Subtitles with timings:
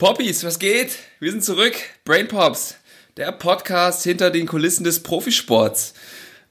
[0.00, 0.96] Poppies, was geht?
[1.18, 1.74] Wir sind zurück.
[2.06, 2.76] Brain Pops,
[3.18, 5.92] der Podcast hinter den Kulissen des Profisports.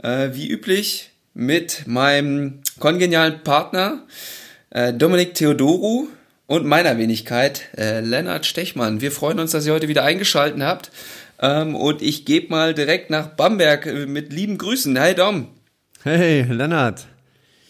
[0.03, 4.05] Äh, wie üblich mit meinem kongenialen Partner
[4.69, 6.09] äh, Dominik Theodoru
[6.45, 9.01] und meiner Wenigkeit äh, Lennart Stechmann.
[9.01, 10.91] Wir freuen uns, dass ihr heute wieder eingeschaltet habt.
[11.41, 14.99] Ähm, und ich gebe mal direkt nach Bamberg äh, mit lieben Grüßen.
[14.99, 15.47] Hi Dom.
[16.03, 17.07] Hey Lennart.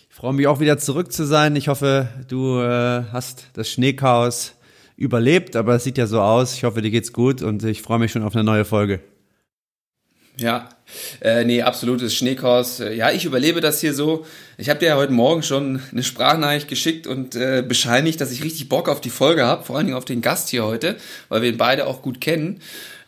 [0.09, 1.55] Ich freue mich auch wieder zurück zu sein.
[1.55, 4.55] Ich hoffe, du äh, hast das Schneechaos
[4.99, 6.53] überlebt, aber es sieht ja so aus.
[6.53, 8.99] Ich hoffe, dir geht's gut und ich freue mich schon auf eine neue Folge.
[10.35, 10.69] Ja,
[11.21, 12.79] äh, nee, absolutes Schneechaos.
[12.79, 14.25] Äh, ja, ich überlebe das hier so.
[14.57, 18.43] Ich habe dir ja heute Morgen schon eine Sprachnachricht geschickt und äh, bescheinigt, dass ich
[18.43, 20.97] richtig Bock auf die Folge habe, vor allen Dingen auf den Gast hier heute,
[21.29, 22.61] weil wir ihn beide auch gut kennen.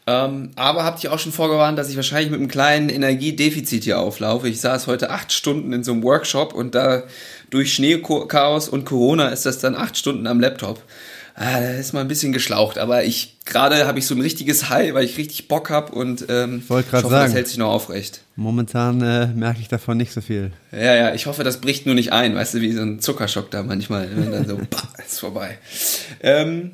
[0.07, 3.99] Ähm, aber habt ihr auch schon vorgewarnt, dass ich wahrscheinlich mit einem kleinen Energiedefizit hier
[3.99, 4.49] auflaufe.
[4.49, 7.03] Ich saß heute acht Stunden in so einem Workshop und da
[7.49, 10.81] durch Schneechaos und Corona ist das dann acht Stunden am Laptop.
[11.35, 14.69] Ah, da ist mal ein bisschen geschlaucht, aber ich gerade habe ich so ein richtiges
[14.69, 17.57] High, weil ich richtig Bock habe und ähm, ich wollte gerade sagen, das hält sich
[17.57, 18.21] noch aufrecht.
[18.35, 20.51] Momentan äh, merke ich davon nicht so viel.
[20.71, 23.49] Ja, ja, ich hoffe, das bricht nur nicht ein, weißt du, wie so ein Zuckerschock
[23.51, 25.57] da manchmal, wenn dann so, bah, ist vorbei.
[26.21, 26.71] Ähm,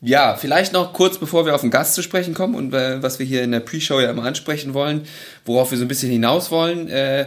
[0.00, 3.18] ja, vielleicht noch kurz, bevor wir auf den Gast zu sprechen kommen und äh, was
[3.18, 5.02] wir hier in der Pre-Show ja immer ansprechen wollen,
[5.44, 6.88] worauf wir so ein bisschen hinaus wollen.
[6.88, 7.26] Äh,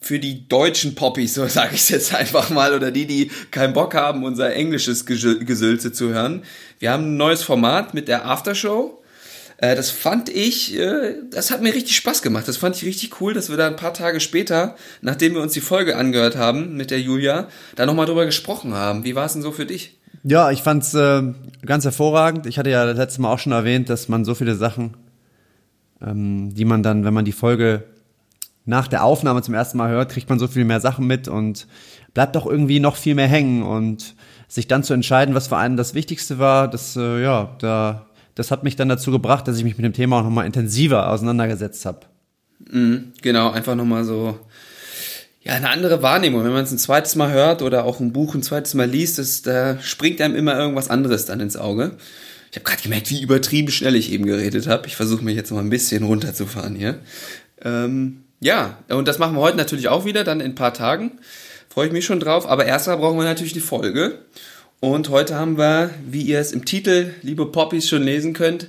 [0.00, 3.94] für die deutschen Poppies, so sage ich jetzt einfach mal, oder die, die keinen Bock
[3.94, 6.42] haben, unser englisches Gesülze zu hören.
[6.78, 9.02] Wir haben ein neues Format mit der Aftershow.
[9.58, 12.48] Äh, das fand ich, äh, das hat mir richtig Spaß gemacht.
[12.48, 15.52] Das fand ich richtig cool, dass wir da ein paar Tage später, nachdem wir uns
[15.52, 19.04] die Folge angehört haben mit der Julia, da nochmal drüber gesprochen haben.
[19.04, 19.98] Wie war es denn so für dich?
[20.22, 21.22] Ja, ich fand's äh,
[21.64, 22.46] ganz hervorragend.
[22.46, 24.96] Ich hatte ja das letzte Mal auch schon erwähnt, dass man so viele Sachen,
[26.02, 27.84] ähm, die man dann, wenn man die Folge
[28.64, 31.66] nach der Aufnahme zum ersten Mal hört, kriegt man so viel mehr Sachen mit und
[32.14, 34.14] bleibt doch irgendwie noch viel mehr hängen und
[34.48, 38.50] sich dann zu entscheiden, was für einen das Wichtigste war, das äh, ja, da das
[38.50, 41.84] hat mich dann dazu gebracht, dass ich mich mit dem Thema auch nochmal intensiver auseinandergesetzt
[41.84, 42.00] habe.
[42.70, 44.38] Mhm, genau, einfach nochmal so
[45.42, 46.44] ja, eine andere Wahrnehmung.
[46.44, 49.18] Wenn man es ein zweites Mal hört oder auch ein Buch ein zweites Mal liest,
[49.18, 51.96] das, da springt einem immer irgendwas anderes dann ins Auge.
[52.50, 54.86] Ich habe gerade gemerkt, wie übertrieben schnell ich eben geredet habe.
[54.86, 56.98] Ich versuche mich jetzt mal ein bisschen runterzufahren hier.
[57.62, 61.12] Ähm, ja, und das machen wir heute natürlich auch wieder, dann in ein paar Tagen.
[61.68, 62.48] Freue ich mich schon drauf.
[62.48, 64.18] Aber erstmal brauchen wir natürlich die Folge.
[64.80, 68.68] Und heute haben wir, wie ihr es im Titel, liebe Poppies, schon lesen könnt,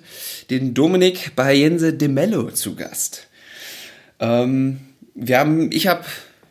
[0.50, 3.28] den Dominik Bayense de Mello zu Gast.
[4.20, 4.82] Ähm,
[5.16, 6.04] wir haben, ich habe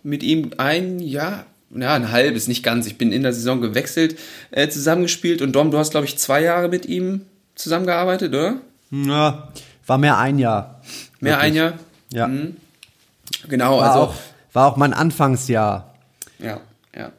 [0.02, 1.44] mit ihm ein Jahr,
[1.76, 2.86] ja, ein halbes, nicht ganz.
[2.86, 4.18] Ich bin in der Saison gewechselt,
[4.50, 5.42] äh, zusammengespielt.
[5.42, 8.62] Und Dom, du hast, glaube ich, zwei Jahre mit ihm zusammengearbeitet, oder?
[8.90, 9.52] Ja,
[9.86, 10.80] war mehr ein Jahr.
[11.20, 11.50] Mehr Wirklich.
[11.50, 11.78] ein Jahr?
[12.12, 12.28] Ja.
[12.28, 12.56] Mhm.
[13.48, 14.00] Genau, war also.
[14.00, 14.14] Auch,
[14.52, 15.94] war auch mein Anfangsjahr.
[16.38, 16.60] Ja,
[16.96, 17.12] ja.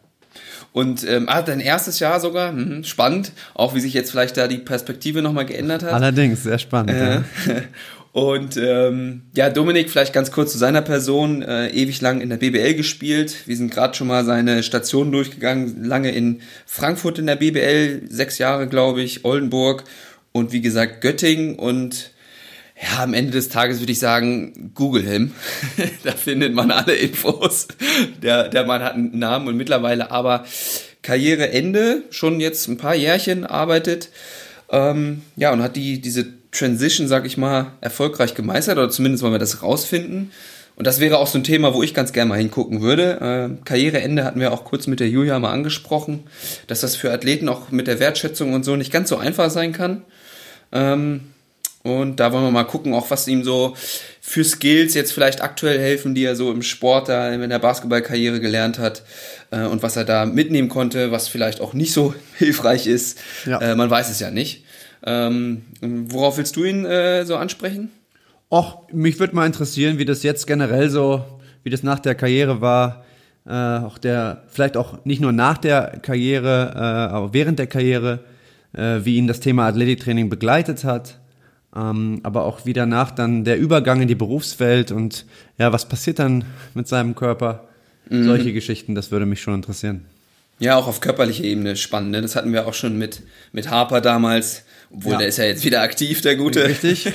[0.73, 4.47] Und ähm, ah, dein erstes Jahr sogar, mhm, spannend, auch wie sich jetzt vielleicht da
[4.47, 5.91] die Perspektive nochmal geändert hat.
[5.91, 6.91] Allerdings, sehr spannend.
[6.91, 7.23] Äh, ja.
[8.13, 12.37] Und ähm, ja, Dominik, vielleicht ganz kurz zu seiner Person, äh, ewig lang in der
[12.37, 13.47] BBL gespielt.
[13.47, 18.37] Wir sind gerade schon mal seine Station durchgegangen, lange in Frankfurt in der BBL, sechs
[18.37, 19.85] Jahre, glaube ich, Oldenburg
[20.33, 22.11] und wie gesagt Göttingen und
[22.81, 25.31] ja, am Ende des Tages würde ich sagen, Google him.
[26.03, 27.67] da findet man alle Infos.
[28.21, 30.45] Der, der Mann hat einen Namen und mittlerweile aber
[31.03, 34.09] Karriereende, schon jetzt ein paar Jährchen arbeitet.
[34.69, 39.33] Ähm, ja, und hat die, diese Transition, sag ich mal, erfolgreich gemeistert oder zumindest wollen
[39.33, 40.31] wir das rausfinden.
[40.75, 43.59] Und das wäre auch so ein Thema, wo ich ganz gerne mal hingucken würde.
[43.61, 46.23] Äh, Karriereende hatten wir auch kurz mit der Julia mal angesprochen,
[46.67, 49.73] dass das für Athleten auch mit der Wertschätzung und so nicht ganz so einfach sein
[49.73, 50.03] kann.
[50.71, 51.30] Ähm,
[51.83, 53.75] und da wollen wir mal gucken, auch was ihm so
[54.21, 58.39] für Skills jetzt vielleicht aktuell helfen, die er so im Sport da in der Basketballkarriere
[58.39, 59.03] gelernt hat
[59.49, 63.19] äh, und was er da mitnehmen konnte, was vielleicht auch nicht so hilfreich ist.
[63.45, 63.59] Ja.
[63.59, 64.63] Äh, man weiß es ja nicht.
[65.03, 67.89] Ähm, worauf willst du ihn äh, so ansprechen?
[68.51, 71.23] Och, mich würde mal interessieren, wie das jetzt generell so,
[71.63, 73.05] wie das nach der Karriere war.
[73.47, 76.79] Äh, auch der, vielleicht auch nicht nur nach der Karriere, äh,
[77.13, 78.19] aber während der Karriere,
[78.73, 81.20] äh, wie ihn das Thema Athletiktraining begleitet hat.
[81.75, 85.25] Ähm, aber auch wie danach dann der Übergang in die Berufswelt und
[85.57, 87.67] ja, was passiert dann mit seinem Körper?
[88.09, 88.25] Mhm.
[88.25, 90.05] Solche Geschichten, das würde mich schon interessieren.
[90.59, 92.11] Ja, auch auf körperlicher Ebene spannend.
[92.11, 92.21] Ne?
[92.21, 94.63] Das hatten wir auch schon mit, mit Harper damals.
[94.93, 95.17] Obwohl, ja.
[95.19, 96.63] der ist ja jetzt wieder aktiv, der Gute.
[96.65, 97.05] Richtig.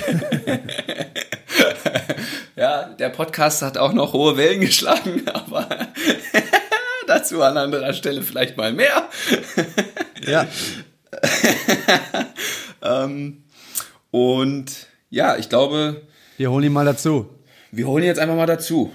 [2.56, 5.68] ja, der Podcast hat auch noch hohe Wellen geschlagen, aber
[7.06, 9.08] dazu an anderer Stelle vielleicht mal mehr.
[10.26, 10.48] ja.
[12.82, 13.44] ähm,
[14.10, 16.02] und ja, ich glaube.
[16.36, 17.28] Wir holen ihn mal dazu.
[17.70, 18.92] Wir holen ihn jetzt einfach mal dazu.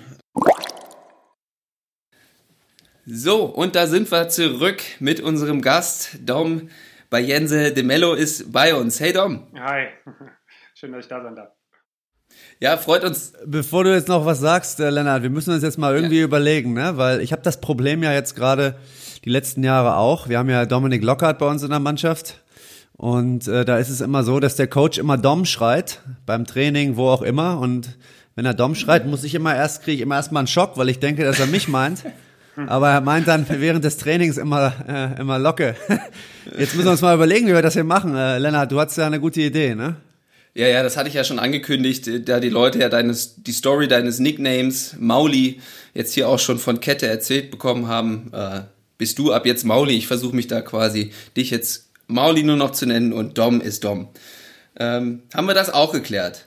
[3.05, 6.69] So, und da sind wir zurück mit unserem Gast, Dom
[7.11, 8.99] bei Jense de Mello ist bei uns.
[8.99, 9.47] Hey Dom.
[9.59, 9.87] Hi,
[10.75, 11.49] schön, dass ich da sein darf.
[12.61, 13.33] Ja, freut uns.
[13.45, 16.23] Bevor du jetzt noch was sagst, äh, Lennart, wir müssen uns jetzt mal irgendwie ja.
[16.23, 16.95] überlegen, ne?
[16.95, 18.77] weil ich habe das Problem ja jetzt gerade
[19.25, 20.29] die letzten Jahre auch.
[20.29, 22.40] Wir haben ja Dominik Lockhart bei uns in der Mannschaft.
[23.01, 26.97] Und äh, da ist es immer so, dass der Coach immer Dom schreit, beim Training,
[26.97, 27.57] wo auch immer.
[27.57, 27.97] Und
[28.35, 30.87] wenn er Dom schreit, muss ich immer erst, kriege ich immer erstmal einen Schock, weil
[30.87, 32.03] ich denke, dass er mich meint.
[32.67, 35.75] Aber er meint dann während des Trainings immer, äh, immer Locke.
[36.59, 38.15] Jetzt müssen wir uns mal überlegen, wie wir das hier machen.
[38.15, 39.95] Äh, Lennart, du hast ja eine gute Idee, ne?
[40.53, 43.87] Ja, ja, das hatte ich ja schon angekündigt, da die Leute ja deines, die Story
[43.87, 45.59] deines Nicknames Mauli
[45.95, 48.29] jetzt hier auch schon von Kette erzählt bekommen haben.
[48.31, 48.61] Äh,
[48.99, 49.95] bist du ab jetzt Mauli?
[49.95, 53.83] Ich versuche mich da quasi, dich jetzt Mauli nur noch zu nennen und Dom ist
[53.83, 54.09] Dom.
[54.79, 56.45] Ähm, haben wir das auch geklärt.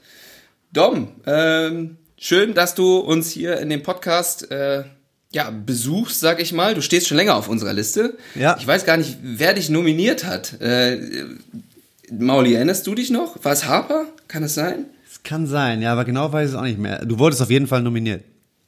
[0.72, 4.84] Dom, ähm, schön, dass du uns hier in dem Podcast äh,
[5.32, 6.74] ja, besuchst, sag ich mal.
[6.74, 8.16] Du stehst schon länger auf unserer Liste.
[8.34, 8.56] Ja.
[8.58, 10.60] Ich weiß gar nicht, wer dich nominiert hat.
[10.60, 11.00] Äh,
[12.10, 13.44] Mauli, erinnerst du dich noch?
[13.44, 14.06] War es Harper?
[14.28, 14.86] Kann es sein?
[15.10, 17.04] Es kann sein, ja, aber genau weiß ich es auch nicht mehr.
[17.04, 18.22] Du wurdest auf jeden Fall nominiert.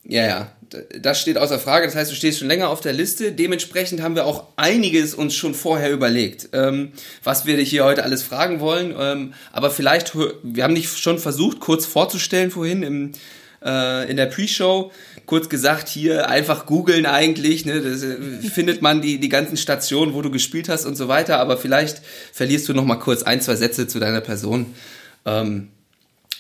[0.09, 0.53] Ja, ja,
[1.01, 1.87] das steht außer Frage.
[1.87, 3.33] Das heißt, du stehst schon länger auf der Liste.
[3.33, 6.93] Dementsprechend haben wir auch einiges uns schon vorher überlegt, ähm,
[7.25, 8.95] was wir dich hier heute alles fragen wollen.
[8.99, 13.13] Ähm, aber vielleicht, wir haben dich schon versucht, kurz vorzustellen vorhin im,
[13.65, 14.93] äh, in der Pre-Show.
[15.27, 17.65] Kurz gesagt, hier einfach googeln eigentlich.
[17.65, 17.81] Ne?
[17.81, 18.17] Das, äh,
[18.49, 21.39] findet man die, die ganzen Stationen, wo du gespielt hast und so weiter.
[21.41, 22.01] Aber vielleicht
[22.33, 24.75] verlierst du noch mal kurz ein, zwei Sätze zu deiner Person.
[25.25, 25.69] Ähm,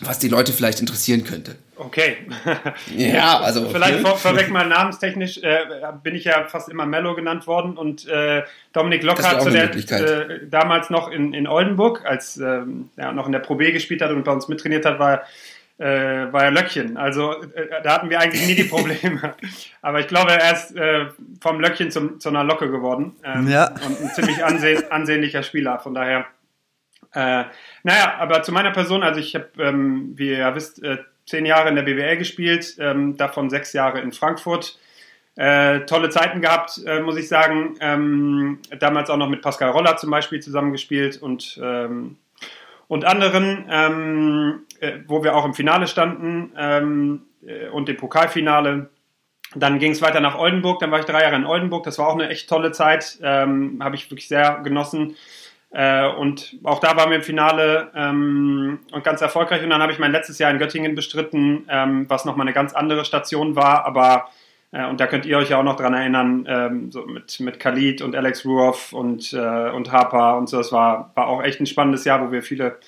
[0.00, 1.56] was die Leute vielleicht interessieren könnte.
[1.76, 2.16] Okay.
[2.96, 3.68] ja, also.
[3.70, 5.58] Vielleicht vor, vorweg mal namenstechnisch äh,
[6.02, 10.46] bin ich ja fast immer Mello genannt worden und äh, Dominik Lockhart zu der äh,
[10.48, 14.10] damals noch in, in Oldenburg, als ähm, ja, noch in der Pro B gespielt hat
[14.10, 15.22] und bei uns mittrainiert hat, war
[15.78, 16.96] äh, war ja Löckchen.
[16.96, 19.34] Also äh, da hatten wir eigentlich nie die Probleme.
[19.82, 21.06] Aber ich glaube, er ist äh,
[21.40, 23.14] vom Löckchen zum, zu einer Locke geworden.
[23.22, 23.68] Ähm, ja.
[23.86, 25.78] Und ein ziemlich anseh ansehnlicher Spieler.
[25.78, 26.26] Von daher
[27.12, 27.44] äh,
[27.82, 31.46] naja, aber zu meiner Person, also ich habe, ähm, wie ihr ja wisst, äh, zehn
[31.46, 34.78] Jahre in der BWL gespielt, ähm, davon sechs Jahre in Frankfurt.
[35.34, 37.76] Äh, tolle Zeiten gehabt, äh, muss ich sagen.
[37.80, 42.16] Ähm, damals auch noch mit Pascal Roller zum Beispiel zusammengespielt und, ähm,
[42.88, 48.88] und anderen, ähm, äh, wo wir auch im Finale standen ähm, äh, und im Pokalfinale.
[49.54, 52.08] Dann ging es weiter nach Oldenburg, dann war ich drei Jahre in Oldenburg, das war
[52.08, 55.16] auch eine echt tolle Zeit, ähm, habe ich wirklich sehr genossen.
[55.76, 59.62] Äh, und auch da waren wir im Finale ähm, und ganz erfolgreich.
[59.62, 62.72] Und dann habe ich mein letztes Jahr in Göttingen bestritten, ähm, was nochmal eine ganz
[62.72, 63.84] andere Station war.
[63.84, 64.30] Aber,
[64.72, 67.60] äh, und da könnt ihr euch ja auch noch dran erinnern, ähm, so mit, mit
[67.60, 70.56] Khalid und Alex Ruoff und, äh, und Harper und so.
[70.56, 72.78] Das war, war auch echt ein spannendes Jahr, wo wir viele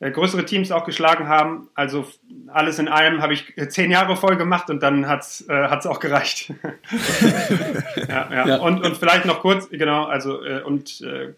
[0.00, 1.68] größere Teams auch geschlagen haben.
[1.74, 2.06] Also
[2.46, 5.98] alles in allem habe ich zehn Jahre voll gemacht und dann hat es äh, auch
[5.98, 6.52] gereicht.
[8.08, 8.46] ja, ja.
[8.46, 11.34] ja, Und, und vielleicht noch kurz, genau, also äh, und äh,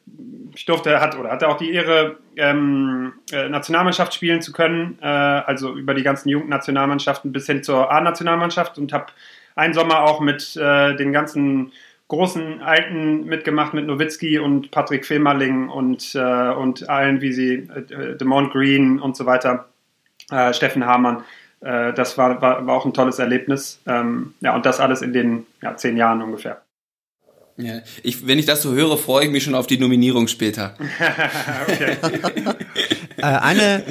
[0.54, 5.06] ich durfte, hat oder hatte auch die Ehre, ähm, äh, Nationalmannschaft spielen zu können, äh,
[5.06, 9.06] also über die ganzen Jugendnationalmannschaften bis hin zur A-Nationalmannschaft und habe
[9.54, 11.72] einen Sommer auch mit äh, den ganzen
[12.10, 18.16] großen Alten mitgemacht mit Nowitzki und Patrick Femerling und, äh, und allen, wie sie, äh,
[18.16, 19.68] Demont Green und so weiter,
[20.30, 21.22] äh, Steffen Hamann.
[21.60, 23.80] Äh, das war, war, war, auch ein tolles Erlebnis.
[23.86, 26.60] Ähm, ja, und das alles in den ja, zehn Jahren ungefähr.
[27.56, 30.74] Ja, ich, wenn ich das so höre, freue ich mich schon auf die Nominierung später.
[31.68, 31.96] okay.
[33.18, 33.84] Äh, eine,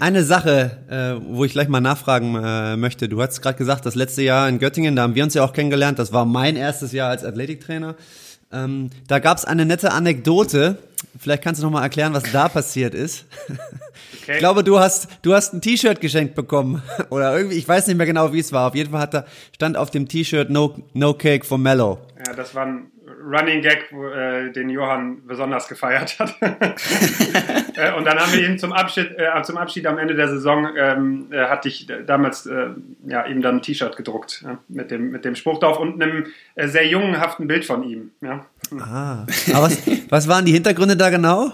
[0.00, 3.08] eine Sache, äh, wo ich gleich mal nachfragen äh, möchte.
[3.08, 5.52] Du hast gerade gesagt, das letzte Jahr in Göttingen, da haben wir uns ja auch
[5.52, 5.98] kennengelernt.
[5.98, 7.96] Das war mein erstes Jahr als Athletiktrainer.
[8.52, 10.78] Ähm, da gab es eine nette Anekdote.
[11.18, 13.26] Vielleicht kannst du noch mal erklären, was da passiert ist.
[14.22, 14.34] Okay.
[14.34, 16.80] Ich glaube, du hast, du hast ein T-Shirt geschenkt bekommen.
[17.10, 18.68] Oder irgendwie, ich weiß nicht mehr genau, wie es war.
[18.68, 21.98] Auf jeden Fall hat da, stand auf dem T-Shirt no, no Cake for Mellow.
[22.24, 22.91] Ja, das war ein
[23.24, 26.34] Running Gag, äh, den Johann besonders gefeiert hat.
[26.40, 30.68] äh, und dann haben wir ihn zum Abschied, äh, zum Abschied am Ende der Saison,
[30.76, 32.68] ähm, äh, hatte ich damals äh,
[33.06, 36.26] ja, ihm dann ein T-Shirt gedruckt ja, mit, dem, mit dem Spruch drauf und einem
[36.54, 38.10] äh, sehr jungenhaften Bild von ihm.
[38.20, 38.46] Ja.
[38.78, 41.52] Ah, aber was, was waren die Hintergründe da genau?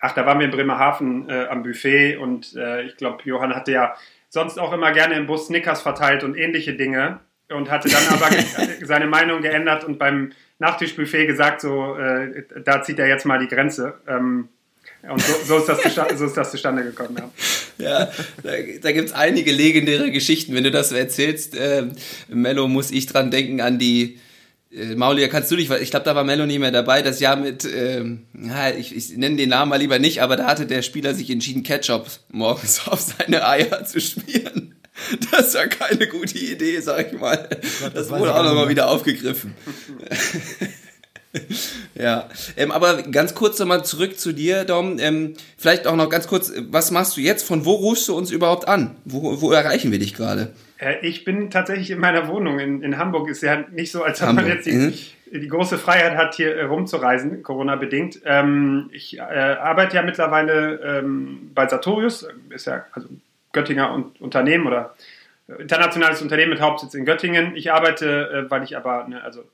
[0.00, 2.54] Ach, da waren wir in Bremerhaven am Buffet und
[2.86, 3.94] ich glaube, Johann hatte ja
[4.28, 8.28] sonst auch immer gerne im Bus Snickers verteilt und ähnliche Dinge und hatte dann aber
[8.82, 13.48] seine Meinung geändert und beim Nachtischbuffet gesagt, so, äh, da zieht er jetzt mal die
[13.48, 13.94] Grenze.
[14.06, 14.48] Ähm,
[15.02, 17.16] und so, so, ist das so ist das zustande gekommen.
[17.78, 18.50] Ja, ja da,
[18.82, 20.54] da gibt es einige legendäre Geschichten.
[20.54, 21.86] Wenn du das so erzählst, äh,
[22.28, 24.18] Mello, muss ich dran denken an die.
[24.72, 27.36] Äh, Maulia, kannst du dich, ich glaube, da war Mello nicht mehr dabei, das Jahr
[27.36, 28.26] mit, ähm,
[28.78, 31.62] ich, ich nenne den Namen mal lieber nicht, aber da hatte der Spieler sich entschieden,
[31.62, 34.74] Ketchup morgens auf seine Eier zu schmieren.
[35.30, 37.48] Das ist ja keine gute Idee, sag ich mal.
[37.80, 39.54] Gott, das, das wurde auch nochmal wieder aufgegriffen.
[41.94, 44.98] ja, ähm, aber ganz kurz nochmal zurück zu dir, Dom.
[44.98, 47.46] Ähm, vielleicht auch noch ganz kurz, was machst du jetzt?
[47.46, 48.96] Von wo rufst du uns überhaupt an?
[49.04, 50.52] Wo, wo erreichen wir dich gerade?
[50.78, 53.28] Äh, ich bin tatsächlich in meiner Wohnung in, in Hamburg.
[53.28, 54.92] Ist ja nicht so, als ob man jetzt die, mhm.
[55.32, 58.20] die, große Freiheit hat, hier äh, rumzureisen, Corona-bedingt.
[58.24, 63.08] Ähm, ich äh, arbeite ja mittlerweile ähm, bei Sartorius, ist ja also
[63.54, 64.94] Göttinger Unternehmen oder
[65.48, 67.56] äh, internationales Unternehmen mit Hauptsitz in Göttingen.
[67.56, 69.44] Ich arbeite, äh, weil ich aber, ne, also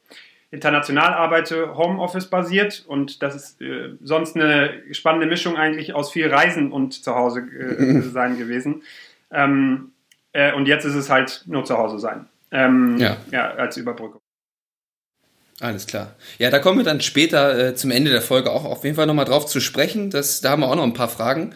[0.50, 6.28] international arbeite, Homeoffice basiert und das ist äh, sonst eine spannende Mischung eigentlich aus viel
[6.28, 8.82] Reisen und zu Hause äh, sein gewesen.
[9.30, 9.92] Ähm,
[10.32, 12.26] äh, und jetzt ist es halt nur zu Hause sein.
[12.50, 13.16] Ähm, ja.
[13.30, 14.20] ja, als Überbrückung.
[15.60, 16.16] Alles klar.
[16.38, 19.06] Ja, da kommen wir dann später äh, zum Ende der Folge auch auf jeden Fall
[19.06, 20.10] nochmal drauf zu sprechen.
[20.10, 21.54] Das, da haben wir auch noch ein paar Fragen.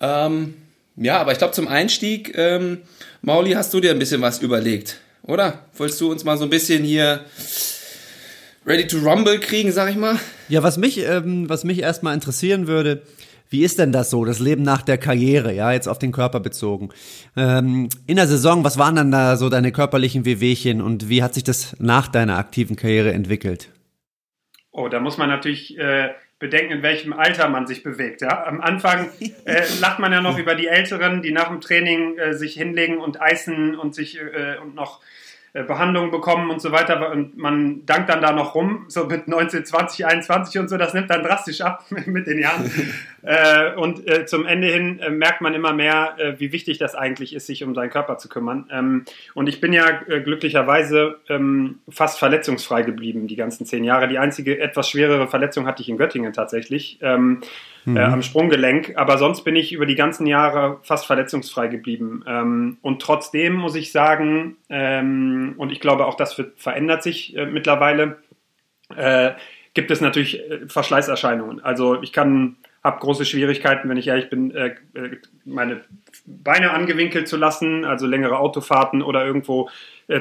[0.00, 0.54] Ähm,
[0.96, 2.82] ja, aber ich glaube zum Einstieg, ähm,
[3.22, 5.66] Mauli, hast du dir ein bisschen was überlegt, oder?
[5.76, 7.24] Wolltest du uns mal so ein bisschen hier
[8.66, 10.18] ready to rumble kriegen, sag ich mal?
[10.48, 13.02] Ja, was mich, ähm, was mich erstmal interessieren würde,
[13.52, 16.40] wie ist denn das so, das Leben nach der Karriere, ja, jetzt auf den Körper
[16.40, 16.88] bezogen?
[17.36, 21.34] Ähm, in der Saison, was waren dann da so deine körperlichen Wehwehchen und wie hat
[21.34, 23.68] sich das nach deiner aktiven Karriere entwickelt?
[24.70, 26.08] Oh, da muss man natürlich äh,
[26.42, 28.20] bedenken, in welchem Alter man sich bewegt.
[28.20, 28.44] Ja?
[28.44, 29.08] Am Anfang
[29.46, 32.98] äh, lacht man ja noch über die Älteren, die nach dem Training äh, sich hinlegen
[32.98, 35.00] und eisen und sich äh, und noch
[35.52, 37.10] Behandlung bekommen und so weiter.
[37.10, 40.78] Und man dankt dann da noch rum, so mit 19, 20, 21 und so.
[40.78, 42.70] Das nimmt dann drastisch ab mit den Jahren.
[43.22, 46.94] äh, und äh, zum Ende hin äh, merkt man immer mehr, äh, wie wichtig das
[46.94, 48.66] eigentlich ist, sich um seinen Körper zu kümmern.
[48.72, 49.04] Ähm,
[49.34, 54.08] und ich bin ja äh, glücklicherweise ähm, fast verletzungsfrei geblieben die ganzen zehn Jahre.
[54.08, 56.98] Die einzige etwas schwerere Verletzung hatte ich in Göttingen tatsächlich.
[57.02, 57.42] Ähm,
[57.84, 57.96] mhm.
[57.96, 58.94] äh, am Sprunggelenk.
[58.96, 62.24] Aber sonst bin ich über die ganzen Jahre fast verletzungsfrei geblieben.
[62.26, 67.36] Ähm, und trotzdem muss ich sagen, ähm, und ich glaube auch das wird, verändert sich
[67.36, 68.18] äh, mittlerweile,
[68.96, 69.32] äh,
[69.74, 71.60] gibt es natürlich äh, Verschleißerscheinungen.
[71.60, 75.82] Also ich kann habe große Schwierigkeiten, wenn ich ehrlich bin, äh, äh, meine
[76.26, 79.70] Beine angewinkelt zu lassen, also längere Autofahrten oder irgendwo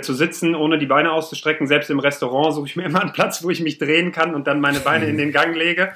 [0.01, 1.67] zu sitzen, ohne die Beine auszustrecken.
[1.67, 4.47] Selbst im Restaurant suche ich mir immer einen Platz, wo ich mich drehen kann und
[4.47, 5.91] dann meine Beine in den Gang lege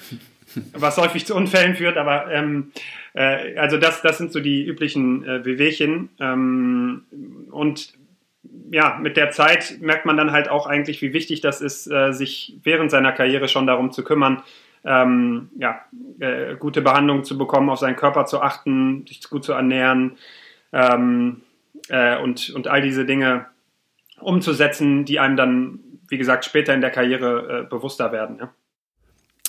[0.73, 2.71] was häufig zu Unfällen führt, aber ähm,
[3.13, 6.09] äh, also das, das sind so die üblichen äh, Wehwehchen.
[6.19, 7.05] Ähm,
[7.51, 7.93] und
[8.71, 12.11] ja, mit der Zeit merkt man dann halt auch eigentlich, wie wichtig das ist, äh,
[12.11, 14.43] sich während seiner Karriere schon darum zu kümmern,
[14.83, 15.81] ähm, ja,
[16.19, 20.17] äh, gute Behandlung zu bekommen, auf seinen Körper zu achten, sich gut zu ernähren
[20.73, 21.41] ähm,
[21.89, 23.47] äh, und, und all diese Dinge
[24.19, 28.37] umzusetzen, die einem dann, wie gesagt, später in der Karriere äh, bewusster werden.
[28.39, 28.53] Ja.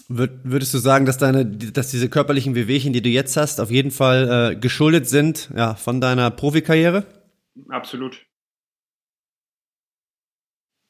[0.08, 3.90] Würdest du sagen, dass deine, dass diese körperlichen Wehwehchen, die du jetzt hast, auf jeden
[3.90, 7.04] Fall äh, geschuldet sind, ja, von deiner Profikarriere?
[7.68, 8.24] Absolut.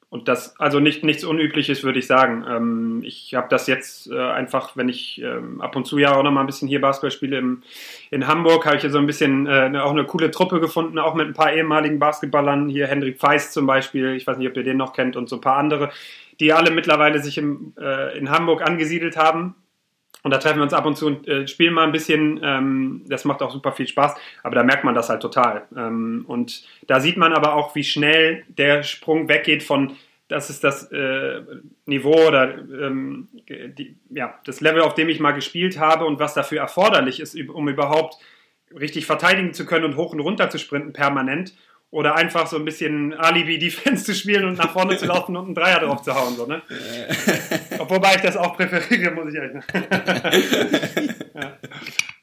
[0.08, 2.44] Und das, also nicht, nichts Unübliches, würde ich sagen.
[2.48, 6.22] Ähm, ich habe das jetzt äh, einfach, wenn ich ähm, ab und zu ja auch
[6.22, 7.62] noch mal ein bisschen hier Basketball spiele im,
[8.10, 11.14] in Hamburg, habe ich hier so ein bisschen äh, auch eine coole Truppe gefunden, auch
[11.14, 12.68] mit ein paar ehemaligen Basketballern.
[12.68, 15.36] Hier Hendrik Feist zum Beispiel, ich weiß nicht, ob ihr den noch kennt, und so
[15.36, 15.90] ein paar andere
[16.40, 19.54] die alle mittlerweile sich im, äh, in Hamburg angesiedelt haben.
[20.22, 22.40] Und da treffen wir uns ab und zu und äh, spielen mal ein bisschen.
[22.42, 25.66] Ähm, das macht auch super viel Spaß, aber da merkt man das halt total.
[25.76, 29.92] Ähm, und da sieht man aber auch, wie schnell der Sprung weggeht von,
[30.28, 31.42] das ist das äh,
[31.84, 36.34] Niveau oder ähm, die, ja, das Level, auf dem ich mal gespielt habe und was
[36.34, 38.18] dafür erforderlich ist, um überhaupt
[38.76, 41.54] richtig verteidigen zu können und hoch und runter zu sprinten permanent
[41.90, 45.54] oder einfach so ein bisschen Alibi-Defense zu spielen und nach vorne zu laufen und einen
[45.54, 46.34] Dreier drauf zu hauen.
[46.34, 46.62] So, ne?
[47.88, 49.86] Wobei ich das auch präferiere, muss ich ehrlich sagen.
[51.34, 51.58] ja,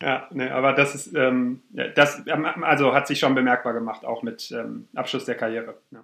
[0.01, 1.63] ja ne, aber das ist, ähm,
[1.95, 5.75] das also hat sich schon bemerkbar gemacht, auch mit ähm, Abschluss der Karriere.
[5.91, 6.03] Ja.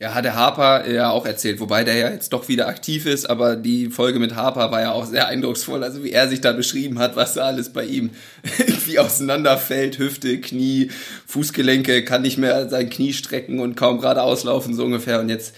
[0.00, 3.28] Ja, hat der Harper ja auch erzählt, wobei der ja jetzt doch wieder aktiv ist,
[3.28, 6.52] aber die Folge mit Harper war ja auch sehr eindrucksvoll, also wie er sich da
[6.52, 8.10] beschrieben hat, was da alles bei ihm
[8.58, 10.90] irgendwie auseinanderfällt, Hüfte, Knie,
[11.26, 15.18] Fußgelenke, kann nicht mehr sein Knie strecken und kaum gerade auslaufen, so ungefähr.
[15.18, 15.54] Und jetzt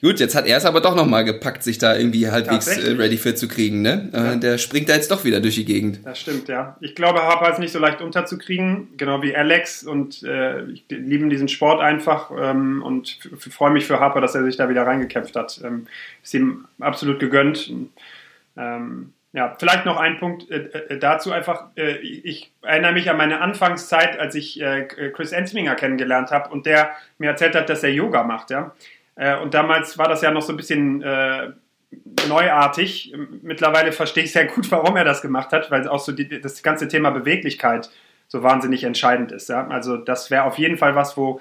[0.00, 3.16] Gut, jetzt hat er es aber doch nochmal gepackt, sich da irgendwie halbwegs äh, ready
[3.16, 4.10] für zu kriegen, ne?
[4.12, 4.36] Äh, ja.
[4.36, 6.00] Der springt da jetzt doch wieder durch die Gegend.
[6.04, 6.76] Das stimmt, ja.
[6.80, 11.28] Ich glaube, Harper ist nicht so leicht unterzukriegen, genau wie Alex und äh, ich liebe
[11.28, 15.34] diesen Sport einfach ähm, und freue mich für Harper, dass er sich da wieder reingekämpft
[15.34, 15.60] hat.
[15.64, 15.88] Ähm,
[16.22, 17.72] ist ihm absolut gegönnt.
[18.56, 21.66] Ähm, ja, vielleicht noch ein Punkt äh, äh dazu einfach.
[21.76, 26.66] Äh, ich erinnere mich an meine Anfangszeit, als ich äh, Chris Ensminger kennengelernt habe und
[26.66, 28.74] der mir erzählt hat, dass er Yoga macht, ja.
[29.18, 31.50] Äh, und damals war das ja noch so ein bisschen äh,
[32.28, 33.14] neuartig.
[33.42, 36.62] Mittlerweile verstehe ich sehr gut, warum er das gemacht hat, weil auch so die, das
[36.62, 37.90] ganze Thema Beweglichkeit
[38.28, 39.48] so wahnsinnig entscheidend ist.
[39.48, 39.66] Ja?
[39.68, 41.40] Also das wäre auf jeden Fall was, wo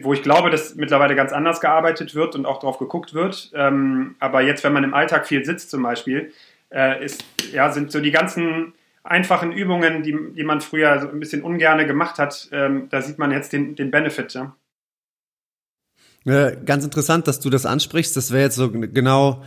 [0.00, 3.50] wo ich glaube, dass mittlerweile ganz anders gearbeitet wird und auch drauf geguckt wird.
[3.54, 6.32] Ähm, aber jetzt, wenn man im Alltag viel sitzt zum Beispiel,
[6.70, 11.18] äh, ist, ja, sind so die ganzen einfachen Übungen, die, die man früher so ein
[11.18, 14.34] bisschen ungerne gemacht hat, ähm, da sieht man jetzt den, den Benefit.
[14.34, 14.54] Ja.
[16.26, 18.16] Äh, ganz interessant, dass du das ansprichst.
[18.16, 19.42] Das wäre jetzt so genau,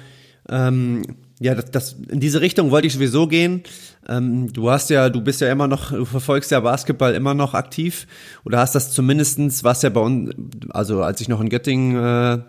[0.50, 1.04] ähm,
[1.40, 3.64] ja, das, das, in diese Richtung wollte ich sowieso gehen.
[4.08, 7.54] Ähm, du hast ja, du bist ja immer noch, du verfolgst ja Basketball immer noch
[7.54, 8.08] aktiv
[8.46, 10.32] oder hast das zumindestens, was ja bei uns,
[10.70, 12.40] also als ich noch in Göttingen äh,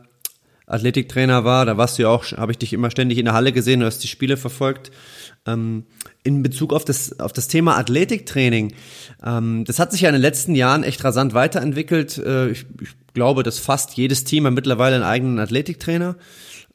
[0.66, 3.52] Athletiktrainer war, da warst du ja auch, habe ich dich immer ständig in der Halle
[3.52, 4.92] gesehen, du hast die Spiele verfolgt.
[5.46, 5.84] Ähm,
[6.22, 8.74] in Bezug auf das, auf das Thema Athletiktraining,
[9.24, 12.18] ähm, das hat sich ja in den letzten Jahren echt rasant weiterentwickelt.
[12.18, 16.16] Äh, ich, ich glaube, dass fast jedes Team hat mittlerweile einen eigenen Athletiktrainer.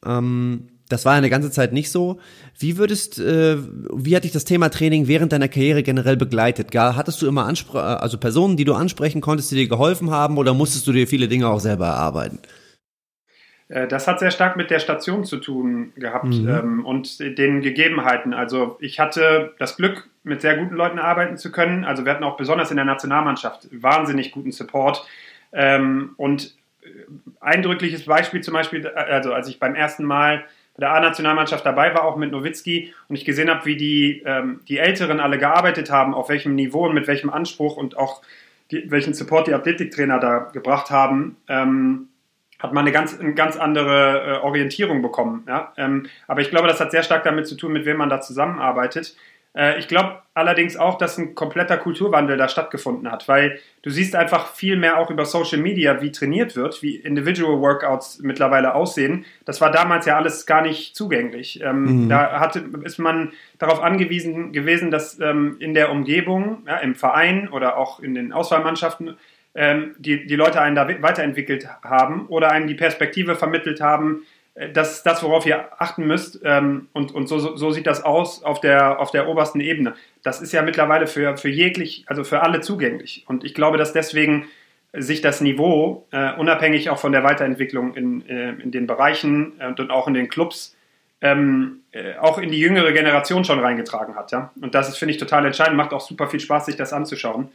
[0.05, 2.19] Ähm, das war ja eine ganze Zeit nicht so.
[2.57, 3.57] Wie würdest, äh,
[3.93, 6.71] wie hat dich das Thema Training während deiner Karriere generell begleitet?
[6.71, 10.37] Gar, hattest du immer Anspr also Personen, die du ansprechen konntest, die dir geholfen haben,
[10.37, 12.39] oder musstest du dir viele Dinge auch selber erarbeiten?
[13.69, 16.49] Äh, das hat sehr stark mit der Station zu tun gehabt mhm.
[16.49, 18.33] ähm, und den Gegebenheiten.
[18.33, 21.85] Also ich hatte das Glück, mit sehr guten Leuten arbeiten zu können.
[21.85, 25.05] Also wir hatten auch besonders in der Nationalmannschaft wahnsinnig guten Support.
[25.53, 26.87] Ähm, und äh,
[27.39, 30.43] eindrückliches Beispiel zum Beispiel, also als ich beim ersten Mal
[30.75, 34.59] bei der A-Nationalmannschaft dabei war, auch mit Nowitzki, und ich gesehen habe, wie die, ähm,
[34.67, 38.21] die Älteren alle gearbeitet haben, auf welchem Niveau und mit welchem Anspruch und auch
[38.71, 42.09] die, welchen Support die Athletiktrainer da gebracht haben, ähm,
[42.65, 45.43] hat man eine ganz, eine ganz andere äh, Orientierung bekommen.
[45.47, 45.71] Ja?
[45.77, 48.21] Ähm, aber ich glaube, das hat sehr stark damit zu tun, mit wem man da
[48.21, 49.15] zusammenarbeitet.
[49.55, 54.15] Äh, ich glaube allerdings auch, dass ein kompletter Kulturwandel da stattgefunden hat, weil du siehst
[54.15, 59.25] einfach viel mehr auch über Social Media, wie trainiert wird, wie Individual Workouts mittlerweile aussehen.
[59.45, 61.61] Das war damals ja alles gar nicht zugänglich.
[61.61, 62.09] Ähm, mhm.
[62.09, 67.47] Da hatte, ist man darauf angewiesen gewesen, dass ähm, in der Umgebung, ja, im Verein
[67.47, 69.17] oder auch in den Auswahlmannschaften
[69.55, 74.69] ähm, die, die Leute einen da weiterentwickelt haben oder einem die Perspektive vermittelt haben, äh,
[74.71, 76.41] das ist das, worauf ihr achten müsst.
[76.43, 79.95] Ähm, und und so, so, sieht das aus auf der, auf der obersten Ebene.
[80.23, 83.23] Das ist ja mittlerweile für, für jeglich, also für alle zugänglich.
[83.27, 84.45] Und ich glaube, dass deswegen
[84.97, 89.67] sich das Niveau, äh, unabhängig auch von der Weiterentwicklung in, äh, in den Bereichen äh,
[89.67, 90.75] und auch in den Clubs,
[91.21, 94.31] ähm, äh, auch in die jüngere Generation schon reingetragen hat.
[94.31, 94.51] Ja?
[94.61, 95.77] Und das finde ich, total entscheidend.
[95.77, 97.49] Macht auch super viel Spaß, sich das anzuschauen.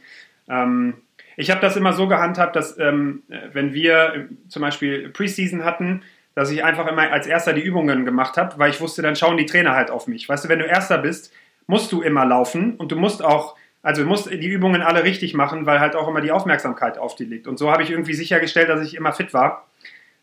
[0.49, 0.95] Ähm,
[1.37, 6.03] ich habe das immer so gehandhabt, dass ähm, wenn wir zum Beispiel Preseason hatten,
[6.35, 9.37] dass ich einfach immer als erster die Übungen gemacht habe, weil ich wusste, dann schauen
[9.37, 10.29] die Trainer halt auf mich.
[10.29, 11.33] Weißt du, wenn du erster bist,
[11.67, 15.33] musst du immer laufen und du musst auch, also du musst die Übungen alle richtig
[15.33, 17.47] machen, weil halt auch immer die Aufmerksamkeit auf die liegt.
[17.47, 19.67] Und so habe ich irgendwie sichergestellt, dass ich immer fit war,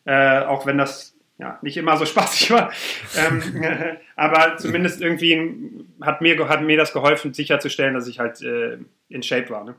[0.05, 2.73] äh, auch wenn das ja, nicht immer so spaßig war.
[3.17, 3.43] ähm,
[4.17, 9.23] aber zumindest irgendwie hat mir, hat mir das geholfen, sicherzustellen, dass ich halt äh, in
[9.23, 9.65] Shape war.
[9.65, 9.75] Ne?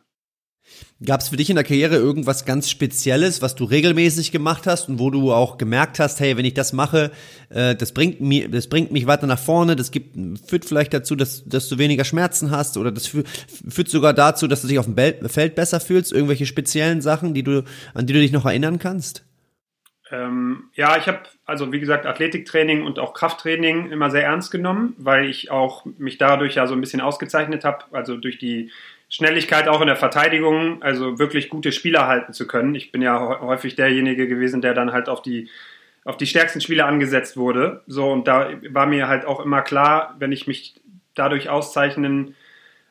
[1.06, 4.90] Gab es für dich in der Karriere irgendwas ganz Spezielles, was du regelmäßig gemacht hast
[4.90, 7.12] und wo du auch gemerkt hast, hey, wenn ich das mache,
[7.50, 11.16] äh, das bringt mir, das bringt mich weiter nach vorne, das gibt, führt vielleicht dazu,
[11.16, 14.88] dass, dass du weniger Schmerzen hast oder das führt, sogar dazu, dass du dich auf
[14.94, 18.78] dem Feld besser fühlst, irgendwelche speziellen Sachen, die du, an die du dich noch erinnern
[18.78, 19.24] kannst?
[20.12, 24.96] Ähm, ja, ich habe also wie gesagt Athletiktraining und auch Krafttraining immer sehr ernst genommen,
[24.98, 28.72] weil ich auch mich dadurch ja so ein bisschen ausgezeichnet habe, also durch die
[29.10, 32.76] Schnelligkeit auch in der Verteidigung, also wirklich gute Spieler halten zu können.
[32.76, 35.50] Ich bin ja häufig derjenige gewesen, der dann halt auf die
[36.06, 37.84] auf die stärksten Spieler angesetzt wurde.
[37.86, 40.76] So und da war mir halt auch immer klar, wenn ich mich
[41.14, 42.36] dadurch auszeichnen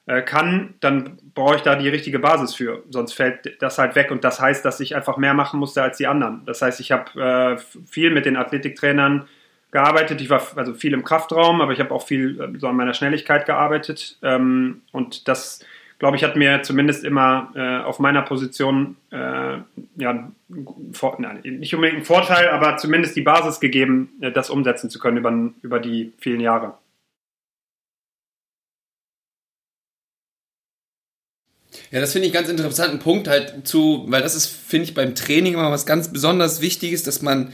[0.07, 2.83] äh, kann, dann brauche ich da die richtige Basis für.
[2.91, 5.97] Sonst fällt das halt weg und das heißt, dass ich einfach mehr machen musste als
[5.99, 6.45] die anderen.
[6.47, 9.29] Das heißt, ich habe äh, viel mit den Athletiktrainern
[9.71, 10.21] gearbeitet.
[10.21, 12.95] Ich war also viel im Kraftraum, aber ich habe auch viel äh, so an meiner
[12.95, 15.61] Schnelligkeit gearbeitet ähm, und das
[15.99, 19.59] glaube ich, hat mir zumindest immer äh, auf meiner Position äh,
[19.97, 20.33] ja,
[20.93, 24.99] vor, nein, nicht unbedingt einen Vorteil, aber zumindest die Basis gegeben, äh, das umsetzen zu
[24.99, 26.75] können über, über die vielen Jahre.
[31.91, 35.15] Ja, das finde ich ganz interessanten Punkt halt zu, weil das ist, finde ich, beim
[35.15, 37.53] Training immer was ganz besonders Wichtiges, dass man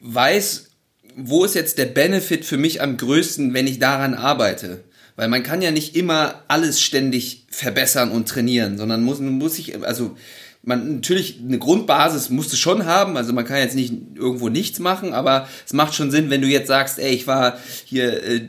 [0.00, 0.70] weiß,
[1.16, 4.84] wo ist jetzt der Benefit für mich am größten, wenn ich daran arbeite.
[5.16, 9.82] Weil man kann ja nicht immer alles ständig verbessern und trainieren, sondern muss, muss sich,
[9.84, 10.16] also
[10.62, 14.78] man natürlich eine Grundbasis musst du schon haben, also man kann jetzt nicht irgendwo nichts
[14.78, 18.48] machen, aber es macht schon Sinn, wenn du jetzt sagst, ey, ich war hier äh,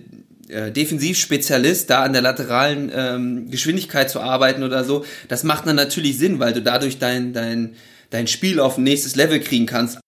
[0.50, 5.76] äh, Defensivspezialist, da an der lateralen ähm, Geschwindigkeit zu arbeiten oder so, das macht dann
[5.76, 7.76] natürlich Sinn, weil du dadurch dein, dein,
[8.10, 10.00] dein Spiel auf ein nächstes Level kriegen kannst.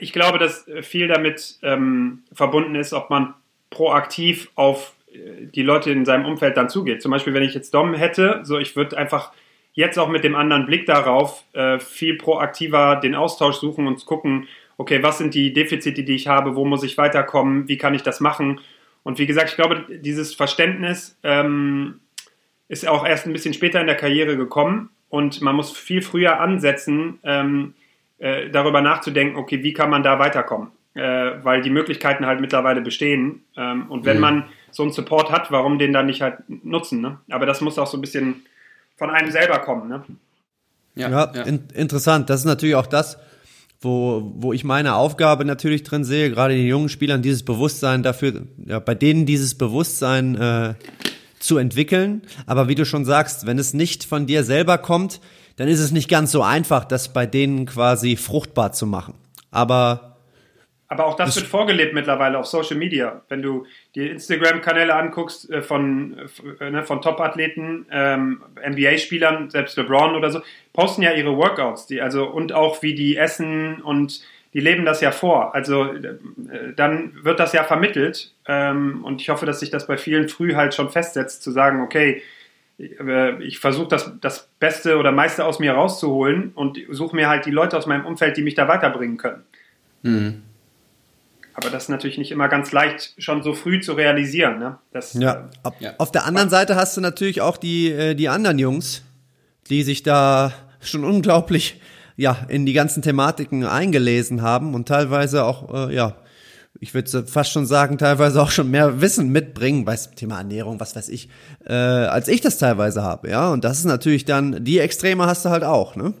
[0.00, 3.34] Ich glaube, dass viel damit ähm, verbunden ist, ob man
[3.70, 4.95] proaktiv auf
[5.54, 7.02] die Leute in seinem Umfeld dann zugeht.
[7.02, 9.32] Zum Beispiel, wenn ich jetzt Dom hätte, so ich würde einfach
[9.72, 14.48] jetzt auch mit dem anderen Blick darauf äh, viel proaktiver den Austausch suchen und gucken,
[14.78, 18.02] okay, was sind die Defizite, die ich habe, wo muss ich weiterkommen, wie kann ich
[18.02, 18.60] das machen?
[19.02, 22.00] Und wie gesagt, ich glaube, dieses Verständnis ähm,
[22.68, 26.40] ist auch erst ein bisschen später in der Karriere gekommen und man muss viel früher
[26.40, 27.74] ansetzen, ähm,
[28.18, 30.68] äh, darüber nachzudenken, okay, wie kann man da weiterkommen?
[30.94, 33.44] Äh, weil die Möglichkeiten halt mittlerweile bestehen.
[33.56, 34.22] Ähm, und wenn mhm.
[34.22, 34.44] man
[34.76, 37.00] so einen Support hat, warum den dann nicht halt nutzen?
[37.00, 37.18] Ne?
[37.30, 38.44] Aber das muss auch so ein bisschen
[38.96, 39.88] von einem selber kommen.
[39.88, 40.04] Ne?
[40.94, 41.42] Ja, ja, ja.
[41.44, 42.28] In interessant.
[42.28, 43.16] Das ist natürlich auch das,
[43.80, 48.42] wo, wo ich meine Aufgabe natürlich drin sehe, gerade den jungen Spielern dieses Bewusstsein dafür,
[48.66, 50.74] ja, bei denen dieses Bewusstsein äh,
[51.38, 52.20] zu entwickeln.
[52.44, 55.20] Aber wie du schon sagst, wenn es nicht von dir selber kommt,
[55.56, 59.14] dann ist es nicht ganz so einfach, das bei denen quasi fruchtbar zu machen.
[59.50, 60.15] Aber
[60.88, 63.22] aber auch das, das wird vorgelebt mittlerweile auf Social Media.
[63.28, 66.16] Wenn du die Instagram-Kanäle anguckst äh, von,
[66.60, 70.40] äh, ne, von Top-Athleten, ähm, NBA-Spielern, selbst LeBron oder so,
[70.72, 74.22] posten ja ihre Workouts, die, also und auch wie die essen und
[74.54, 75.54] die leben das ja vor.
[75.54, 76.18] Also äh,
[76.76, 80.54] dann wird das ja vermittelt ähm, und ich hoffe, dass sich das bei vielen früh
[80.54, 82.22] halt schon festsetzt, zu sagen, okay,
[82.78, 87.50] ich versuche das, das Beste oder meiste aus mir rauszuholen und suche mir halt die
[87.50, 89.44] Leute aus meinem Umfeld, die mich da weiterbringen können.
[90.02, 90.42] Mhm.
[91.56, 94.58] Aber das ist natürlich nicht immer ganz leicht, schon so früh zu realisieren.
[94.58, 94.78] Ne?
[94.92, 95.48] Das, ja.
[95.64, 95.94] Äh, ja.
[95.96, 99.02] Auf der anderen Seite hast du natürlich auch die, äh, die anderen Jungs,
[99.70, 101.80] die sich da schon unglaublich
[102.16, 106.16] ja, in die ganzen Thematiken eingelesen haben und teilweise auch, äh, ja,
[106.78, 110.94] ich würde fast schon sagen, teilweise auch schon mehr Wissen mitbringen bei Thema Ernährung, was
[110.94, 111.30] weiß ich,
[111.66, 113.50] äh, als ich das teilweise habe, ja.
[113.50, 116.12] Und das ist natürlich dann, die Extreme hast du halt auch, ne?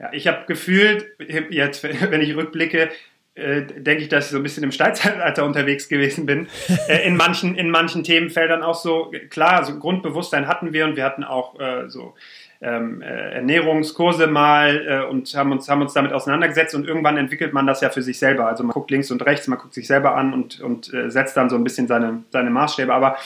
[0.00, 1.06] Ja, ich habe gefühlt,
[1.50, 2.88] jetzt, wenn ich rückblicke,
[3.34, 6.48] äh, denke ich, dass ich so ein bisschen im Steinzeitalter unterwegs gewesen bin.
[6.88, 11.04] äh, in, manchen, in manchen Themenfeldern auch so, klar, so Grundbewusstsein hatten wir und wir
[11.04, 12.14] hatten auch äh, so
[12.60, 17.54] ähm, äh, Ernährungskurse mal äh, und haben uns, haben uns damit auseinandergesetzt und irgendwann entwickelt
[17.54, 18.48] man das ja für sich selber.
[18.48, 21.48] Also man guckt links und rechts, man guckt sich selber an und, und setzt dann
[21.48, 22.92] so ein bisschen seine, seine Maßstäbe.
[22.92, 23.16] Aber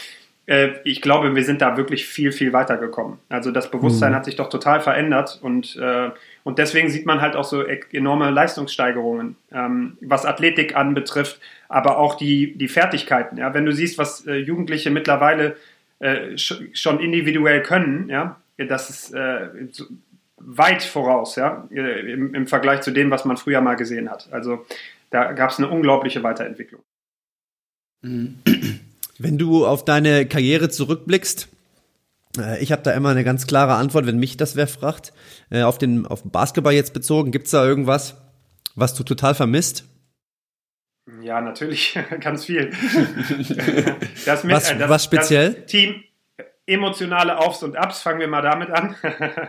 [0.84, 3.18] ich glaube, wir sind da wirklich viel, viel weiter gekommen.
[3.28, 4.16] Also das Bewusstsein mhm.
[4.16, 6.10] hat sich doch total verändert und äh,
[6.46, 11.98] und deswegen sieht man halt auch so e-, enorme Leistungssteigerungen, ähm, was Athletik anbetrifft, aber
[11.98, 13.36] auch die, die Fertigkeiten.
[13.36, 13.52] Ja?
[13.52, 15.56] Wenn du siehst, was äh, Jugendliche mittlerweile
[15.98, 19.48] äh, schon individuell können, ja, das ist äh,
[20.36, 24.28] weit voraus, ja, äh, im, im Vergleich zu dem, was man früher mal gesehen hat.
[24.30, 24.64] Also
[25.10, 26.80] da gab es eine unglaubliche Weiterentwicklung.
[28.04, 31.48] Wenn du auf deine Karriere zurückblickst,
[32.60, 35.12] ich habe da immer eine ganz klare Antwort, wenn mich das wer fragt.
[35.50, 38.16] Äh, auf den auf Basketball jetzt bezogen, gibt's da irgendwas,
[38.74, 39.84] was du total vermisst?
[41.22, 42.70] Ja, natürlich, ganz viel.
[44.24, 45.54] das mit, was, äh, das, was speziell?
[45.54, 46.02] Das Team,
[46.66, 48.96] emotionale Aufs und Abs, fangen wir mal damit an.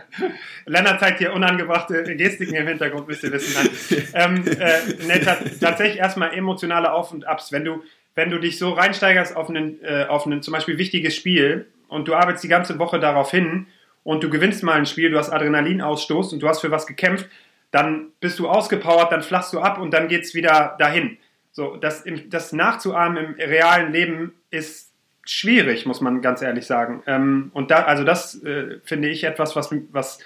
[0.66, 3.68] Lennart zeigt hier unangebrachte Gestiken im Hintergrund, müsst ihr wissen.
[4.14, 5.20] Ähm, äh, ne,
[5.60, 7.50] tatsächlich erstmal emotionale Auf und Abs.
[7.50, 7.82] Wenn du,
[8.14, 12.08] wenn du dich so reinsteigerst auf einen, äh, auf ein zum Beispiel wichtiges Spiel und
[12.08, 13.66] du arbeitest die ganze Woche darauf hin
[14.04, 17.28] und du gewinnst mal ein Spiel, du hast Adrenalinausstoß und du hast für was gekämpft,
[17.70, 21.18] dann bist du ausgepowert, dann flachst du ab und dann geht es wieder dahin.
[21.52, 24.92] So, das, das nachzuahmen im realen Leben ist
[25.24, 27.02] schwierig, muss man ganz ehrlich sagen.
[27.06, 30.20] Ähm, und da, also das äh, finde ich etwas, was, was,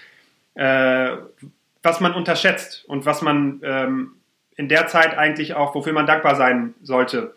[0.55, 1.17] äh,
[1.83, 4.13] was man unterschätzt und was man ähm,
[4.57, 7.35] in der Zeit eigentlich auch, wofür man dankbar sein sollte.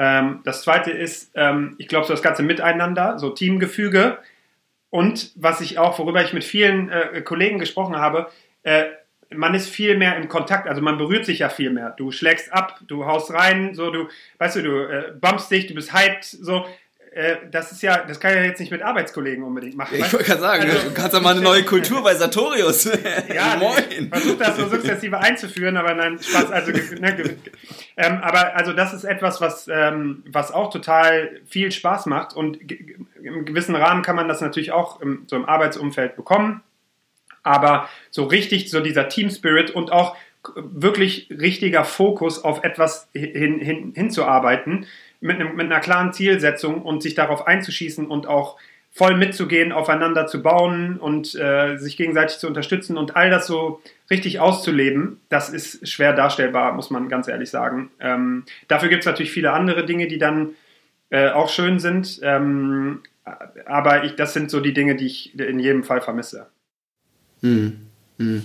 [0.00, 4.18] Ähm, das zweite ist, ähm, ich glaube, so das ganze Miteinander, so Teamgefüge.
[4.90, 8.30] Und was ich auch, worüber ich mit vielen äh, Kollegen gesprochen habe,
[8.62, 8.84] äh,
[9.34, 11.90] man ist viel mehr im Kontakt, also man berührt sich ja viel mehr.
[11.90, 14.08] Du schlägst ab, du haust rein, so du,
[14.38, 16.64] weißt du, du äh, bumpst dich, du bist hyped, so.
[17.12, 19.96] Äh, das ist ja, das kann ich ja jetzt nicht mit Arbeitskollegen unbedingt machen.
[19.96, 22.84] Ich wollte gerade sagen, also, du kannst ja mal eine neue Kultur bei Sartorius.
[23.34, 24.08] ja, moin.
[24.10, 27.36] Versuch das so sukzessive einzuführen, aber nein, Spaß, also, ne,
[27.96, 32.58] ähm, aber also das ist etwas, was, ähm, was auch total viel Spaß macht und
[33.22, 36.62] im gewissen Rahmen kann man das natürlich auch im, so im Arbeitsumfeld bekommen,
[37.42, 40.16] aber so richtig so dieser Team Spirit und auch
[40.54, 44.86] wirklich richtiger Fokus auf etwas hin, hin, hinzuarbeiten,
[45.20, 48.56] mit, einem, mit einer klaren Zielsetzung und sich darauf einzuschießen und auch
[48.90, 53.82] voll mitzugehen, aufeinander zu bauen und äh, sich gegenseitig zu unterstützen und all das so
[54.10, 57.90] richtig auszuleben, das ist schwer darstellbar, muss man ganz ehrlich sagen.
[58.00, 60.50] Ähm, dafür gibt es natürlich viele andere Dinge, die dann
[61.10, 63.02] äh, auch schön sind, ähm,
[63.66, 66.46] aber ich, das sind so die Dinge, die ich in jedem Fall vermisse.
[67.42, 67.78] Hm.
[68.18, 68.44] Hm.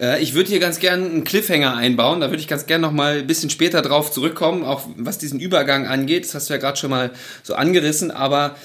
[0.00, 2.20] Äh, ich würde hier ganz gerne einen Cliffhanger einbauen.
[2.20, 5.38] Da würde ich ganz gerne noch mal ein bisschen später drauf zurückkommen, auch was diesen
[5.38, 6.24] Übergang angeht.
[6.24, 7.10] Das hast du ja gerade schon mal
[7.42, 8.10] so angerissen.
[8.10, 8.56] Aber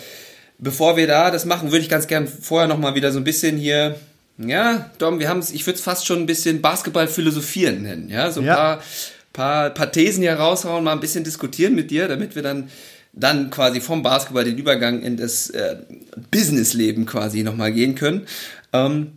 [0.58, 3.58] bevor wir da das machen, würde ich ganz gern vorher nochmal wieder so ein bisschen
[3.58, 4.00] hier,
[4.38, 8.10] ja, Dom, wir haben es, ich würde es fast schon ein bisschen Basketball philosophieren nennen,
[8.10, 8.56] ja, so ein ja.
[8.56, 8.84] paar,
[9.32, 12.69] paar, paar Thesen hier raushauen, mal ein bisschen diskutieren mit dir, damit wir dann
[13.17, 15.78] dann quasi vom Basketball den Übergang in das äh,
[16.32, 18.28] Businessleben quasi nochmal gehen können.
[18.74, 19.13] Ähm,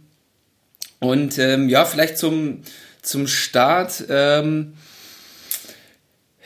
[1.01, 2.63] und ähm, ja, vielleicht zum,
[3.03, 4.75] zum Start, ähm,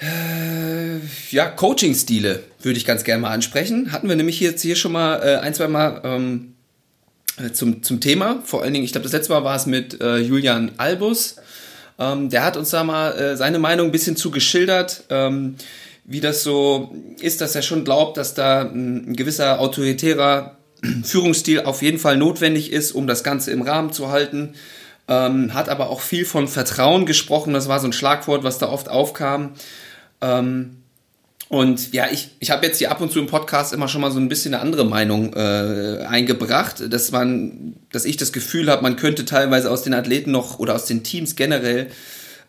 [0.01, 0.99] äh,
[1.31, 3.93] ja, Coaching-Stile würde ich ganz gerne mal ansprechen.
[3.93, 6.55] Hatten wir nämlich jetzt hier schon mal äh, ein, zwei Mal ähm,
[7.39, 8.43] äh, zum, zum Thema.
[8.45, 11.37] Vor allen Dingen, ich glaube, das letzte Mal war es mit äh, Julian Albus.
[11.99, 15.57] Ähm, der hat uns da mal äh, seine Meinung ein bisschen zu geschildert, ähm,
[16.05, 20.57] wie das so ist, dass er schon glaubt, dass da ein, ein gewisser autoritärer
[21.05, 24.55] Führungsstil auf jeden Fall notwendig ist, um das Ganze im Rahmen zu halten.
[25.09, 27.53] Ähm, hat aber auch viel von Vertrauen gesprochen.
[27.53, 29.51] Das war so ein Schlagwort, was da oft aufkam.
[30.21, 30.83] Ähm,
[31.49, 34.11] und ja, ich, ich habe jetzt hier ab und zu im Podcast immer schon mal
[34.11, 38.83] so ein bisschen eine andere Meinung äh, eingebracht, dass man, dass ich das Gefühl habe,
[38.83, 41.89] man könnte teilweise aus den Athleten noch oder aus den Teams generell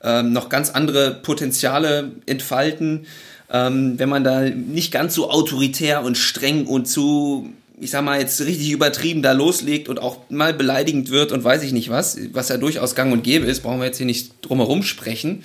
[0.02, 3.06] ähm, noch ganz andere Potenziale entfalten,
[3.52, 8.20] ähm, wenn man da nicht ganz so autoritär und streng und zu, ich sag mal
[8.20, 12.18] jetzt richtig übertrieben da loslegt und auch mal beleidigend wird und weiß ich nicht was,
[12.32, 15.44] was ja durchaus gang und gäbe ist, brauchen wir jetzt hier nicht drumherum sprechen.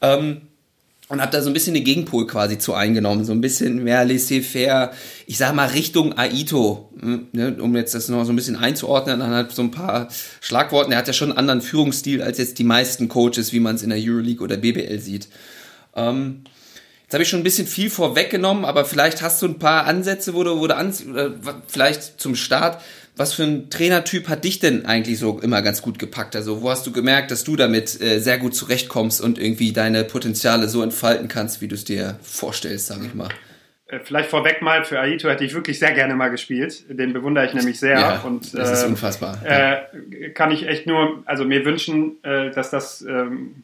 [0.00, 0.42] Ähm,
[1.08, 4.04] und habe da so ein bisschen den Gegenpol quasi zu eingenommen, so ein bisschen mehr
[4.04, 4.90] laissez-faire,
[5.26, 9.20] ich sag mal Richtung Aito, hm, ne, um jetzt das noch so ein bisschen einzuordnen,
[9.20, 10.08] dann halt so ein paar
[10.40, 10.90] Schlagworten.
[10.90, 13.84] Er hat ja schon einen anderen Führungsstil als jetzt die meisten Coaches, wie man es
[13.84, 15.28] in der Euroleague oder BBL sieht.
[15.94, 16.42] Ähm,
[17.06, 20.34] jetzt habe ich schon ein bisschen viel vorweggenommen, aber vielleicht hast du ein paar Ansätze,
[20.34, 21.34] wo du, wo du an, oder
[21.68, 22.82] vielleicht zum Start,
[23.16, 26.36] was für ein Trainertyp hat dich denn eigentlich so immer ganz gut gepackt?
[26.36, 30.04] Also wo hast du gemerkt, dass du damit äh, sehr gut zurechtkommst und irgendwie deine
[30.04, 33.28] Potenziale so entfalten kannst, wie du es dir vorstellst, sage ich mal?
[33.86, 36.84] Äh, vielleicht vorweg mal, für Aito hätte ich wirklich sehr gerne mal gespielt.
[36.90, 37.98] Den bewundere ich nämlich sehr.
[37.98, 39.38] Ja, und, das ist ähm, unfassbar.
[39.44, 43.62] Äh, kann ich echt nur, also mir wünschen, äh, dass das ähm,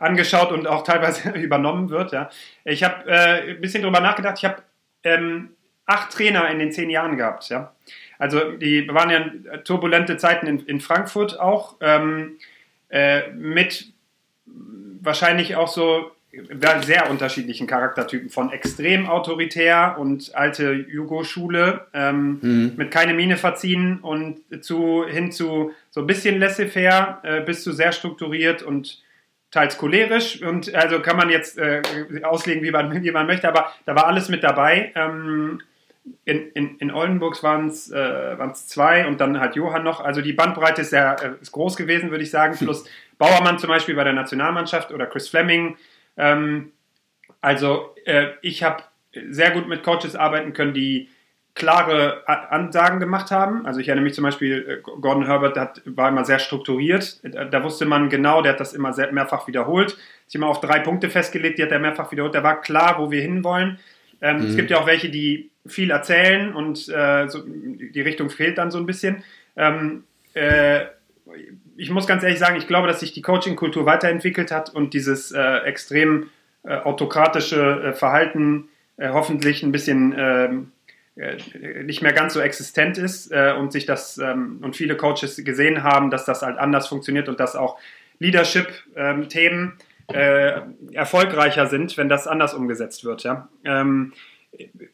[0.00, 2.12] angeschaut und auch teilweise übernommen wird.
[2.12, 2.30] Ja.
[2.64, 4.38] Ich habe äh, ein bisschen drüber nachgedacht.
[4.38, 4.62] Ich habe
[5.04, 5.50] ähm,
[5.86, 7.48] acht Trainer in den zehn Jahren gehabt.
[7.48, 7.72] Ja.
[8.18, 12.38] Also die waren ja turbulente Zeiten in, in Frankfurt auch, ähm,
[12.88, 13.92] äh, mit
[15.02, 16.10] wahrscheinlich auch so
[16.82, 22.72] sehr unterschiedlichen Charaktertypen, von extrem autoritär und alte Jugo-Schule, ähm, mhm.
[22.76, 27.72] mit keine Miene verziehen und zu, hin zu so ein bisschen laissez-faire äh, bis zu
[27.72, 29.02] sehr strukturiert und
[29.50, 31.82] teils cholerisch und also kann man jetzt äh,
[32.22, 34.92] auslegen, wie man, wie man möchte, aber da war alles mit dabei.
[34.94, 35.60] Ähm,
[36.24, 40.00] in, in, in Oldenburg waren es äh, zwei und dann halt Johann noch.
[40.00, 42.56] Also die Bandbreite ist sehr äh, ist groß gewesen, würde ich sagen.
[42.56, 42.84] Plus
[43.18, 45.76] Bauermann zum Beispiel bei der Nationalmannschaft oder Chris Fleming.
[46.16, 46.72] Ähm,
[47.40, 48.82] also äh, ich habe
[49.30, 51.08] sehr gut mit Coaches arbeiten können, die
[51.54, 53.66] klare Ansagen gemacht haben.
[53.66, 57.20] Also ich erinnere mich zum Beispiel, äh, Gordon Herbert hat, war immer sehr strukturiert.
[57.22, 59.96] Da wusste man genau, der hat das immer sehr, mehrfach wiederholt.
[60.26, 62.34] Sich immer auf drei Punkte festgelegt, die hat er mehrfach wiederholt.
[62.34, 63.78] Da war klar, wo wir hinwollen.
[64.20, 64.46] Ähm, mhm.
[64.46, 68.70] Es gibt ja auch welche, die viel erzählen und äh, so, die Richtung fehlt dann
[68.70, 69.22] so ein bisschen.
[69.56, 70.86] Ähm, äh,
[71.76, 75.32] ich muss ganz ehrlich sagen, ich glaube, dass sich die Coaching-Kultur weiterentwickelt hat und dieses
[75.32, 76.30] äh, extrem
[76.62, 78.68] äh, autokratische äh, Verhalten
[79.02, 80.72] hoffentlich ein bisschen ähm,
[81.82, 86.10] nicht mehr ganz so existent ist und sich das ähm, und viele Coaches gesehen haben,
[86.10, 87.78] dass das halt anders funktioniert und dass auch
[88.20, 89.72] Leadership-Themen
[90.12, 93.22] ähm, erfolgreicher sind, wenn das anders umgesetzt wird.
[93.22, 93.48] Ja?
[93.64, 94.12] Ähm,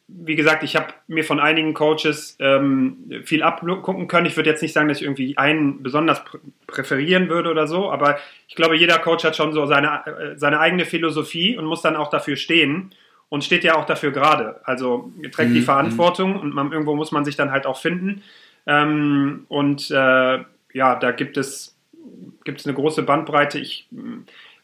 [0.07, 4.27] wie gesagt, ich habe mir von einigen Coaches ähm, viel abgucken können.
[4.27, 6.37] Ich würde jetzt nicht sagen, dass ich irgendwie einen besonders prä
[6.67, 10.59] präferieren würde oder so, aber ich glaube, jeder Coach hat schon so seine, äh, seine
[10.59, 12.93] eigene Philosophie und muss dann auch dafür stehen
[13.29, 14.61] und steht ja auch dafür gerade.
[14.63, 15.55] Also trägt mhm.
[15.55, 18.23] die Verantwortung und man, irgendwo muss man sich dann halt auch finden.
[18.65, 20.39] Ähm, und äh,
[20.73, 21.75] ja, da gibt es,
[22.43, 23.59] gibt es eine große Bandbreite.
[23.59, 23.87] Ich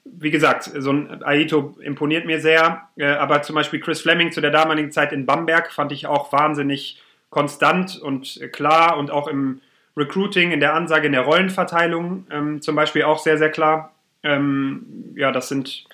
[0.05, 4.41] wie gesagt, so ein Aito imponiert mir sehr, äh, aber zum Beispiel Chris Fleming zu
[4.41, 9.61] der damaligen Zeit in Bamberg fand ich auch wahnsinnig konstant und klar und auch im
[9.95, 13.93] Recruiting, in der Ansage, in der Rollenverteilung ähm, zum Beispiel auch sehr, sehr klar.
[14.23, 15.85] Ähm, ja, das sind,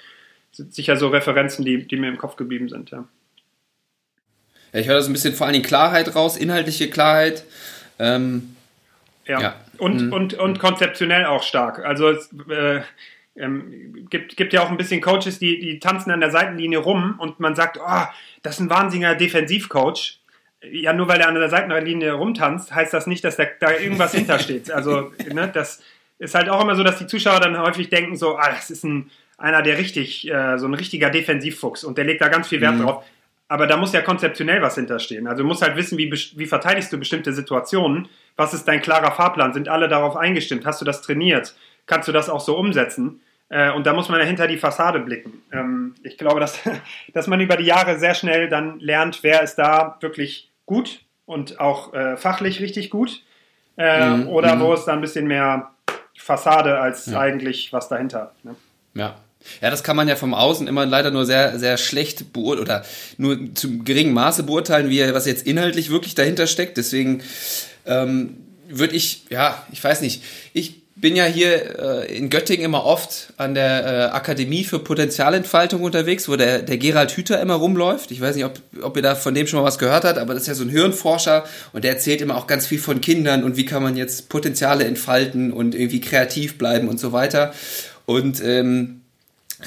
[0.52, 2.92] sind, sicher so Referenzen, die, die mir im Kopf geblieben sind.
[2.92, 3.06] Ja.
[4.74, 7.44] ja ich höre das ein bisschen vor allem Klarheit raus, inhaltliche Klarheit.
[7.98, 8.56] Ähm,
[9.26, 9.42] ja.
[9.42, 9.56] ja.
[9.78, 10.14] Und, mhm.
[10.14, 11.80] und, und konzeptionell auch stark.
[11.86, 12.12] Also
[12.50, 12.82] äh,
[13.40, 17.16] ähm, gibt, gibt ja auch ein bisschen Coaches, die, die tanzen an der Seitenlinie rum
[17.20, 18.04] und man sagt, oh,
[18.42, 20.20] das ist ein wahnsinniger Defensivcoach.
[20.62, 24.12] Ja, nur weil er an der Seitenlinie rumtanzt, heißt das nicht, dass da, da irgendwas
[24.16, 24.72] hintersteht.
[24.72, 25.82] Also, ne, das
[26.18, 28.84] ist halt auch immer so, dass die Zuschauer dann häufig denken, so, ah, das ist
[28.84, 32.62] ein, einer, der richtig, äh, so ein richtiger Defensivfuchs und der legt da ganz viel
[32.62, 32.84] Wert mhm.
[32.84, 33.04] drauf.
[33.47, 35.28] aber da muss ja konzeptionell was hinterstehen.
[35.28, 39.12] Also du musst halt wissen, wie, wie verteidigst du bestimmte Situationen, was ist dein klarer
[39.12, 43.21] Fahrplan, sind alle darauf eingestimmt, hast du das trainiert, kannst du das auch so umsetzen?
[43.49, 45.41] Äh, und da muss man ja hinter die Fassade blicken.
[45.52, 46.60] Ähm, ich glaube, dass,
[47.13, 51.60] dass man über die Jahre sehr schnell dann lernt, wer ist da wirklich gut und
[51.60, 53.23] auch äh, fachlich richtig gut.
[53.78, 54.28] Äh, mhm.
[54.28, 54.60] Oder mhm.
[54.62, 55.71] wo ist da ein bisschen mehr
[56.17, 57.19] Fassade als ja.
[57.19, 58.34] eigentlich was dahinter.
[58.43, 58.56] Ne?
[58.93, 59.15] Ja.
[59.62, 62.86] Ja, das kann man ja vom Außen immer leider nur sehr, sehr schlecht beurteilen oder
[63.18, 66.78] nur zu geringem Maße beurteilen, wie was jetzt inhaltlich wirklich dahinter steckt.
[66.78, 67.22] Deswegen
[67.86, 72.86] ähm, würde ich, ja, ich weiß nicht, ich bin ja hier äh, in Göttingen immer
[72.86, 78.12] oft an der äh, Akademie für Potenzialentfaltung unterwegs, wo der, der Gerald Hüther immer rumläuft.
[78.12, 80.34] Ich weiß nicht, ob, ob ihr da von dem schon mal was gehört habt, aber
[80.34, 83.44] das ist ja so ein Hirnforscher und der erzählt immer auch ganz viel von Kindern
[83.44, 87.54] und wie kann man jetzt Potenziale entfalten und irgendwie kreativ bleiben und so weiter.
[88.06, 88.99] Und ähm,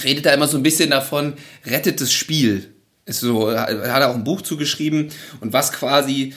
[0.04, 1.34] redet da immer so ein bisschen davon,
[1.66, 2.74] rettet das Spiel.
[3.04, 6.34] Ist so, hat er auch ein Buch zugeschrieben und was quasi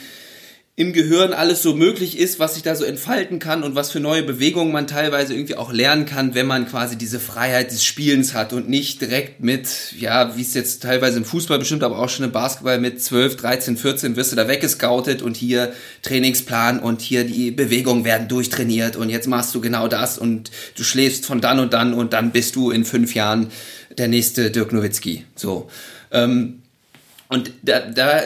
[0.77, 4.01] im Gehirn alles so möglich ist, was sich da so entfalten kann und was für
[4.01, 8.33] neue Bewegungen man teilweise irgendwie auch lernen kann, wenn man quasi diese Freiheit des Spielens
[8.33, 12.09] hat und nicht direkt mit, ja, wie es jetzt teilweise im Fußball bestimmt, aber auch
[12.09, 16.99] schon im Basketball mit 12, 13, 14 wirst du da weggescoutet und hier Trainingsplan und
[16.99, 21.39] hier die Bewegungen werden durchtrainiert und jetzt machst du genau das und du schläfst von
[21.39, 23.49] dann und dann und dann bist du in fünf Jahren
[23.97, 25.23] der nächste Dirk Nowitzki.
[25.35, 25.69] So.
[26.11, 26.63] Ähm,
[27.29, 28.21] und da, da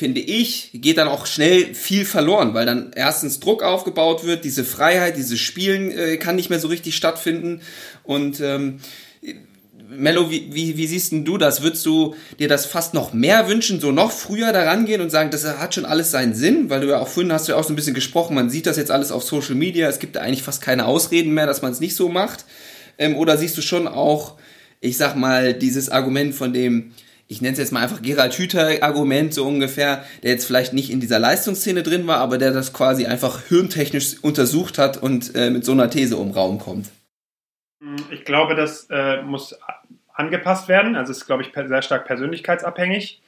[0.00, 4.64] finde ich, geht dann auch schnell viel verloren, weil dann erstens Druck aufgebaut wird, diese
[4.64, 7.60] Freiheit, dieses Spielen äh, kann nicht mehr so richtig stattfinden.
[8.02, 8.80] Und ähm,
[9.90, 11.60] Mello, wie, wie, wie siehst denn du das?
[11.60, 15.30] Würdest du dir das fast noch mehr wünschen, so noch früher daran gehen und sagen,
[15.30, 16.70] das hat schon alles seinen Sinn?
[16.70, 18.64] Weil du ja auch vorhin hast du ja auch so ein bisschen gesprochen, man sieht
[18.64, 21.72] das jetzt alles auf Social Media, es gibt eigentlich fast keine Ausreden mehr, dass man
[21.72, 22.46] es nicht so macht.
[22.96, 24.38] Ähm, oder siehst du schon auch,
[24.80, 26.92] ich sag mal, dieses Argument von dem,
[27.30, 30.98] ich nenne es jetzt mal einfach Gerald Hüther-Argument so ungefähr, der jetzt vielleicht nicht in
[30.98, 35.64] dieser Leistungsszene drin war, aber der das quasi einfach hirntechnisch untersucht hat und äh, mit
[35.64, 36.90] so einer These um Raum kommt?
[38.10, 39.56] Ich glaube, das äh, muss
[40.12, 40.96] angepasst werden.
[40.96, 43.22] Also es ist, glaube ich, sehr stark persönlichkeitsabhängig.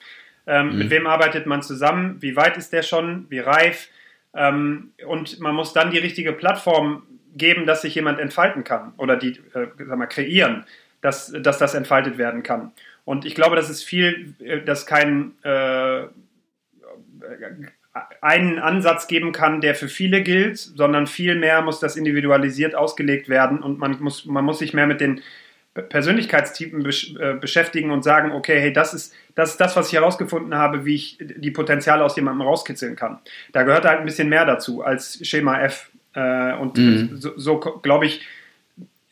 [0.49, 0.79] Ähm, mhm.
[0.79, 2.17] Mit wem arbeitet man zusammen?
[2.21, 3.27] Wie weit ist der schon?
[3.29, 3.89] Wie reif?
[4.35, 7.05] Ähm, und man muss dann die richtige Plattform
[7.37, 10.65] geben, dass sich jemand entfalten kann oder die, äh, sag mal, kreieren,
[11.03, 12.73] dass, dass das entfaltet werden kann.
[13.05, 16.07] Und ich glaube, das ist viel, äh, dass kein äh,
[18.21, 23.63] einen Ansatz geben kann, der für viele gilt, sondern vielmehr muss das individualisiert ausgelegt werden
[23.63, 25.21] und man muss, man muss sich mehr mit den
[25.75, 29.95] Persönlichkeitstypen besch äh, beschäftigen und sagen, okay, hey, das ist, das ist das, was ich
[29.95, 33.21] herausgefunden habe, wie ich die Potenziale aus jemandem rauskitzeln kann.
[33.53, 35.91] Da gehört halt ein bisschen mehr dazu als Schema F.
[36.15, 37.17] Äh, und mhm.
[37.17, 38.21] so, so glaube ich,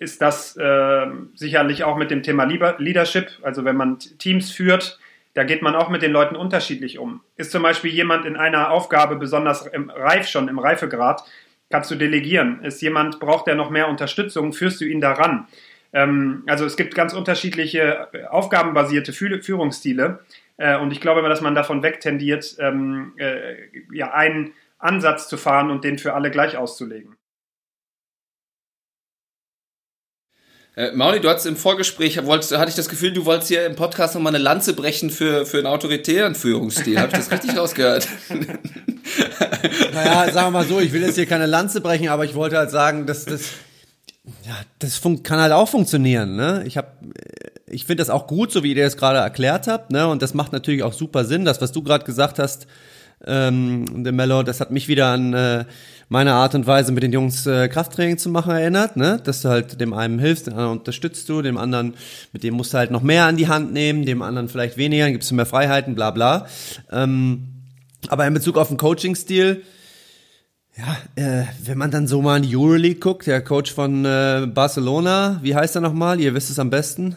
[0.00, 3.28] ist das äh, sicherlich auch mit dem Thema Leadership.
[3.42, 4.98] Also wenn man Teams führt,
[5.34, 7.20] da geht man auch mit den Leuten unterschiedlich um.
[7.36, 11.22] Ist zum Beispiel jemand in einer Aufgabe besonders im Reif schon, im Reifegrad,
[11.68, 12.64] kannst du delegieren.
[12.64, 15.46] Ist jemand, braucht der noch mehr Unterstützung, führst du ihn daran.
[15.92, 20.20] Ähm, also es gibt ganz unterschiedliche äh, aufgabenbasierte Führungsstile.
[20.56, 23.56] Äh, und ich glaube, dass man davon wegtendiert, ähm, äh,
[23.92, 27.16] ja, einen Ansatz zu fahren und den für alle gleich auszulegen.
[30.76, 33.74] Äh, Mauli, du hattest im Vorgespräch, wolltest, hatte ich das Gefühl, du wolltest hier im
[33.74, 36.98] Podcast nochmal eine Lanze brechen für, für einen autoritären Führungsstil.
[36.98, 38.08] Habe ich das richtig rausgehört?
[39.92, 42.56] naja, sagen wir mal so, ich will jetzt hier keine Lanze brechen, aber ich wollte
[42.56, 43.42] halt sagen, dass das,
[44.46, 46.36] ja, das kann halt auch funktionieren.
[46.36, 46.62] Ne?
[46.66, 46.88] Ich habe
[47.70, 50.06] ich finde das auch gut, so wie ihr das gerade erklärt habt, ne?
[50.08, 51.44] Und das macht natürlich auch super Sinn.
[51.44, 52.66] Das, was du gerade gesagt hast,
[53.26, 55.64] ähm, der Mello, das hat mich wieder an äh,
[56.10, 59.20] meine Art und Weise, mit den Jungs äh, Krafttraining zu machen, erinnert, ne?
[59.22, 61.94] Dass du halt dem einen hilfst, den anderen unterstützt du, dem anderen,
[62.32, 65.04] mit dem musst du halt noch mehr an die Hand nehmen, dem anderen vielleicht weniger,
[65.04, 66.46] dann gibst du mehr Freiheiten, bla bla.
[66.90, 67.46] Ähm,
[68.08, 69.62] aber in Bezug auf den Coaching-Stil,
[70.76, 74.48] ja, äh, wenn man dann so mal in die Euroleague guckt, der Coach von äh,
[74.52, 76.18] Barcelona, wie heißt er nochmal?
[76.18, 77.14] Ihr wisst es am besten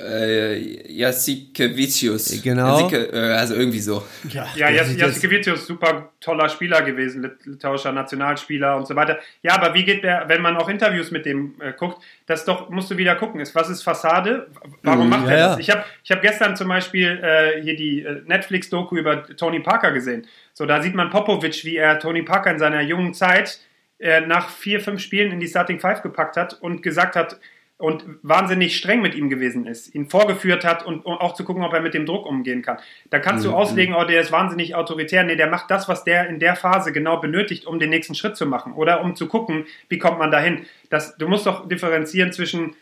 [0.00, 2.42] äh, Jasikevicius.
[2.42, 2.80] Genau.
[2.80, 4.02] Jasike, äh, also irgendwie so.
[4.28, 9.20] Ja, ja Jasikevicius, super toller Spieler gewesen, litauischer Nationalspieler und so weiter.
[9.42, 12.70] Ja, aber wie geht der, wenn man auch Interviews mit dem äh, guckt, das doch,
[12.70, 14.48] musst du wieder gucken, ist, was ist Fassade?
[14.82, 15.58] Warum mm, macht er ja, das?
[15.60, 19.92] Ich habe ich hab gestern zum Beispiel äh, hier die äh, Netflix-Doku über Tony Parker
[19.92, 20.26] gesehen.
[20.54, 23.60] So, da sieht man Popovic, wie er Tony Parker in seiner jungen Zeit
[24.00, 27.38] äh, nach vier, fünf Spielen in die Starting Five gepackt hat und gesagt hat,
[27.76, 31.64] und wahnsinnig streng mit ihm gewesen ist, ihn vorgeführt hat und um auch zu gucken,
[31.64, 32.78] ob er mit dem Druck umgehen kann.
[33.10, 33.50] Da kannst mhm.
[33.50, 35.24] du auslegen, oh, der ist wahnsinnig autoritär.
[35.24, 38.36] Nee, der macht das, was der in der Phase genau benötigt, um den nächsten Schritt
[38.36, 40.66] zu machen oder um zu gucken, wie kommt man dahin.
[40.88, 42.76] Das, du musst doch differenzieren zwischen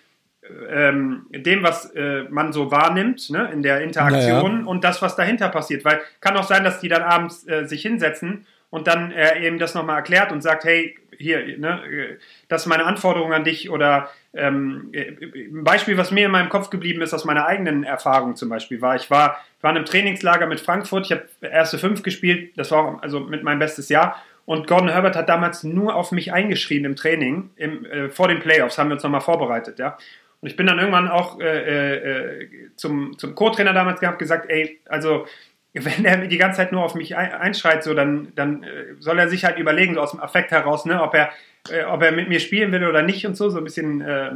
[0.70, 4.66] ähm, dem, was äh, man so wahrnimmt, ne, in der Interaktion naja.
[4.66, 5.84] und das, was dahinter passiert.
[5.84, 9.58] Weil kann auch sein, dass die dann abends äh, sich hinsetzen und dann er eben
[9.58, 14.10] das nochmal erklärt und sagt, hey, hier, ne, das ist meine Anforderung an dich oder
[14.34, 18.48] ähm, ein Beispiel, was mir in meinem Kopf geblieben ist, aus meiner eigenen Erfahrung zum
[18.48, 22.52] Beispiel war, ich war, war in einem Trainingslager mit Frankfurt, ich habe erste fünf gespielt,
[22.56, 26.32] das war also mit meinem bestes Jahr und Gordon Herbert hat damals nur auf mich
[26.32, 29.96] eingeschrien im Training, im, äh, vor den Playoffs haben wir uns nochmal vorbereitet, ja.
[30.40, 34.80] Und ich bin dann irgendwann auch äh, äh, zum, zum Co-Trainer damals gehabt, gesagt, ey,
[34.88, 35.26] also
[35.74, 39.28] wenn er die ganze Zeit nur auf mich einschreit, so, dann, dann äh, soll er
[39.28, 41.30] sich halt überlegen, so aus dem Affekt heraus, ne, ob er,
[41.70, 44.32] äh, ob er mit mir spielen will oder nicht und so, so ein bisschen äh,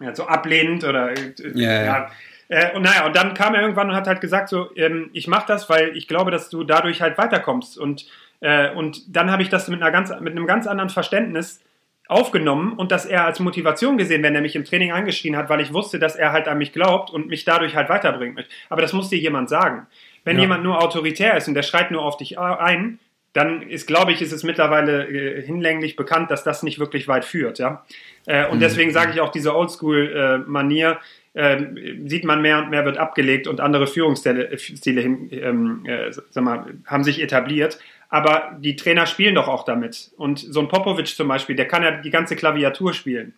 [0.00, 1.84] ja, so ablehnend oder yeah, ja.
[1.84, 2.10] ja.
[2.48, 5.28] Äh, und naja, und dann kam er irgendwann und hat halt gesagt, so, ähm, ich
[5.28, 7.78] mach das, weil ich glaube, dass du dadurch halt weiterkommst.
[7.78, 8.06] Und,
[8.40, 11.60] äh, und dann habe ich das mit, einer ganz, mit einem ganz anderen Verständnis
[12.08, 15.60] aufgenommen und dass er als Motivation gesehen, wenn er mich im Training angeschrien hat, weil
[15.60, 18.44] ich wusste, dass er halt an mich glaubt und mich dadurch halt weiterbringt.
[18.68, 19.86] Aber das muss dir jemand sagen.
[20.24, 20.42] Wenn ja.
[20.42, 22.98] jemand nur autoritär ist und der schreit nur auf dich ein,
[23.32, 27.24] dann ist, glaube ich, ist es mittlerweile äh, hinlänglich bekannt, dass das nicht wirklich weit
[27.24, 27.58] führt.
[27.58, 27.84] Ja?
[28.26, 28.60] Äh, und mhm.
[28.60, 30.98] deswegen sage ich auch, diese Oldschool-Manier
[31.34, 31.58] äh,
[32.06, 36.42] sieht man mehr und mehr wird abgelegt und andere Führungsstile äh, hin, ähm, äh, sag
[36.42, 37.78] mal, haben sich etabliert.
[38.08, 40.10] Aber die Trainer spielen doch auch damit.
[40.16, 43.34] Und so ein Popovic zum Beispiel, der kann ja die ganze Klaviatur spielen.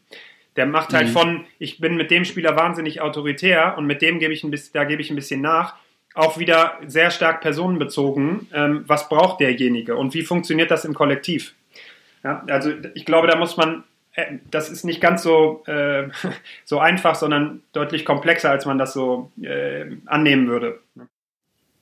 [0.57, 1.12] Der macht halt mhm.
[1.12, 4.72] von, ich bin mit dem Spieler wahnsinnig autoritär und mit dem gebe ich ein bisschen,
[4.72, 5.74] da gebe ich ein bisschen nach
[6.15, 8.49] auch wieder sehr stark personenbezogen.
[8.53, 11.55] Ähm, was braucht derjenige und wie funktioniert das im Kollektiv?
[12.25, 13.85] Ja, also ich glaube, da muss man,
[14.15, 16.09] äh, das ist nicht ganz so, äh,
[16.65, 20.81] so einfach, sondern deutlich komplexer, als man das so äh, annehmen würde.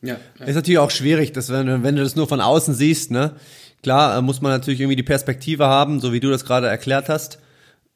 [0.02, 0.16] Ja.
[0.38, 3.36] Ist natürlich auch schwierig, dass wenn, wenn du das nur von außen siehst, ne?
[3.82, 7.08] Klar, äh, muss man natürlich irgendwie die Perspektive haben, so wie du das gerade erklärt
[7.08, 7.38] hast.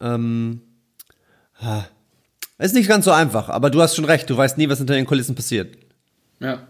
[0.01, 0.61] Ähm,
[2.59, 4.95] ist nicht ganz so einfach, aber du hast schon recht, du weißt nie, was hinter
[4.95, 5.77] den Kulissen passiert.
[6.41, 6.67] Ja.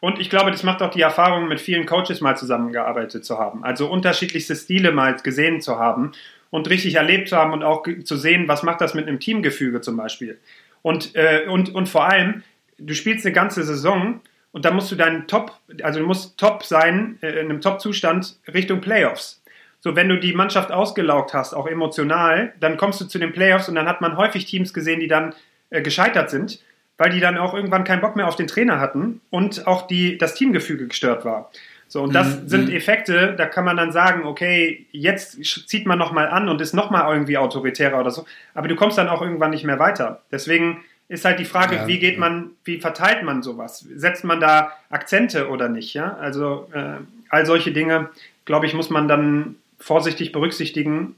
[0.00, 3.64] Und ich glaube, das macht auch die Erfahrung, mit vielen Coaches mal zusammengearbeitet zu haben.
[3.64, 6.12] Also unterschiedlichste Stile mal gesehen zu haben
[6.50, 9.80] und richtig erlebt zu haben und auch zu sehen, was macht das mit einem Teamgefüge
[9.80, 10.38] zum Beispiel.
[10.82, 12.42] Und, äh, und, und vor allem,
[12.78, 14.20] du spielst eine ganze Saison
[14.52, 18.38] und da musst du deinen Top, also du musst top sein, äh, in einem Top-Zustand
[18.52, 19.42] Richtung Playoffs.
[19.80, 23.68] So, wenn du die Mannschaft ausgelaugt hast, auch emotional, dann kommst du zu den Playoffs
[23.68, 25.34] und dann hat man häufig Teams gesehen, die dann
[25.70, 26.60] äh, gescheitert sind
[26.98, 30.18] weil die dann auch irgendwann keinen Bock mehr auf den Trainer hatten und auch die,
[30.18, 31.50] das Teamgefüge gestört war.
[31.86, 32.48] So, und das mhm.
[32.48, 32.74] sind mhm.
[32.74, 37.10] Effekte, da kann man dann sagen, okay, jetzt zieht man nochmal an und ist nochmal
[37.10, 40.20] irgendwie autoritärer oder so, aber du kommst dann auch irgendwann nicht mehr weiter.
[40.30, 43.86] Deswegen ist halt die Frage, ja, wie geht man, wie verteilt man sowas?
[43.94, 45.94] Setzt man da Akzente oder nicht?
[45.94, 46.98] Ja, also äh,
[47.30, 48.10] all solche Dinge,
[48.44, 51.16] glaube ich, muss man dann vorsichtig berücksichtigen.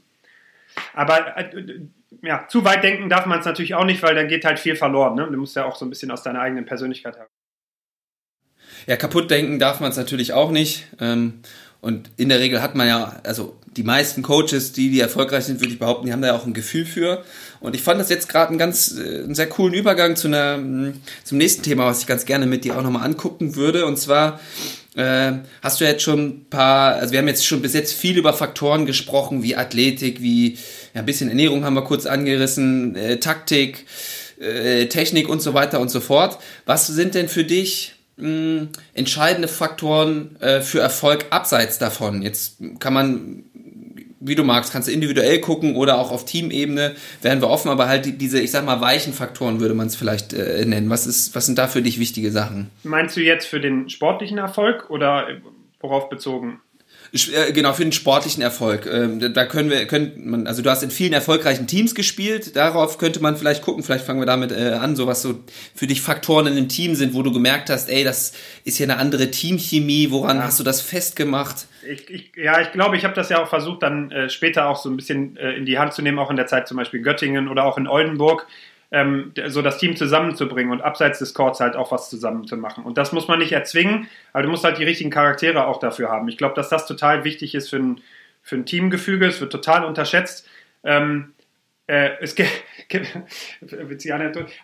[0.93, 1.81] Aber äh,
[2.21, 4.75] ja, zu weit denken darf man es natürlich auch nicht, weil dann geht halt viel
[4.75, 5.15] verloren.
[5.15, 5.27] Ne?
[5.31, 7.29] Du musst ja auch so ein bisschen aus deiner eigenen Persönlichkeit haben.
[8.87, 10.87] Ja, kaputt denken darf man es natürlich auch nicht.
[10.99, 11.41] Ähm,
[11.81, 15.61] und in der Regel hat man ja, also die meisten Coaches, die, die erfolgreich sind,
[15.61, 17.23] würde ich behaupten, die haben da ja auch ein Gefühl für.
[17.59, 20.59] Und ich fand das jetzt gerade einen ganz, äh, einen sehr coolen Übergang zu einer,
[21.23, 23.85] zum nächsten Thema, was ich ganz gerne mit dir auch nochmal angucken würde.
[23.85, 24.39] Und zwar
[24.95, 25.31] äh,
[25.61, 28.33] hast du jetzt schon ein paar, also wir haben jetzt schon bis jetzt viel über
[28.33, 30.57] Faktoren gesprochen, wie Athletik, wie
[30.93, 33.85] ja, ein bisschen Ernährung haben wir kurz angerissen, äh, Taktik,
[34.39, 36.39] äh, Technik und so weiter und so fort.
[36.65, 42.21] Was sind denn für dich mh, entscheidende Faktoren äh, für Erfolg abseits davon?
[42.21, 43.43] Jetzt kann man
[44.21, 47.87] wie du magst, kannst du individuell gucken oder auch auf Teamebene, werden wir offen, aber
[47.87, 50.89] halt die, diese, ich sag mal, weichen Faktoren würde man es vielleicht äh, nennen.
[50.89, 52.69] Was, ist, was sind da für dich wichtige Sachen?
[52.83, 55.27] Meinst du jetzt für den sportlichen Erfolg oder
[55.79, 56.61] worauf bezogen?
[57.13, 58.85] Äh, genau, für den sportlichen Erfolg.
[58.85, 62.97] Ähm, da können wir, können man, also du hast in vielen erfolgreichen Teams gespielt, darauf
[62.97, 65.43] könnte man vielleicht gucken, vielleicht fangen wir damit äh, an, so was so
[65.75, 68.31] für dich Faktoren in einem Team sind, wo du gemerkt hast, ey, das
[68.63, 70.43] ist ja eine andere Teamchemie, woran ja.
[70.43, 71.67] hast du das festgemacht?
[71.85, 74.77] Ich, ich, ja, ich glaube, ich habe das ja auch versucht, dann äh, später auch
[74.77, 76.99] so ein bisschen äh, in die Hand zu nehmen, auch in der Zeit zum Beispiel
[76.99, 78.47] in Göttingen oder auch in Oldenburg
[78.91, 82.83] ähm, so das Team zusammenzubringen und abseits des Courts halt auch was zusammen zu machen.
[82.83, 86.09] Und das muss man nicht erzwingen, aber du musst halt die richtigen Charaktere auch dafür
[86.09, 86.27] haben.
[86.27, 88.01] Ich glaube, dass das total wichtig ist für ein,
[88.41, 89.27] für ein Teamgefüge.
[89.27, 90.47] Es wird total unterschätzt.
[90.83, 91.33] Ähm,
[91.87, 92.51] äh, es gibt,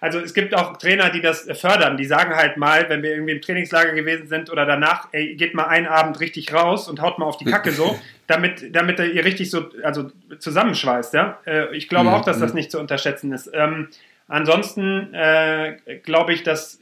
[0.01, 1.95] also es gibt auch Trainer, die das fördern.
[1.97, 5.53] Die sagen halt mal, wenn wir irgendwie im Trainingslager gewesen sind oder danach, ey, geht
[5.53, 7.97] mal einen Abend richtig raus und haut mal auf die Kacke so,
[8.27, 11.13] damit, damit ihr richtig so also zusammenschweißt.
[11.13, 11.39] Ja?
[11.45, 13.49] Äh, ich glaube auch, dass das nicht zu unterschätzen ist.
[13.53, 13.89] Ähm,
[14.27, 16.81] Ansonsten äh, glaube ich, dass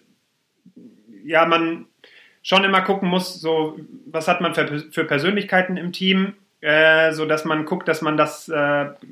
[1.24, 1.86] ja man
[2.42, 7.26] schon immer gucken muss, so was hat man für, für Persönlichkeiten im Team, äh, so
[7.26, 8.54] dass man guckt, dass man das äh,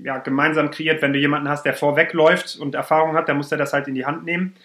[0.03, 1.01] ja, gemeinsam kreiert.
[1.01, 3.95] Wenn du jemanden hast, der vorwegläuft und Erfahrung hat, dann muss er das halt in
[3.95, 4.55] die Hand nehmen.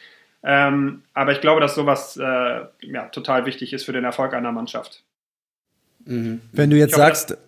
[0.42, 4.52] Ähm, aber ich glaube, dass sowas äh, ja, total wichtig ist für den Erfolg einer
[4.52, 5.02] Mannschaft.
[6.04, 6.40] Mhm.
[6.52, 7.38] Wenn du jetzt hoffe, sagst,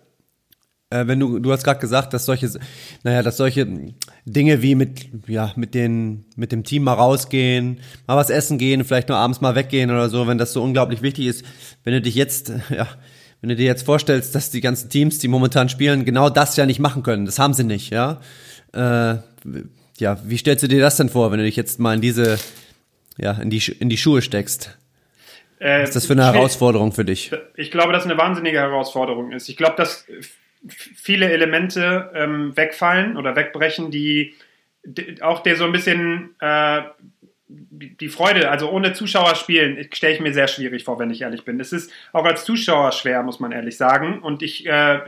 [0.89, 2.49] äh, wenn du, du hast gerade gesagt, dass solche,
[3.03, 3.65] naja, dass solche
[4.25, 8.83] Dinge wie mit, ja, mit den, mit dem Team mal rausgehen, mal was essen gehen,
[8.83, 11.45] vielleicht nur abends mal weggehen oder so, wenn das so unglaublich wichtig ist,
[11.83, 12.87] wenn du dich jetzt, ja,
[13.41, 16.65] wenn du dir jetzt vorstellst, dass die ganzen Teams, die momentan spielen, genau das ja
[16.65, 18.21] nicht machen können, das haben sie nicht, ja.
[18.73, 19.17] Äh,
[19.97, 22.37] ja, wie stellst du dir das denn vor, wenn du dich jetzt mal in diese,
[23.17, 24.77] ja, in die, in die Schuhe steckst?
[25.59, 27.31] Was ist das für eine Herausforderung für dich?
[27.55, 29.47] Ich glaube, dass eine wahnsinnige Herausforderung ist.
[29.47, 30.07] Ich glaube, dass
[30.67, 34.35] viele Elemente ähm, wegfallen oder wegbrechen, die,
[34.83, 36.81] die, auch der so ein bisschen äh,
[37.53, 41.43] die Freude, also ohne Zuschauer spielen, stelle ich mir sehr schwierig vor, wenn ich ehrlich
[41.43, 41.59] bin.
[41.59, 44.19] Es ist auch als Zuschauer schwer, muss man ehrlich sagen.
[44.19, 45.01] Und ich äh,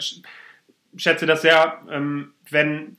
[0.97, 2.97] schätze das sehr, ähm, wenn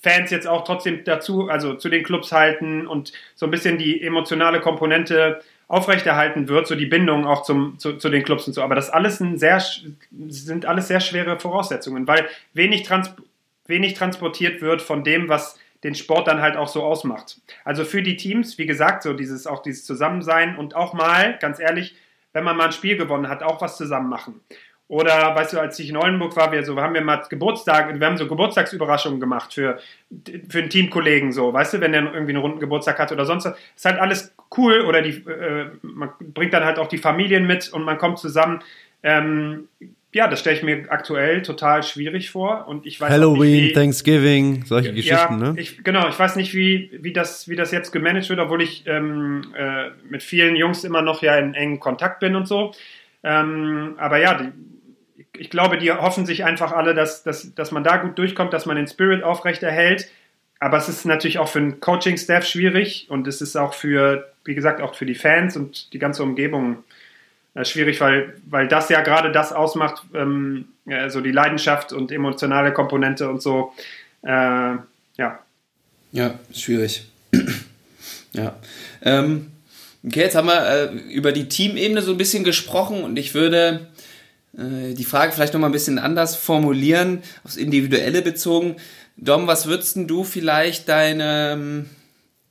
[0.00, 4.02] Fans jetzt auch trotzdem dazu, also zu den Clubs halten und so ein bisschen die
[4.02, 8.62] emotionale Komponente aufrechterhalten wird, so die Bindung auch zum, zu, zu den Clubs und so.
[8.62, 9.62] Aber das alles sehr,
[10.28, 13.12] sind alles sehr schwere Voraussetzungen, weil wenig, trans,
[13.66, 17.40] wenig transportiert wird von dem, was den Sport dann halt auch so ausmacht.
[17.64, 21.58] Also für die Teams, wie gesagt, so dieses auch dieses Zusammensein und auch mal, ganz
[21.58, 21.96] ehrlich,
[22.32, 24.40] wenn man mal ein Spiel gewonnen hat, auch was zusammen machen.
[24.88, 28.06] Oder, weißt du, als ich in Oldenburg war, wir so, haben wir mal Geburtstag, wir
[28.06, 29.80] haben so Geburtstagsüberraschungen gemacht für,
[30.48, 33.46] für einen Teamkollegen, so, weißt du, wenn der irgendwie einen runden Geburtstag hat oder sonst
[33.46, 33.56] was.
[33.74, 37.72] Ist halt alles cool oder die, äh, man bringt dann halt auch die Familien mit
[37.72, 38.62] und man kommt zusammen.
[39.02, 39.68] Ähm,
[40.12, 43.72] ja, das stelle ich mir aktuell total schwierig vor und ich weiß Halloween, nicht, wie,
[43.74, 45.54] Thanksgiving, solche Geschichten, ja, ne?
[45.58, 48.84] Ich, genau, ich weiß nicht, wie, wie, das, wie das jetzt gemanagt wird, obwohl ich
[48.86, 52.72] ähm, äh, mit vielen Jungs immer noch ja in engen Kontakt bin und so.
[53.22, 54.52] Ähm, aber ja, die,
[55.36, 58.66] ich glaube, die hoffen sich einfach alle, dass, dass, dass man da gut durchkommt, dass
[58.66, 60.08] man den Spirit aufrechterhält.
[60.58, 64.54] Aber es ist natürlich auch für den Coaching-Staff schwierig und es ist auch für, wie
[64.54, 66.78] gesagt, auch für die Fans und die ganze Umgebung
[67.54, 72.10] äh, schwierig, weil, weil das ja gerade das ausmacht, ähm, äh, so die Leidenschaft und
[72.10, 73.74] emotionale Komponente und so.
[74.22, 75.38] Äh, ja.
[76.12, 77.06] Ja, schwierig.
[78.32, 78.56] ja.
[79.02, 79.50] Ähm,
[80.06, 83.88] okay, jetzt haben wir äh, über die Teamebene so ein bisschen gesprochen und ich würde
[84.56, 88.76] äh, die Frage vielleicht nochmal ein bisschen anders formulieren, aufs Individuelle bezogen.
[89.16, 91.86] Dom, was würdest du vielleicht deinem,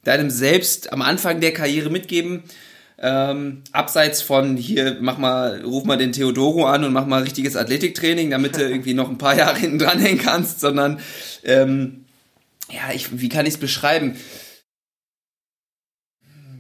[0.04, 2.44] deinem Selbst am Anfang der Karriere mitgeben?
[2.98, 7.56] Ähm, abseits von hier, mach mal, ruf mal den Theodoro an und mach mal richtiges
[7.56, 11.00] Athletiktraining, damit du irgendwie noch ein paar Jahre hinten dranhängen kannst, sondern
[11.44, 12.06] ähm,
[12.72, 14.16] ja, ich, wie kann ich es beschreiben?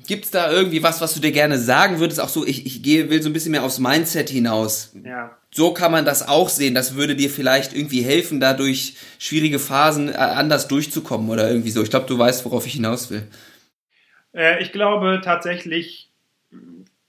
[0.08, 2.20] Gibt es da irgendwie was, was du dir gerne sagen würdest?
[2.20, 4.92] Auch so, ich, ich gehe, will so ein bisschen mehr aufs Mindset hinaus.
[5.04, 5.36] Ja.
[5.56, 6.76] So kann man das auch sehen.
[6.76, 11.70] Das würde dir vielleicht irgendwie helfen, da durch schwierige Phasen äh, anders durchzukommen oder irgendwie
[11.70, 11.82] so.
[11.82, 13.26] Ich glaube, du weißt, worauf ich hinaus will.
[14.34, 16.10] Äh, ich glaube tatsächlich,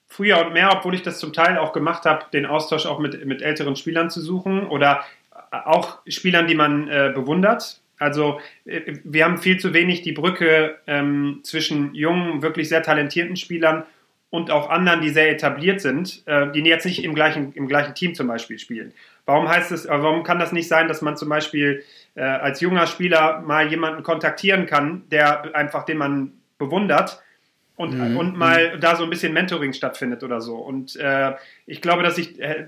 [0.06, 3.26] früher und mehr, obwohl ich das zum Teil auch gemacht habe, den Austausch auch mit,
[3.26, 5.04] mit älteren Spielern zu suchen oder
[5.50, 7.80] auch Spielern, die man äh, bewundert.
[7.98, 13.36] Also äh, wir haben viel zu wenig die Brücke ähm, zwischen jungen, wirklich sehr talentierten
[13.36, 13.84] Spielern
[14.30, 17.94] und auch anderen, die sehr etabliert sind, äh, die jetzt nicht im gleichen, im gleichen
[17.94, 18.92] Team zum Beispiel spielen.
[19.24, 22.86] Warum heißt es, warum kann das nicht sein, dass man zum Beispiel äh, als junger
[22.86, 27.22] Spieler mal jemanden kontaktieren kann, der einfach, den man bewundert
[27.76, 28.16] und, mhm.
[28.16, 30.56] und mal da so ein bisschen Mentoring stattfindet oder so.
[30.56, 31.34] Und äh,
[31.66, 32.66] ich glaube, dass ich äh,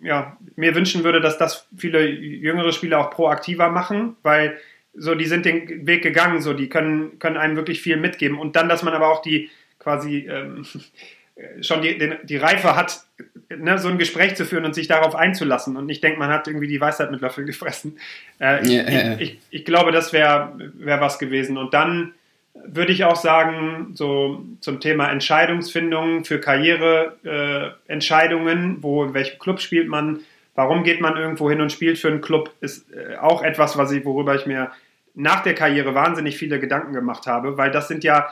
[0.00, 4.58] ja, mir wünschen würde, dass das viele jüngere Spieler auch proaktiver machen, weil
[4.94, 8.38] so die sind den Weg gegangen, so die können, können einem wirklich viel mitgeben.
[8.38, 9.50] Und dann, dass man aber auch die
[9.82, 10.64] quasi ähm,
[11.60, 13.04] schon die, den, die Reife hat,
[13.48, 15.76] ne, so ein Gespräch zu führen und sich darauf einzulassen.
[15.76, 17.98] Und ich denke, man hat irgendwie die Weisheit mit Löffeln gefressen.
[18.38, 19.20] Äh, yeah, ich.
[19.20, 21.56] Ich, ich, glaube, das wäre wär was gewesen.
[21.56, 22.14] Und dann
[22.54, 29.60] würde ich auch sagen, so zum Thema Entscheidungsfindung für Karriereentscheidungen, äh, wo in welchem Club
[29.60, 30.20] spielt man,
[30.54, 33.90] warum geht man irgendwo hin und spielt für einen Club, ist äh, auch etwas, was
[33.90, 34.70] ich, worüber ich mir
[35.14, 38.28] nach der Karriere wahnsinnig viele Gedanken gemacht habe, weil das sind ja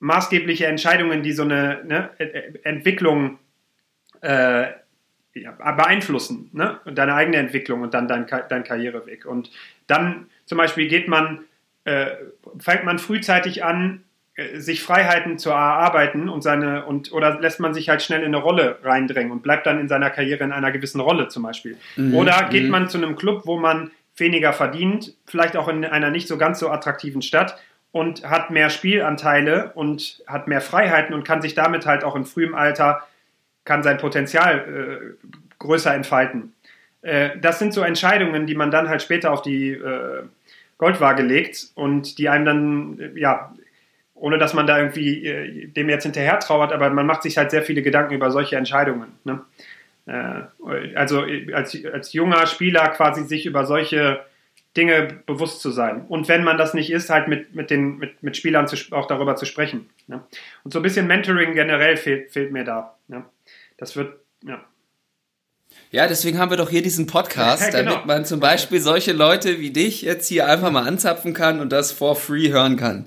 [0.00, 2.10] maßgebliche Entscheidungen, die so eine ne,
[2.64, 3.38] Entwicklung
[4.22, 4.66] äh,
[5.34, 6.80] ja, beeinflussen, ne?
[6.86, 9.26] deine eigene Entwicklung und dann dein, dein Karriereweg.
[9.26, 9.50] Und
[9.86, 11.44] dann zum Beispiel geht man
[11.84, 12.16] äh,
[12.58, 17.74] fängt man frühzeitig an, äh, sich Freiheiten zu erarbeiten und seine und oder lässt man
[17.74, 20.72] sich halt schnell in eine Rolle reindrängen und bleibt dann in seiner Karriere in einer
[20.72, 21.76] gewissen Rolle zum Beispiel.
[21.96, 22.14] Mhm.
[22.14, 22.70] Oder geht mhm.
[22.70, 26.58] man zu einem Club, wo man weniger verdient, vielleicht auch in einer nicht so ganz
[26.58, 27.56] so attraktiven Stadt
[27.92, 32.24] und hat mehr Spielanteile und hat mehr Freiheiten und kann sich damit halt auch in
[32.24, 33.06] frühem Alter
[33.64, 35.26] kann sein Potenzial äh,
[35.58, 36.54] größer entfalten.
[37.02, 40.22] äh, das sind so Entscheidungen, die man dann halt später auf die äh,
[40.78, 43.54] Goldwaage legt und die einem dann, äh, ja,
[44.14, 47.50] ohne dass man da irgendwie äh, dem jetzt hinterher trauert, aber man macht sich halt
[47.50, 49.12] sehr viele Gedanken über solche Entscheidungen.
[49.24, 49.40] Ne?
[50.06, 54.24] Äh, also als, als junger Spieler quasi sich über solche
[54.76, 56.06] Dinge bewusst zu sein.
[56.06, 59.06] Und wenn man das nicht ist, halt mit, mit, den, mit, mit Spielern zu, auch
[59.06, 59.90] darüber zu sprechen.
[60.06, 60.22] Ne?
[60.62, 62.96] Und so ein bisschen Mentoring generell fehlt, fehlt mir da.
[63.08, 63.24] Ne?
[63.76, 64.64] Das wird, ja.
[65.92, 67.90] Ja, deswegen haben wir doch hier diesen Podcast, ja, genau.
[67.94, 71.72] damit man zum Beispiel solche Leute wie dich jetzt hier einfach mal anzapfen kann und
[71.72, 73.06] das for free hören kann.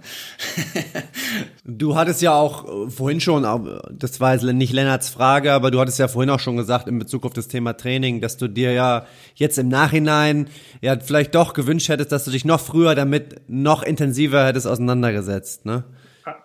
[1.64, 3.44] du hattest ja auch äh, vorhin schon,
[3.90, 7.00] das war jetzt nicht Lennarts Frage, aber du hattest ja vorhin auch schon gesagt in
[7.00, 9.06] Bezug auf das Thema Training, dass du dir ja
[9.36, 10.50] jetzt im Nachhinein
[10.82, 15.66] ja vielleicht doch gewünscht hättest, dass du dich noch früher damit noch intensiver hättest auseinandergesetzt,
[15.66, 15.86] ne?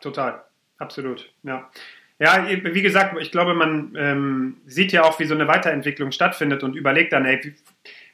[0.01, 0.43] total,
[0.79, 1.69] absolut, ja.
[2.19, 6.65] Ja, wie gesagt, ich glaube, man ähm, sieht ja auch, wie so eine Weiterentwicklung stattfindet
[6.65, 7.55] und überlegt dann, ey, wie,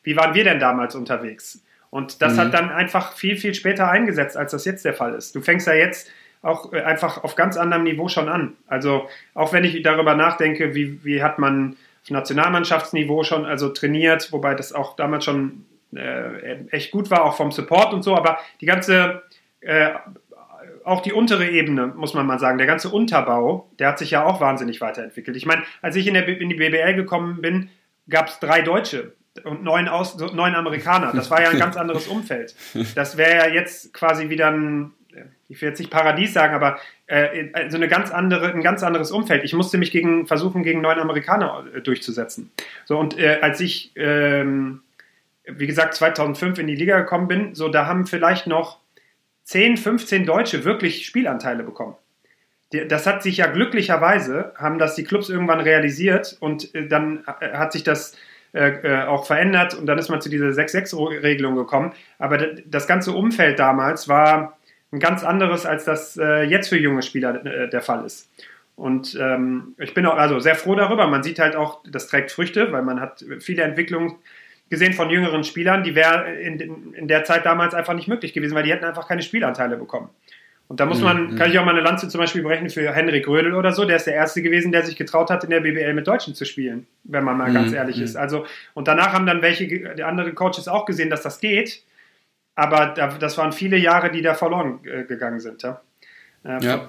[0.03, 1.65] wie waren wir denn damals unterwegs?
[1.89, 2.39] Und das mhm.
[2.39, 5.35] hat dann einfach viel, viel später eingesetzt, als das jetzt der Fall ist.
[5.35, 6.11] Du fängst ja jetzt
[6.43, 8.55] auch äh, einfach auf ganz anderem Niveau schon an.
[8.67, 14.33] Also auch wenn ich darüber nachdenke, wie, wie hat man auf Nationalmannschaftsniveau schon also trainiert,
[14.33, 18.39] wobei das auch damals schon äh, echt gut war, auch vom Support und so, aber
[18.61, 19.23] die ganze
[19.61, 19.91] äh,
[20.85, 24.25] auch die untere Ebene, muss man mal sagen, der ganze Unterbau, der hat sich ja
[24.25, 25.37] auch wahnsinnig weiterentwickelt.
[25.37, 27.71] Ich meine, als ich in, der, in die BBL gekommen bin,
[28.09, 31.13] gab es drei Deutsche und neun, Aus, neun Amerikaner.
[31.13, 32.55] Das war ja ein ganz anderes Umfeld.
[32.95, 34.93] Das wäre ja jetzt quasi wieder ein,
[35.49, 39.11] ich will jetzt nicht Paradies sagen, aber äh, also eine ganz andere, ein ganz anderes
[39.11, 39.43] Umfeld.
[39.45, 42.53] Ich musste mich gegen, versuchen, gegen neun Amerikaner äh, durchzusetzen.
[42.85, 44.83] So, und äh, als ich, ähm,
[45.47, 48.84] wie gesagt, 2005 in die Liga gekommen bin, so, da haben vielleicht noch
[49.45, 51.97] 10, 15 Deutsche wirklich Spielanteile bekommen.
[52.89, 57.53] Das hat sich ja glücklicherweise, haben das die Clubs irgendwann realisiert und äh, dann äh,
[57.53, 58.17] hat sich das
[58.53, 61.93] äh, auch verändert und dann ist man zu dieser 6-6-Regelung gekommen.
[62.19, 64.59] Aber das ganze Umfeld damals war
[64.93, 67.33] ein ganz anderes, als das jetzt für junge Spieler
[67.67, 68.31] der Fall ist.
[68.77, 71.09] Und ähm, ich bin auch also sehr froh darüber.
[71.09, 74.17] Man sieht halt auch, das trägt Früchte, weil man hat viele Entwicklungen
[74.71, 78.55] gesehen von jüngeren Spielern, die wäre in, in der Zeit damals einfach nicht möglich gewesen,
[78.55, 80.09] weil die hätten einfach keine Spielanteile bekommen.
[80.67, 81.37] Und da muss man, mhm.
[81.37, 83.97] kann ich auch mal eine Lanze zum Beispiel berechnen für Henrik Rödel oder so, der
[83.97, 86.87] ist der Erste gewesen, der sich getraut hat, in der BBL mit Deutschen zu spielen,
[87.05, 87.55] wenn man mal mhm.
[87.55, 88.17] ganz ehrlich ist.
[88.17, 91.85] Also, und danach haben dann welche, andere Coaches auch gesehen, dass das geht,
[92.55, 95.63] aber das waren viele Jahre, die da verloren äh, gegangen sind.
[95.63, 95.83] Ja.
[96.45, 96.89] ja.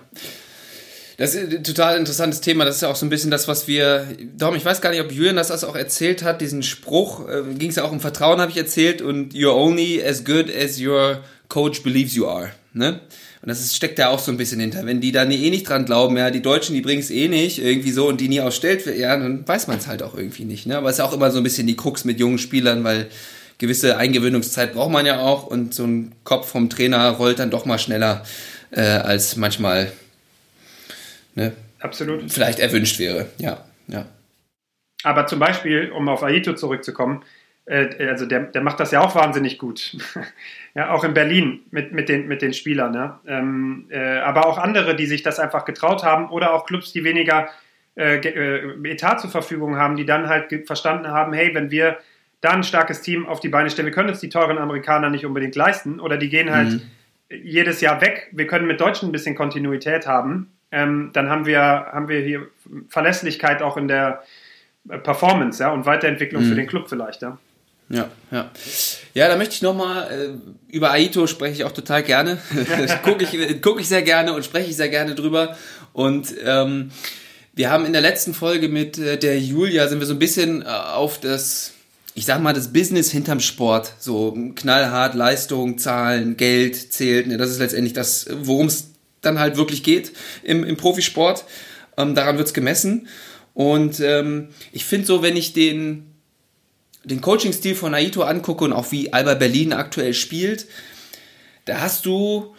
[1.18, 2.66] Das ist ein total interessantes Thema.
[2.66, 4.08] Das ist ja auch so ein bisschen das, was wir.
[4.38, 7.28] Darum, ich weiß gar nicht, ob Julian das auch erzählt hat, diesen Spruch.
[7.30, 9.02] Äh, Ging es ja auch um Vertrauen, habe ich erzählt.
[9.02, 12.52] Und you're only as good as your coach believes you are.
[12.74, 13.00] Ne?
[13.42, 14.86] Und das ist, steckt ja auch so ein bisschen hinter.
[14.86, 17.60] Wenn die da eh nicht dran glauben, ja, die Deutschen, die bringen es eh nicht,
[17.60, 20.66] irgendwie so, und die nie ausstellt, ja, dann weiß man es halt auch irgendwie nicht.
[20.66, 20.78] Ne?
[20.78, 23.08] Aber es ist auch immer so ein bisschen die Krux mit jungen Spielern, weil
[23.58, 27.66] gewisse Eingewöhnungszeit braucht man ja auch und so ein Kopf vom Trainer rollt dann doch
[27.66, 28.24] mal schneller
[28.72, 29.92] äh, als manchmal
[31.36, 32.32] ne, Absolut.
[32.32, 33.28] vielleicht erwünscht wäre.
[33.38, 34.06] Ja, ja.
[35.04, 37.24] Aber zum Beispiel, um auf Aito zurückzukommen,
[37.66, 39.98] äh, also der, der macht das ja auch wahnsinnig gut.
[40.76, 42.92] ja, auch in Berlin mit, mit, den, mit den Spielern.
[42.92, 43.20] Ne?
[43.28, 47.04] Ähm, äh, aber auch andere, die sich das einfach getraut haben oder auch Clubs, die
[47.04, 47.50] weniger
[47.96, 51.98] äh, äh Etat zur Verfügung haben, die dann halt verstanden haben, hey, wenn wir
[52.42, 55.26] da ein starkes Team auf die Beine stellen, wir können uns die teuren Amerikaner nicht
[55.26, 56.82] unbedingt leisten oder die gehen halt mhm.
[57.30, 58.30] jedes Jahr weg.
[58.32, 62.48] Wir können mit Deutschen ein bisschen Kontinuität haben ähm, dann haben wir, haben wir hier
[62.90, 64.24] Verlässlichkeit auch in der
[64.90, 66.50] äh, Performance ja, und Weiterentwicklung mhm.
[66.50, 67.22] für den Club vielleicht.
[67.22, 67.38] Ja.
[67.88, 68.52] Ja, ja.
[69.14, 72.40] Ja, da möchte ich nochmal, äh, über Aito spreche ich auch total gerne.
[73.04, 75.56] gucke ich, guck ich sehr gerne und spreche ich sehr gerne drüber.
[75.94, 76.92] Und ähm,
[77.54, 80.64] wir haben in der letzten Folge mit äh, der Julia, sind wir so ein bisschen
[80.64, 81.74] äh, auf das,
[82.16, 83.94] ich sag mal, das Business hinterm Sport.
[84.00, 87.28] So knallhart, Leistung, Zahlen, Geld zählt.
[87.28, 87.38] Ne?
[87.38, 88.95] Das ist letztendlich das, worum es
[89.26, 90.12] dann halt wirklich geht
[90.44, 91.46] im, im Profisport.
[91.98, 93.08] Ähm, daran wird's gemessen.
[93.54, 96.08] Und ähm, ich finde so, wenn ich den,
[97.04, 100.68] den Coaching-Stil von Naito angucke und auch wie Alba Berlin aktuell spielt,
[101.64, 102.56] da hast du,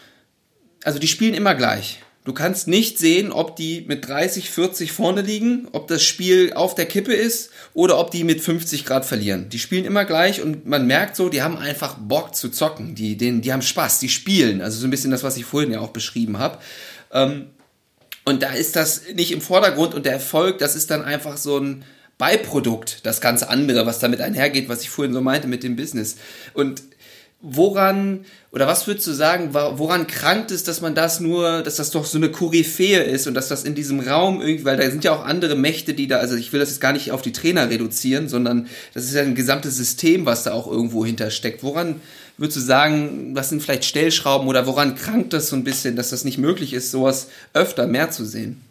[0.84, 2.00] also die spielen immer gleich.
[2.26, 6.74] Du kannst nicht sehen, ob die mit 30, 40 vorne liegen, ob das Spiel auf
[6.74, 9.48] der Kippe ist oder ob die mit 50 Grad verlieren.
[9.48, 12.96] Die spielen immer gleich und man merkt so, die haben einfach Bock zu zocken.
[12.96, 14.60] Die, die, die haben Spaß, die spielen.
[14.60, 16.58] Also so ein bisschen das, was ich vorhin ja auch beschrieben habe.
[17.12, 17.46] Ähm,
[18.24, 21.60] und da ist das nicht im Vordergrund und der Erfolg, das ist dann einfach so
[21.60, 21.84] ein
[22.18, 26.16] Beiprodukt, das ganz andere, was damit einhergeht, was ich vorhin so meinte mit dem Business.
[26.54, 26.82] Und
[27.40, 31.90] woran oder was würdest du sagen, woran krankt es, dass man das nur, dass das
[31.90, 35.04] doch so eine Koryphäe ist und dass das in diesem Raum irgendwie, weil da sind
[35.04, 37.32] ja auch andere Mächte, die da, also ich will das jetzt gar nicht auf die
[37.32, 41.62] Trainer reduzieren, sondern das ist ja ein gesamtes System, was da auch irgendwo hintersteckt.
[41.62, 42.00] Woran
[42.38, 46.10] würdest du sagen, was sind vielleicht Stellschrauben oder woran krankt das so ein bisschen, dass
[46.10, 48.62] das nicht möglich ist, sowas öfter mehr zu sehen?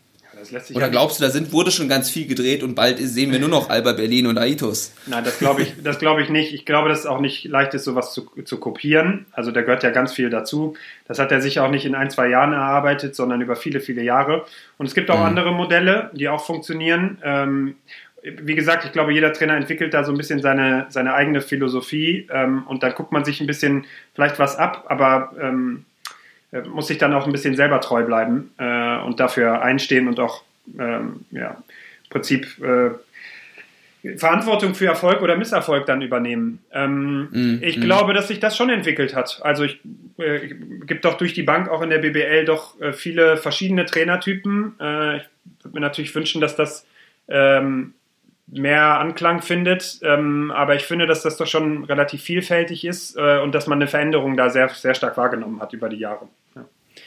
[0.73, 3.49] Oder glaubst du, da sind, wurde schon ganz viel gedreht und bald sehen wir nur
[3.49, 4.93] noch Alba Berlin und Aitos?
[5.05, 6.53] Nein, das glaube ich, das ich nicht.
[6.53, 9.25] Ich glaube, dass es auch nicht leicht ist, sowas zu, zu kopieren.
[9.31, 10.75] Also da gehört ja ganz viel dazu.
[11.07, 14.03] Das hat er sich auch nicht in ein, zwei Jahren erarbeitet, sondern über viele, viele
[14.03, 14.45] Jahre.
[14.77, 15.25] Und es gibt auch mhm.
[15.25, 17.17] andere Modelle, die auch funktionieren.
[17.23, 17.75] Ähm,
[18.25, 22.27] wie gesagt, ich glaube, jeder Trainer entwickelt da so ein bisschen seine, seine eigene Philosophie
[22.31, 25.94] ähm, und dann guckt man sich ein bisschen vielleicht was ab, aber ähm, äh,
[26.63, 30.43] muss sich dann auch ein bisschen selber treu bleiben äh, und dafür einstehen und auch
[30.79, 31.51] ähm, ja,
[32.03, 32.91] im Prinzip äh,
[34.17, 36.59] Verantwortung für Erfolg oder Misserfolg dann übernehmen.
[36.71, 37.81] Ähm, mm, ich mm.
[37.81, 39.39] glaube, dass sich das schon entwickelt hat.
[39.43, 39.79] Also ich
[40.17, 40.53] äh,
[40.85, 44.75] gibt doch durch die Bank auch in der BBL doch äh, viele verschiedene Trainertypen.
[44.79, 45.23] Äh, ich
[45.63, 46.85] würde mir natürlich wünschen, dass das
[47.27, 47.93] ähm,
[48.47, 49.99] mehr Anklang findet.
[50.03, 53.79] Ähm, aber ich finde, dass das doch schon relativ vielfältig ist äh, und dass man
[53.79, 56.27] eine Veränderung da sehr, sehr stark wahrgenommen hat über die Jahre.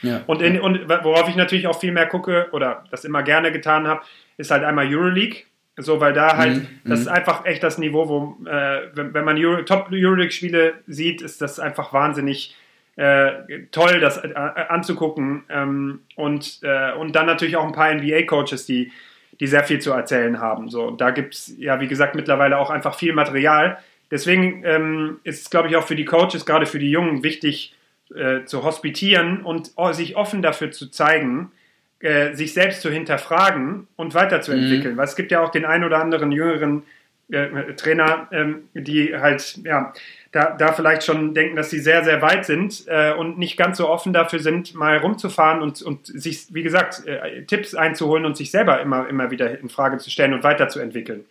[0.02, 0.22] Ja.
[0.26, 3.86] Und, in, und worauf ich natürlich auch viel mehr gucke oder das immer gerne getan
[3.86, 4.02] habe,
[4.36, 5.44] ist halt einmal Euroleague.
[5.80, 6.66] So, weil da halt, mhm.
[6.84, 7.12] das ist mhm.
[7.12, 11.92] einfach echt das Niveau, wo, äh, wenn, wenn, man Euro, Top-Euroleague-Spiele sieht, ist das einfach
[11.92, 12.56] wahnsinnig
[12.96, 15.44] äh, toll, das äh, anzugucken.
[15.48, 18.90] Ähm, und, äh, und dann natürlich auch ein paar NBA-Coaches, die,
[19.38, 20.68] die sehr viel zu erzählen haben.
[20.68, 23.78] So, da gibt es ja, wie gesagt, mittlerweile auch einfach viel Material.
[24.10, 27.74] Deswegen ähm, ist es, glaube ich, auch für die Coaches, gerade für die Jungen, wichtig
[28.14, 31.52] äh, zu hospitieren und oh, sich offen dafür zu zeigen,
[32.00, 34.94] äh, sich selbst zu hinterfragen und weiterzuentwickeln.
[34.94, 34.98] Mhm.
[34.98, 36.84] Weil es gibt ja auch den ein oder anderen jüngeren
[37.30, 39.92] äh, Trainer, ähm, die halt, ja,
[40.32, 43.78] da, da vielleicht schon denken, dass sie sehr, sehr weit sind äh, und nicht ganz
[43.78, 48.36] so offen dafür sind, mal rumzufahren und, und sich, wie gesagt, äh, Tipps einzuholen und
[48.36, 51.24] sich selber immer, immer wieder in Frage zu stellen und weiterzuentwickeln.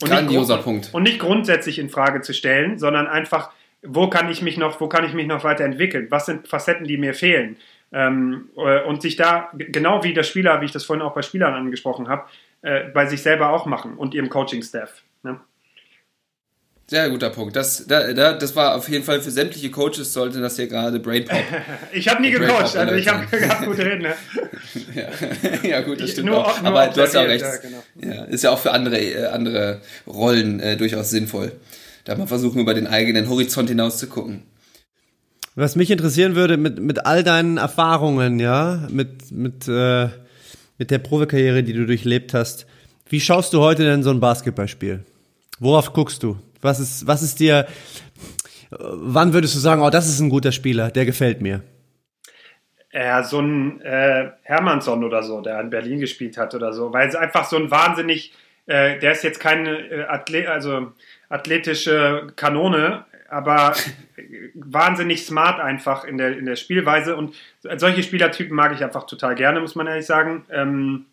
[0.00, 0.88] Und Grandioser nicht, Punkt.
[0.92, 3.50] Und nicht grundsätzlich in Frage zu stellen, sondern einfach,
[3.82, 6.06] wo kann ich mich noch, wo kann ich mich noch weiterentwickeln?
[6.10, 7.56] Was sind Facetten, die mir fehlen?
[7.92, 11.22] Ähm, äh, und sich da, genau wie der Spieler, wie ich das vorhin auch bei
[11.22, 12.24] Spielern angesprochen habe,
[12.62, 15.02] äh, bei sich selber auch machen und ihrem Coaching-Staff.
[15.22, 15.40] Ne?
[16.86, 17.56] Sehr guter Punkt.
[17.56, 21.00] Das, da, da, das war auf jeden Fall für sämtliche Coaches sollte das hier gerade
[21.00, 21.38] Brainpop.
[21.92, 24.14] ich habe nie gecoacht, also ich habe hab gute Redner.
[24.94, 25.68] ja.
[25.68, 26.60] ja, gut, das stimmt nur, auch.
[26.60, 27.44] Nur Aber du hast ja recht.
[27.44, 27.82] Ja, genau.
[28.14, 31.52] ja, ist ja auch für andere, äh, andere Rollen äh, durchaus sinnvoll.
[32.04, 34.42] Da mal versuchen, über den eigenen Horizont hinaus zu gucken.
[35.54, 40.08] Was mich interessieren würde, mit, mit all deinen Erfahrungen, ja, mit, mit, äh,
[40.78, 42.66] mit der Profikarriere, die du durchlebt hast,
[43.08, 45.04] wie schaust du heute denn so ein Basketballspiel?
[45.60, 46.38] Worauf guckst du?
[46.62, 47.66] Was ist, was ist dir,
[48.70, 51.62] wann würdest du sagen, oh, das ist ein guter Spieler, der gefällt mir?
[52.90, 57.08] Ja, so ein äh, Hermannsson oder so, der in Berlin gespielt hat oder so, weil
[57.08, 58.32] es einfach so ein wahnsinnig,
[58.66, 60.92] äh, der ist jetzt keine äh, Athlet, also
[61.32, 63.74] athletische Kanone, aber
[64.54, 67.16] wahnsinnig smart einfach in der, in der Spielweise.
[67.16, 67.34] Und
[67.76, 70.44] solche Spielertypen mag ich einfach total gerne, muss man ehrlich sagen.
[70.50, 71.06] Ähm,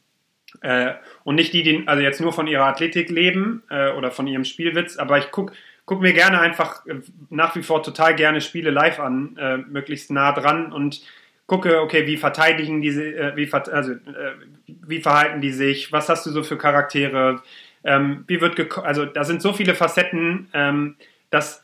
[0.62, 0.94] äh,
[1.24, 4.46] und nicht die, die also jetzt nur von ihrer Athletik leben äh, oder von ihrem
[4.46, 5.54] Spielwitz, aber ich gucke
[5.86, 7.02] guck mir gerne einfach äh,
[7.32, 11.02] nach wie vor total gerne Spiele live an, äh, möglichst nah dran und
[11.48, 14.36] gucke, okay, wie verteidigen diese, äh, wie, also, äh,
[14.68, 17.42] wie verhalten die sich, was hast du so für Charaktere,
[17.84, 20.96] ähm, wie wird, also da sind so viele Facetten, ähm,
[21.30, 21.64] dass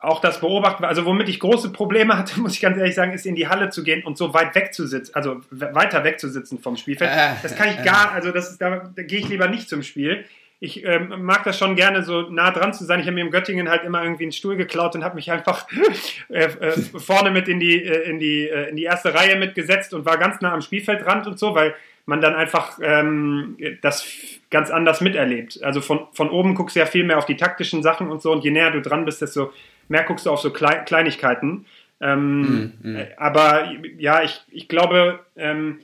[0.00, 3.26] auch das Beobachten, also womit ich große Probleme hatte, muss ich ganz ehrlich sagen, ist
[3.26, 7.10] in die Halle zu gehen und so weit wegzusitzen, also weiter wegzusitzen vom Spielfeld.
[7.10, 9.82] Äh, das kann ich gar, also das ist, da, da gehe ich lieber nicht zum
[9.82, 10.24] Spiel.
[10.60, 12.98] Ich ähm, mag das schon gerne, so nah dran zu sein.
[12.98, 15.68] Ich habe mir in Göttingen halt immer irgendwie einen Stuhl geklaut und habe mich einfach
[16.28, 19.94] äh, äh, vorne mit in die, äh, in, die, äh, in die erste Reihe mitgesetzt
[19.94, 21.76] und war ganz nah am Spielfeldrand und so, weil
[22.08, 24.08] man dann einfach ähm, das
[24.50, 25.62] ganz anders miterlebt.
[25.62, 28.32] Also von, von oben guckst du ja viel mehr auf die taktischen Sachen und so
[28.32, 29.52] und je näher du dran bist, desto
[29.88, 31.66] mehr guckst du auf so Kle Kleinigkeiten.
[32.00, 32.96] Ähm, mm, mm.
[33.18, 35.80] Aber ja, ich, ich glaube, ähm,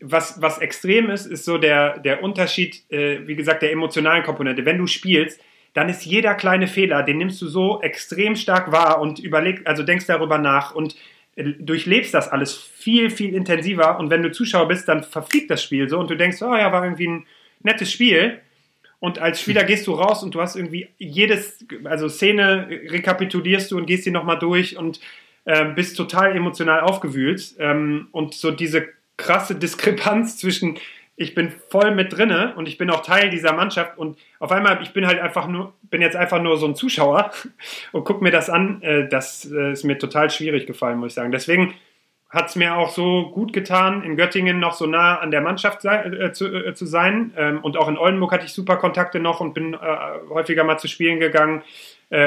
[0.00, 4.64] was, was extrem ist, ist so der, der Unterschied, äh, wie gesagt, der emotionalen Komponente.
[4.64, 5.40] Wenn du spielst,
[5.74, 9.82] dann ist jeder kleine Fehler, den nimmst du so extrem stark wahr und überleg, also
[9.82, 10.94] denkst darüber nach und
[11.42, 13.98] durchlebst das alles viel, viel intensiver.
[13.98, 16.72] Und wenn du Zuschauer bist, dann verfliegt das Spiel so und du denkst, oh ja,
[16.72, 17.26] war irgendwie ein
[17.62, 18.40] nettes Spiel.
[18.98, 23.78] Und als Spieler gehst du raus und du hast irgendwie jedes, also Szene rekapitulierst du
[23.78, 25.00] und gehst sie nochmal durch und
[25.46, 27.54] äh, bist total emotional aufgewühlt.
[27.58, 30.78] Ähm, und so diese krasse Diskrepanz zwischen
[31.20, 34.82] ich bin voll mit drinne und ich bin auch Teil dieser Mannschaft und auf einmal,
[34.82, 37.30] ich bin halt einfach nur, bin jetzt einfach nur so ein Zuschauer
[37.92, 38.80] und guck mir das an.
[38.80, 41.30] Äh, das äh, ist mir total schwierig gefallen, muss ich sagen.
[41.30, 41.74] Deswegen
[42.30, 45.84] hat es mir auch so gut getan, in Göttingen noch so nah an der Mannschaft
[45.84, 47.34] äh, zu, sein.
[47.36, 49.76] Ähm, und auch in Oldenburg hatte ich super Kontakte noch und bin
[50.30, 51.62] häufiger mal zu Spielen gegangen.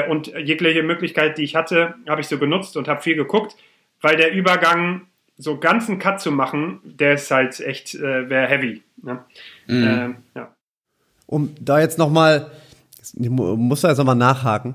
[0.08, 3.54] Und jegliche Möglichkeit, die ich hatte, habe ich so genutzt und habe viel geguckt,
[4.00, 5.02] weil der Übergang
[5.36, 8.82] so ganzen Cut zu machen, der ist halt echt, äh, wäre heavy.
[9.02, 9.24] Ne?
[9.66, 9.84] Mhm.
[9.84, 10.54] Ähm, ja.
[11.26, 12.50] Um da jetzt nochmal,
[13.16, 14.74] muss da jetzt nochmal nachhaken.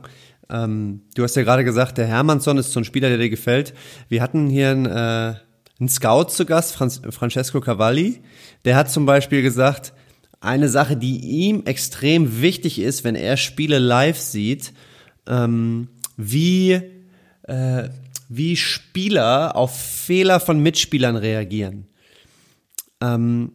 [0.50, 3.74] Ähm, du hast ja gerade gesagt, der Hermannsson ist so ein Spieler, der dir gefällt.
[4.08, 5.36] Wir hatten hier einen, äh,
[5.80, 8.22] einen Scout zu Gast, Franz, Francesco Cavalli.
[8.66, 9.94] Der hat zum Beispiel gesagt,
[10.42, 14.74] eine Sache, die ihm extrem wichtig ist, wenn er Spiele live sieht,
[15.28, 16.82] ähm, wie
[17.44, 17.90] äh,
[18.30, 21.88] wie Spieler auf Fehler von Mitspielern reagieren.
[23.02, 23.52] Ähm,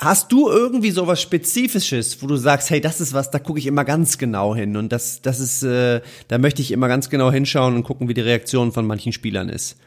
[0.00, 3.66] hast du irgendwie sowas Spezifisches, wo du sagst, hey, das ist was, da gucke ich
[3.66, 7.30] immer ganz genau hin und das, das ist, äh, da möchte ich immer ganz genau
[7.30, 9.78] hinschauen und gucken, wie die Reaktion von manchen Spielern ist.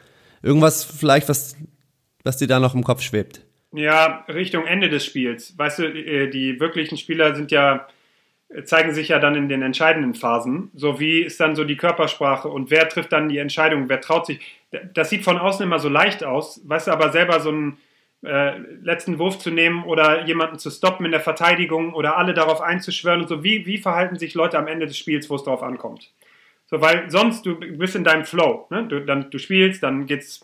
[0.42, 1.56] Irgendwas vielleicht, was,
[2.22, 3.42] was dir da noch im Kopf schwebt?
[3.74, 5.56] Ja, Richtung Ende des Spiels.
[5.58, 7.88] Weißt du, äh, die wirklichen Spieler sind ja
[8.64, 10.70] zeigen sich ja dann in den entscheidenden Phasen.
[10.74, 14.26] So wie ist dann so die Körpersprache und wer trifft dann die Entscheidung, wer traut
[14.26, 14.40] sich.
[14.94, 17.78] Das sieht von außen immer so leicht aus, weißt du, aber selber so einen
[18.24, 22.60] äh, letzten Wurf zu nehmen oder jemanden zu stoppen in der Verteidigung oder alle darauf
[22.60, 25.62] einzuschwören und so, wie, wie verhalten sich Leute am Ende des Spiels, wo es darauf
[25.62, 26.12] ankommt.
[26.66, 28.86] So, weil sonst du bist in deinem Flow, ne?
[28.86, 30.42] du, dann, du spielst, dann geht's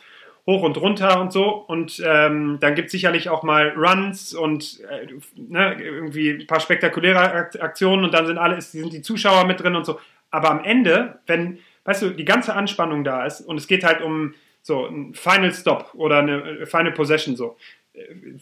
[0.48, 1.44] hoch und runter und so.
[1.50, 6.60] Und ähm, dann gibt es sicherlich auch mal Runs und äh, ne, irgendwie ein paar
[6.60, 10.00] spektakuläre Aktionen und dann sind alle, sind die Zuschauer mit drin und so.
[10.30, 14.00] Aber am Ende, wenn, weißt du, die ganze Anspannung da ist und es geht halt
[14.00, 17.58] um so ein Final Stop oder eine Final Possession so,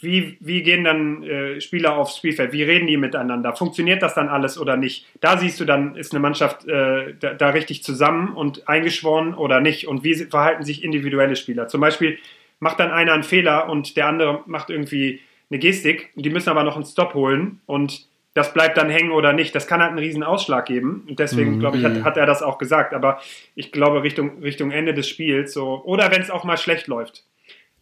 [0.01, 2.53] wie, wie gehen dann äh, Spieler aufs Spielfeld?
[2.53, 3.55] Wie reden die miteinander?
[3.55, 5.07] Funktioniert das dann alles oder nicht?
[5.21, 9.61] Da siehst du dann, ist eine Mannschaft äh, da, da, richtig zusammen und eingeschworen oder
[9.61, 9.89] nicht?
[9.89, 11.69] Und wie verhalten sich individuelle Spieler?
[11.69, 12.19] Zum Beispiel
[12.61, 16.65] macht dann einer einen Fehler und der andere macht irgendwie eine Gestik die müssen aber
[16.65, 19.55] noch einen Stop holen und das bleibt dann hängen oder nicht.
[19.55, 21.07] Das kann halt einen riesen Ausschlag geben.
[21.09, 21.61] Und deswegen, mhm.
[21.61, 22.93] glaube ich, hat, hat, er das auch gesagt.
[22.93, 23.19] Aber
[23.55, 27.25] ich glaube, Richtung, Richtung Ende des Spiels so, oder wenn es auch mal schlecht läuft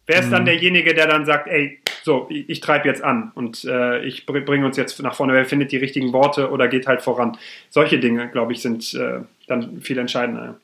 [0.07, 0.47] Wer ist dann mhm.
[0.47, 4.65] derjenige, der dann sagt, ey, so, ich, ich treibe jetzt an und äh, ich bringe
[4.65, 7.37] uns jetzt nach vorne, wer findet die richtigen Worte oder geht halt voran.
[7.69, 10.59] Solche Dinge, glaube ich, sind äh, dann viel entscheidender.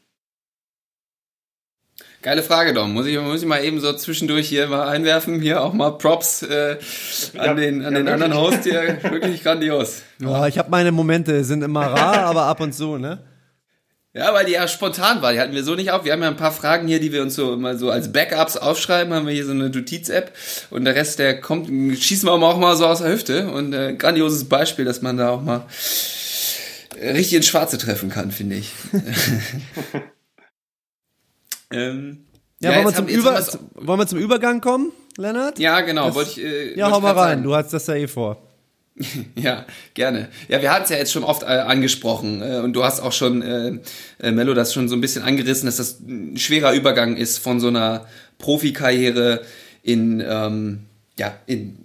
[2.21, 2.93] Geile Frage, Dom.
[2.93, 5.41] Muss ich, muss ich mal eben so zwischendurch hier mal einwerfen.
[5.41, 6.77] Hier auch mal Props äh,
[7.35, 8.99] an ja, den, an ja, den anderen Host hier.
[9.01, 10.03] wirklich grandios.
[10.19, 13.23] Ja, ich habe meine Momente, sind immer rar, aber ab und zu, ne?
[14.13, 15.31] Ja, weil die ja spontan war.
[15.31, 16.03] Die hatten wir so nicht auf.
[16.03, 18.57] Wir haben ja ein paar Fragen hier, die wir uns so immer so als Backups
[18.57, 19.13] aufschreiben.
[19.13, 20.33] Haben wir hier so eine Notiz-App.
[20.69, 23.49] Und der Rest, der kommt, schießen wir auch mal so aus der Hüfte.
[23.49, 25.65] Und äh, grandioses Beispiel, dass man da auch mal
[27.01, 28.73] richtig ins Schwarze treffen kann, finde ich.
[31.71, 32.25] ähm,
[32.59, 35.57] ja, ja wollen, wir zum Über wollen wir zum Übergang kommen, Lennart?
[35.57, 36.11] Ja, genau.
[36.11, 37.29] Das, ich, äh, ja, hau mal rein.
[37.29, 37.43] Sagen.
[37.43, 38.50] Du hast das ja eh vor.
[39.35, 40.29] Ja, gerne.
[40.47, 43.13] Ja, wir hatten es ja jetzt schon oft äh, angesprochen äh, und du hast auch
[43.13, 43.79] schon, äh,
[44.19, 47.59] äh, Mello, das schon so ein bisschen angerissen, dass das ein schwerer Übergang ist von
[47.59, 48.05] so einer
[48.37, 49.41] Profikarriere
[49.83, 50.79] in, ähm,
[51.17, 51.77] ja, in,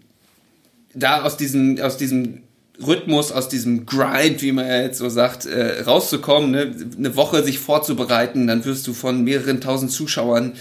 [0.95, 2.43] da aus diesem, aus diesem
[2.85, 6.75] Rhythmus, aus diesem Grind, wie man ja jetzt so sagt, äh, rauszukommen, ne?
[6.97, 10.55] eine Woche sich vorzubereiten, dann wirst du von mehreren tausend Zuschauern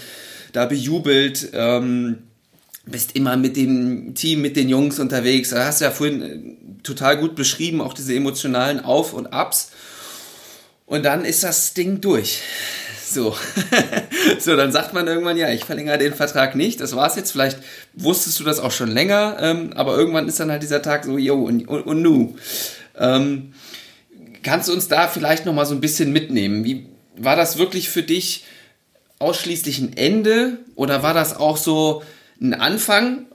[0.52, 1.50] da bejubelt.
[1.52, 2.18] Ähm,
[2.86, 5.50] bist immer mit dem Team, mit den Jungs unterwegs.
[5.50, 9.72] Da hast du ja vorhin äh, total gut beschrieben, auch diese emotionalen Auf- und Abs.
[10.86, 12.40] Und dann ist das Ding durch.
[13.04, 13.36] So.
[14.38, 16.80] so, dann sagt man irgendwann, ja, ich verlängere den Vertrag nicht.
[16.80, 17.32] Das war's jetzt.
[17.32, 17.58] Vielleicht
[17.94, 21.18] wusstest du das auch schon länger, ähm, aber irgendwann ist dann halt dieser Tag so,
[21.18, 22.36] yo, und, und, und nu.
[22.96, 23.52] Ähm,
[24.44, 26.64] kannst du uns da vielleicht nochmal so ein bisschen mitnehmen?
[26.64, 28.44] Wie war das wirklich für dich
[29.18, 32.02] ausschließlich ein Ende oder war das auch so,
[32.40, 33.26] ein Anfang?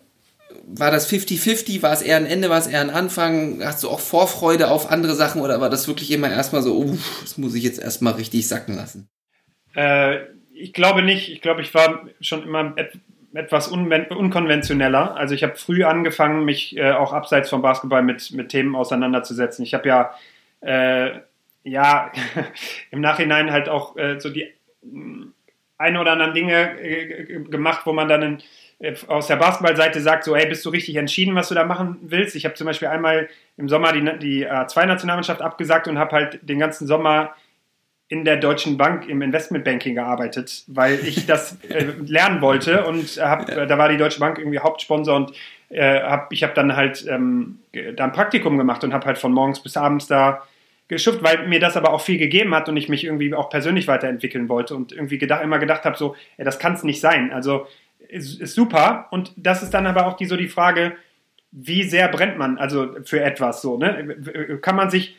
[0.66, 1.82] War das 50-50?
[1.82, 2.49] War es eher ein Ende?
[2.49, 3.62] War es eher ein Anfang?
[3.64, 7.20] Hast du auch Vorfreude auf andere Sachen oder war das wirklich immer erstmal so, uff,
[7.22, 9.10] das muss ich jetzt erstmal richtig sacken lassen?
[9.76, 10.20] Äh,
[10.54, 11.30] ich glaube nicht.
[11.32, 12.91] Ich glaube, ich war schon immer et
[13.34, 15.16] etwas un unkonventioneller.
[15.16, 19.64] Also ich habe früh angefangen, mich äh, auch abseits vom Basketball mit, mit Themen auseinanderzusetzen.
[19.64, 20.14] Ich habe ja,
[20.60, 21.20] äh,
[21.64, 22.12] ja,
[22.91, 24.47] im Nachhinein halt auch äh, so die
[25.78, 28.38] ein oder anderen Dinge äh, gemacht, wo man dann in,
[29.07, 32.36] aus der Basketballseite sagt, so, hey, bist du richtig entschieden, was du da machen willst?
[32.36, 36.59] Ich habe zum Beispiel einmal im Sommer die, die A2-Nationalmannschaft abgesagt und habe halt den
[36.59, 37.36] ganzen Sommer
[38.11, 43.49] in der Deutschen Bank im Investmentbanking gearbeitet, weil ich das äh, lernen wollte und hab,
[43.49, 45.32] äh, da war die Deutsche Bank irgendwie Hauptsponsor und
[45.69, 47.59] äh, hab, ich habe dann halt ähm,
[47.95, 50.43] da ein Praktikum gemacht und habe halt von morgens bis abends da
[50.89, 53.88] geschufft, weil mir das aber auch viel gegeben hat und ich mich irgendwie auch persönlich
[53.88, 57.32] weiterentwickeln wollte und irgendwie gedacht, immer gedacht habe, so, ey, das kann es nicht sein.
[57.32, 57.65] Also
[58.12, 59.07] ist, ist super.
[59.12, 60.93] Und das ist dann aber auch die, so die Frage,
[61.51, 64.59] wie sehr brennt man also für etwas so, ne?
[64.62, 65.18] Kann man sich,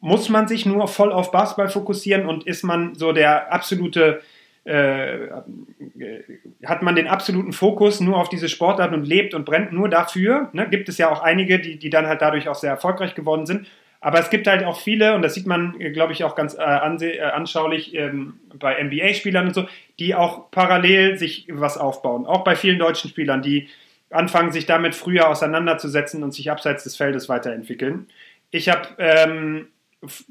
[0.00, 4.22] muss man sich nur voll auf Basketball fokussieren und ist man so der absolute
[4.64, 5.28] äh,
[6.64, 10.48] hat man den absoluten Fokus nur auf diese Sportart und lebt und brennt nur dafür.
[10.52, 10.66] Ne?
[10.70, 13.66] Gibt es ja auch einige, die, die dann halt dadurch auch sehr erfolgreich geworden sind.
[14.00, 16.62] Aber es gibt halt auch viele, und das sieht man, glaube ich, auch ganz äh,
[16.62, 19.66] äh, anschaulich ähm, bei NBA-Spielern und so,
[19.98, 22.26] die auch parallel sich was aufbauen.
[22.26, 23.68] Auch bei vielen deutschen Spielern, die
[24.10, 28.06] anfangen, sich damit früher auseinanderzusetzen und sich abseits des Feldes weiterentwickeln.
[28.50, 29.68] Ich habe, ähm,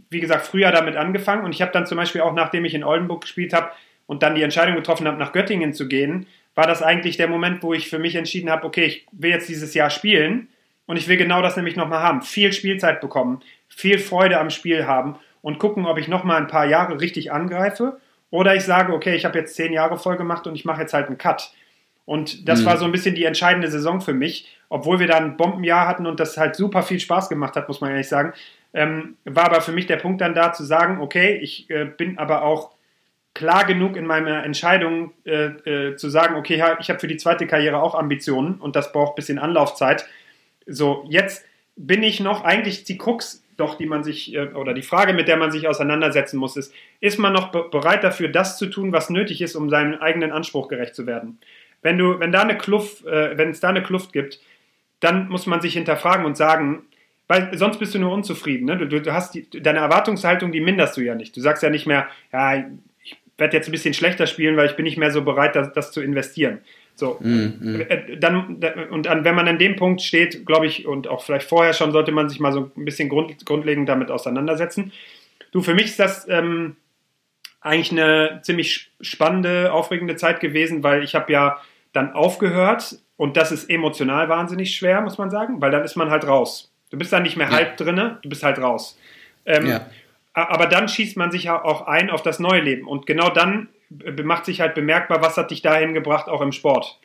[0.10, 2.84] wie gesagt, früher damit angefangen und ich habe dann zum Beispiel auch, nachdem ich in
[2.84, 3.72] Oldenburg gespielt habe
[4.06, 7.64] und dann die Entscheidung getroffen habe, nach Göttingen zu gehen, war das eigentlich der Moment,
[7.64, 10.48] wo ich für mich entschieden habe, okay, ich will jetzt dieses Jahr spielen
[10.86, 12.22] und ich will genau das nämlich nochmal haben.
[12.22, 16.66] Viel Spielzeit bekommen, viel Freude am Spiel haben und gucken, ob ich nochmal ein paar
[16.66, 18.00] Jahre richtig angreife
[18.34, 20.96] oder ich sage, okay, ich habe jetzt zehn Jahre voll gemacht und ich mache jetzt
[20.96, 21.52] halt einen Cut.
[22.04, 22.66] Und das mhm.
[22.66, 26.08] war so ein bisschen die entscheidende Saison für mich, obwohl wir da ein Bombenjahr hatten
[26.08, 28.34] und das halt super viel Spaß gemacht hat, muss man ehrlich sagen.
[28.74, 32.18] Ähm, war aber für mich der Punkt dann da zu sagen, okay, ich äh, bin
[32.18, 32.72] aber auch
[33.36, 37.46] klar genug in meiner Entscheidung äh, äh, zu sagen, okay, ich habe für die zweite
[37.46, 40.08] Karriere auch Ambitionen und das braucht ein bisschen Anlaufzeit.
[40.66, 44.82] So, jetzt bin ich noch eigentlich die Krux doch, die man sich, äh, oder die
[44.82, 48.58] Frage, mit der man sich auseinandersetzen muss, ist, ist man noch be bereit dafür, das
[48.58, 51.40] zu tun, was nötig ist, um seinem eigenen Anspruch gerecht zu werden?
[51.82, 54.40] Wenn du, wenn da eine Kluft, äh, wenn es da eine Kluft gibt,
[55.00, 56.84] dann muss man sich hinterfragen und sagen,
[57.28, 58.66] weil sonst bist du nur unzufrieden.
[58.66, 58.78] Ne?
[58.78, 61.36] Du, du hast die, deine Erwartungshaltung, die minderst du ja nicht.
[61.36, 62.56] Du sagst ja nicht mehr, ja,
[63.04, 65.74] ich werde jetzt ein bisschen schlechter spielen, weil ich bin nicht mehr so bereit, das,
[65.74, 66.60] das zu investieren.
[66.96, 67.28] So, mm,
[67.60, 67.86] mm.
[68.20, 68.58] dann
[68.92, 71.92] und dann, wenn man an dem Punkt steht, glaube ich, und auch vielleicht vorher schon,
[71.92, 74.92] sollte man sich mal so ein bisschen grund, grundlegend damit auseinandersetzen.
[75.52, 76.76] Du, für mich ist das ähm,
[77.62, 81.58] eigentlich eine ziemlich spannende, aufregende Zeit gewesen, weil ich habe ja
[81.94, 86.10] dann aufgehört und das ist emotional wahnsinnig schwer, muss man sagen, weil dann ist man
[86.10, 86.72] halt raus.
[86.90, 87.54] Du bist dann nicht mehr ja.
[87.54, 89.00] halb drinne, du bist halt raus.
[89.46, 89.88] Ähm, ja.
[90.34, 93.70] Aber dann schießt man sich auch ein auf das neue Leben und genau dann
[94.24, 97.00] macht sich halt bemerkbar, was hat dich dahin gebracht, auch im Sport.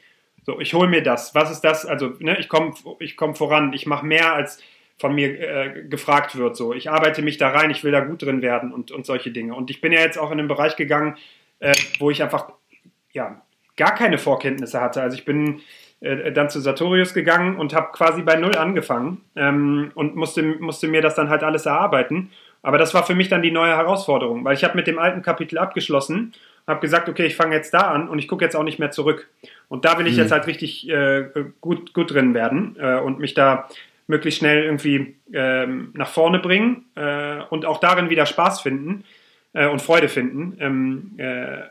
[0.45, 1.35] So, ich hole mir das.
[1.35, 1.85] Was ist das?
[1.85, 4.63] Also, ne, ich komme ich komm voran, ich mache mehr, als
[4.99, 6.57] von mir äh, gefragt wird.
[6.57, 9.31] So, ich arbeite mich da rein, ich will da gut drin werden und, und solche
[9.31, 9.55] Dinge.
[9.55, 11.17] Und ich bin ja jetzt auch in einen Bereich gegangen,
[11.61, 12.53] äh, wo ich einfach
[13.13, 13.43] ja,
[13.77, 15.01] gar keine Vorkenntnisse hatte.
[15.01, 15.61] Also ich bin
[16.01, 20.89] äh, dann zu Sartorius gegangen und habe quasi bei Null angefangen ähm, und musste, musste
[20.89, 22.31] mir das dann halt alles erarbeiten.
[22.63, 25.23] Aber das war für mich dann die neue Herausforderung, weil ich habe mit dem alten
[25.23, 26.35] Kapitel abgeschlossen
[26.69, 28.91] habe gesagt, okay, ich fange jetzt da an und ich gucke jetzt auch nicht mehr
[28.91, 29.29] zurück.
[29.69, 30.21] Und da will ich mhm.
[30.21, 31.25] jetzt halt richtig äh,
[31.61, 33.69] gut, gut drin werden äh, und mich da
[34.07, 39.05] möglichst schnell irgendwie ähm, nach vorne bringen äh, und auch darin wieder Spaß finden
[39.53, 40.57] äh, und Freude finden.
[40.61, 41.63] Ähm, äh,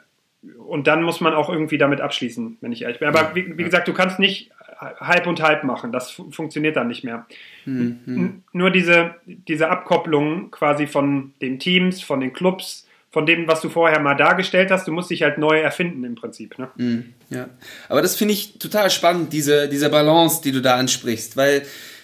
[0.60, 3.08] und dann muss man auch irgendwie damit abschließen, wenn ich ehrlich bin.
[3.08, 5.92] Aber wie, wie gesagt, du kannst nicht halb und halb machen.
[5.92, 7.26] Das funktioniert dann nicht mehr.
[7.66, 8.44] Mhm.
[8.54, 12.87] Nur diese, diese Abkopplung quasi von den Teams, von den Clubs,
[13.18, 14.88] von dem, was du vorher mal dargestellt hast.
[14.88, 16.60] Du musst dich halt neu erfinden im Prinzip.
[16.60, 16.70] Ne?
[16.76, 17.50] Mhm, ja,
[17.90, 21.64] aber das finde ich total spannend, diese, diese Balance, die du da ansprichst, weil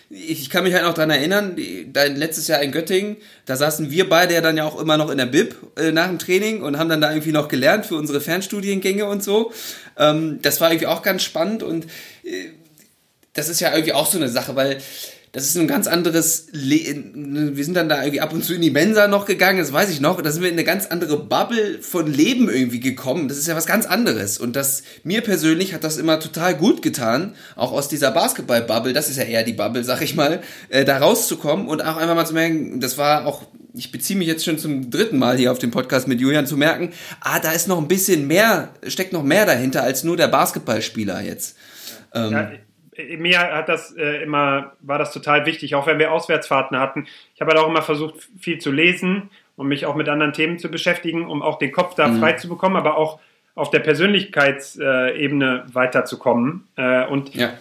[0.09, 1.55] ich kann mich halt noch dran erinnern,
[1.85, 5.11] dein letztes Jahr in Göttingen, da saßen wir beide ja dann ja auch immer noch
[5.11, 7.95] in der Bib äh, nach dem Training und haben dann da irgendwie noch gelernt für
[7.95, 9.51] unsere Fernstudiengänge und so.
[9.99, 11.85] Ähm, das war irgendwie auch ganz spannend und
[12.23, 12.49] äh,
[13.33, 14.79] das ist ja irgendwie auch so eine Sache, weil
[15.33, 16.77] das ist ein ganz anderes, Le
[17.55, 19.89] wir sind dann da irgendwie ab und zu in die Mensa noch gegangen, das weiß
[19.89, 23.39] ich noch, da sind wir in eine ganz andere Bubble von Leben irgendwie gekommen, das
[23.39, 24.37] ist ja was ganz anderes.
[24.37, 29.09] Und das, mir persönlich hat das immer total gut getan, auch aus dieser Basketball-Bubble, das
[29.09, 32.27] ist ja eher die Bubble, sag ich mal, äh, da rauszukommen und auch einfach mal
[32.27, 33.41] zu merken, das war auch
[33.75, 36.57] ich beziehe mich jetzt schon zum dritten Mal hier auf den Podcast mit Julian zu
[36.57, 40.27] merken, ah, da ist noch ein bisschen mehr, steckt noch mehr dahinter als nur der
[40.27, 41.57] Basketballspieler jetzt.
[42.13, 42.51] Ähm, ja,
[43.17, 47.07] mir hat das äh, immer, war das total wichtig, auch wenn wir Auswärtsfahrten hatten.
[47.35, 50.59] Ich habe halt auch immer versucht, viel zu lesen und mich auch mit anderen Themen
[50.59, 52.19] zu beschäftigen, um auch den Kopf da mhm.
[52.19, 53.19] frei zu bekommen, aber auch
[53.55, 56.67] auf der Persönlichkeitsebene äh, weiterzukommen.
[56.75, 57.53] Äh, und ja.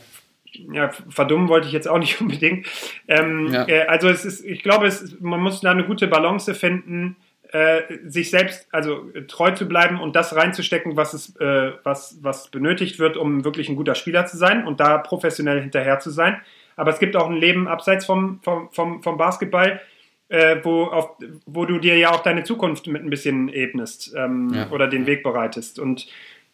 [0.73, 0.91] ja.
[1.09, 2.67] verdummen wollte ich jetzt auch nicht unbedingt.
[3.09, 3.69] Ähm, ja.
[3.69, 7.17] Äh, also es ist, ich glaube, es ist, man muss da eine gute Balance finden
[7.53, 12.49] äh, sich selbst also treu zu bleiben und das reinzustecken, was es, äh, was, was
[12.49, 16.41] benötigt wird, um wirklich ein guter Spieler zu sein und da professionell hinterher zu sein.
[16.77, 19.81] Aber es gibt auch ein Leben abseits vom, vom, vom, vom Basketball,
[20.29, 21.11] äh, wo, auf,
[21.45, 24.71] wo du dir ja auch deine Zukunft mit ein bisschen ebnest ähm, ja.
[24.71, 25.79] oder den Weg bereitest.
[25.79, 26.07] Und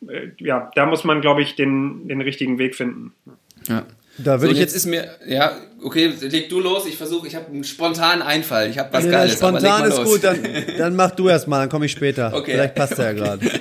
[0.08, 3.14] äh, ja, da muss man, glaube ich, den, den richtigen Weg finden.
[3.68, 3.86] Ja.
[4.18, 7.28] Da würde so, ich jetzt, jetzt ist mir, ja, okay, leg du los, ich versuche,
[7.28, 9.34] ich habe einen spontanen Einfall, ich habe was nee, Geiles.
[9.34, 10.08] Spontan ist los.
[10.08, 10.38] gut, dann,
[10.78, 12.34] dann mach du erst mal, dann komme ich später.
[12.34, 12.52] Okay.
[12.52, 13.50] Vielleicht passt er ja gerade.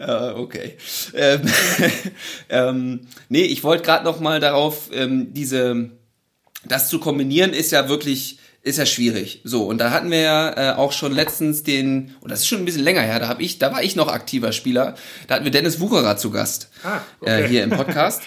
[0.00, 0.76] Uh, okay.
[1.12, 1.42] Ähm,
[2.50, 5.90] ähm, nee, ich wollte gerade noch mal darauf, ähm, diese,
[6.64, 9.40] das zu kombinieren ist ja wirklich, ist ja schwierig.
[9.42, 12.60] So, und da hatten wir ja äh, auch schon letztens den, und das ist schon
[12.60, 14.94] ein bisschen länger her, da hab ich, da war ich noch aktiver Spieler,
[15.26, 17.44] da hatten wir Dennis Wucherer zu Gast ah, okay.
[17.44, 18.22] äh, hier im Podcast.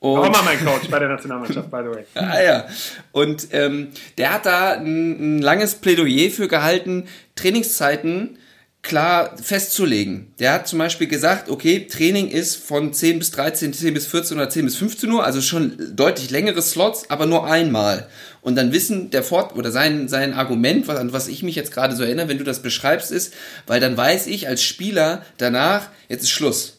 [0.00, 2.04] Und, auch mal mein Coach bei der Nationalmannschaft, by the way.
[2.14, 2.66] ah ja.
[3.12, 8.38] Und ähm, der hat da ein, ein langes Plädoyer für gehalten, Trainingszeiten
[8.82, 10.32] klar festzulegen.
[10.38, 14.36] Der hat zum Beispiel gesagt, okay, Training ist von 10 bis 13, 10 bis 14
[14.36, 18.08] oder 10 bis 15 Uhr, also schon deutlich längere Slots, aber nur einmal.
[18.40, 21.72] Und dann wissen der Fort oder sein, sein Argument, was, an was ich mich jetzt
[21.72, 23.34] gerade so erinnere, wenn du das beschreibst, ist,
[23.66, 26.77] weil dann weiß ich als Spieler danach, jetzt ist Schluss.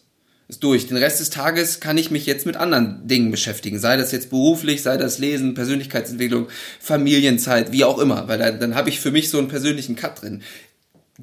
[0.50, 0.88] Ist durch.
[0.88, 3.78] Den Rest des Tages kann ich mich jetzt mit anderen Dingen beschäftigen.
[3.78, 6.48] Sei das jetzt beruflich, sei das Lesen, Persönlichkeitsentwicklung,
[6.80, 8.28] Familienzeit, wie auch immer.
[8.28, 10.42] Weil dann, dann habe ich für mich so einen persönlichen Cut drin.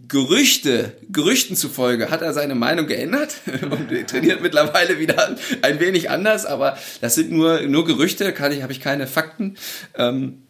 [0.07, 6.47] Gerüchte, Gerüchten zufolge hat er seine Meinung geändert und trainiert mittlerweile wieder ein wenig anders,
[6.47, 9.57] aber das sind nur, nur Gerüchte, kann ich, habe ich keine Fakten.
[9.97, 10.46] Ähm,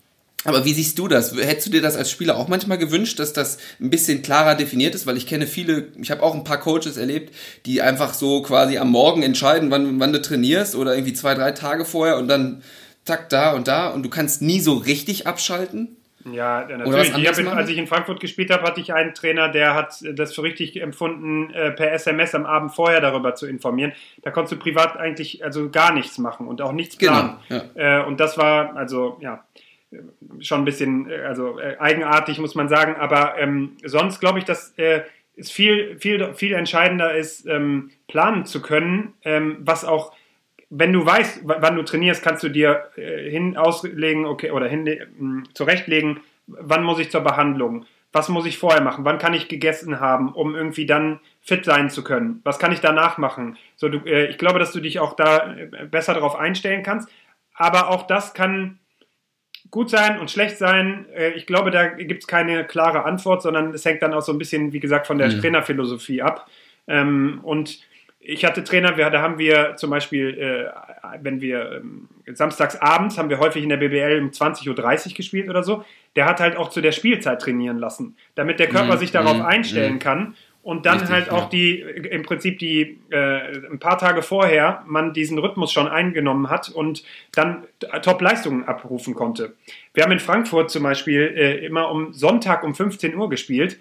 [0.47, 1.37] aber wie siehst du das?
[1.37, 4.95] Hättest du dir das als Spieler auch manchmal gewünscht, dass das ein bisschen klarer definiert
[4.95, 5.07] ist?
[5.07, 7.35] Weil ich kenne viele, ich habe auch ein paar Coaches erlebt,
[7.67, 11.53] die einfach so quasi am Morgen entscheiden, wann, wann du trainierst oder irgendwie zwei, drei
[11.53, 12.63] Tage vorher und dann
[13.05, 15.97] zack, da und da und du kannst nie so richtig abschalten.
[16.33, 17.17] Ja, natürlich.
[17.17, 20.35] Ich hab, als ich in Frankfurt gespielt habe, hatte ich einen Trainer, der hat das
[20.35, 23.93] für richtig empfunden, äh, per SMS am Abend vorher darüber zu informieren.
[24.23, 27.37] Da konntest du privat eigentlich also gar nichts machen und auch nichts genau, planen.
[27.49, 28.03] Genau, ja.
[28.03, 29.45] Und das war also ja
[30.41, 32.97] schon ein bisschen äh, also eigenartig, muss man sagen.
[32.97, 35.03] Aber ähm, sonst glaube ich, dass äh,
[35.37, 40.13] es viel viel viel entscheidender ist, ähm, planen zu können, ähm, was auch
[40.71, 44.87] wenn du weißt, wann du trainierst, kannst du dir äh, hin auslegen, okay, oder hin,
[44.87, 45.07] äh,
[45.55, 50.01] zurechtlegen, wann muss ich zur Behandlung, was muss ich vorher machen, wann kann ich gegessen
[50.01, 53.59] haben, um irgendwie dann fit sein zu können, was kann ich danach machen.
[53.77, 57.09] So, du, äh, ich glaube, dass du dich auch da äh, besser darauf einstellen kannst,
[57.55, 58.81] aber auch das kann
[59.71, 61.07] gut sein und schlecht sein.
[61.15, 64.33] Äh, ich glaube, da gibt es keine klare Antwort, sondern es hängt dann auch so
[64.33, 65.41] ein bisschen, wie gesagt, von der mhm.
[65.41, 66.49] Trainerphilosophie ab.
[66.89, 67.81] Ähm, und
[68.29, 73.19] ich hatte Trainer, wir, da haben wir zum Beispiel, äh, wenn wir ähm, samstags abends
[73.19, 75.85] haben wir häufig in der BBL um 20.30 Uhr gespielt oder so,
[76.17, 78.99] der hat halt auch zu der Spielzeit trainieren lassen, damit der Körper mhm.
[78.99, 79.45] sich darauf mhm.
[79.45, 80.35] einstellen kann
[80.67, 81.49] und dann Richtig, halt auch ja.
[81.51, 86.71] die, im Prinzip die, äh, ein paar Tage vorher man diesen Rhythmus schon eingenommen hat
[86.71, 87.63] und dann
[88.03, 89.55] Top-Leistungen abrufen konnte.
[89.95, 93.79] Wir haben in Frankfurt zum Beispiel äh, immer um Sonntag um 15 Uhr gespielt.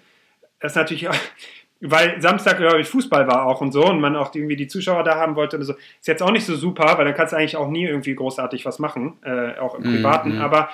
[0.60, 1.08] Das ist natürlich
[1.80, 5.02] weil Samstag, glaube ich, Fußball war auch und so und man auch irgendwie die Zuschauer
[5.02, 5.72] da haben wollte und so.
[5.72, 8.64] Ist jetzt auch nicht so super, weil dann kannst du eigentlich auch nie irgendwie großartig
[8.64, 10.38] was machen, äh, auch im mhm, Privaten.
[10.38, 10.68] Mm, Aber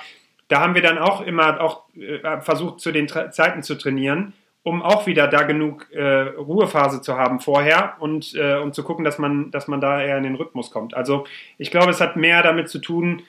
[0.47, 4.33] da haben wir dann auch immer auch äh, versucht, zu den Tra Zeiten zu trainieren,
[4.63, 9.03] um auch wieder da genug äh, Ruhephase zu haben vorher und äh, um zu gucken,
[9.03, 10.93] dass man, dass man da eher in den Rhythmus kommt.
[10.93, 11.25] Also
[11.57, 13.23] ich glaube, es hat mehr damit zu tun,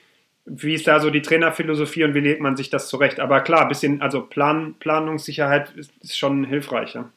[0.47, 3.19] wie ist da so die Trainerphilosophie und wie legt man sich das zurecht.
[3.19, 6.95] Aber klar, ein bisschen, also Plan, Planungssicherheit ist, ist schon hilfreich.
[6.95, 7.11] Ja.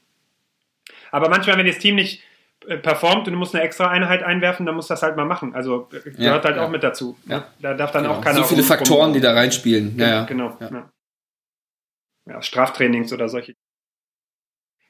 [1.12, 2.24] Aber manchmal, wenn das Team nicht
[2.68, 5.26] äh, performt und du musst eine extra Einheit einwerfen, dann musst du das halt mal
[5.26, 5.54] machen.
[5.54, 6.66] Also äh, gehört ja, halt ja.
[6.66, 7.18] auch mit dazu.
[7.28, 7.48] Ja.
[7.60, 8.16] Da darf dann genau.
[8.16, 8.38] auch keiner.
[8.38, 9.98] So viele Faktoren, die da reinspielen.
[10.00, 10.58] Ja, genau.
[12.26, 12.42] Ja.
[12.42, 13.54] Straftrainings oder solche.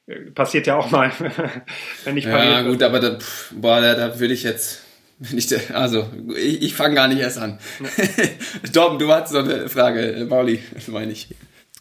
[0.08, 1.12] Äh, passiert ja auch mal,
[2.04, 3.18] wenn ich pariert Ja, gut, aber da,
[3.54, 4.80] boah, da, da würde ich jetzt.
[5.32, 7.58] Ich, also, ich, ich fange gar nicht erst an.
[7.80, 8.24] Ja.
[8.72, 11.34] Dom, du hattest so eine Frage, Mauli, meine ich.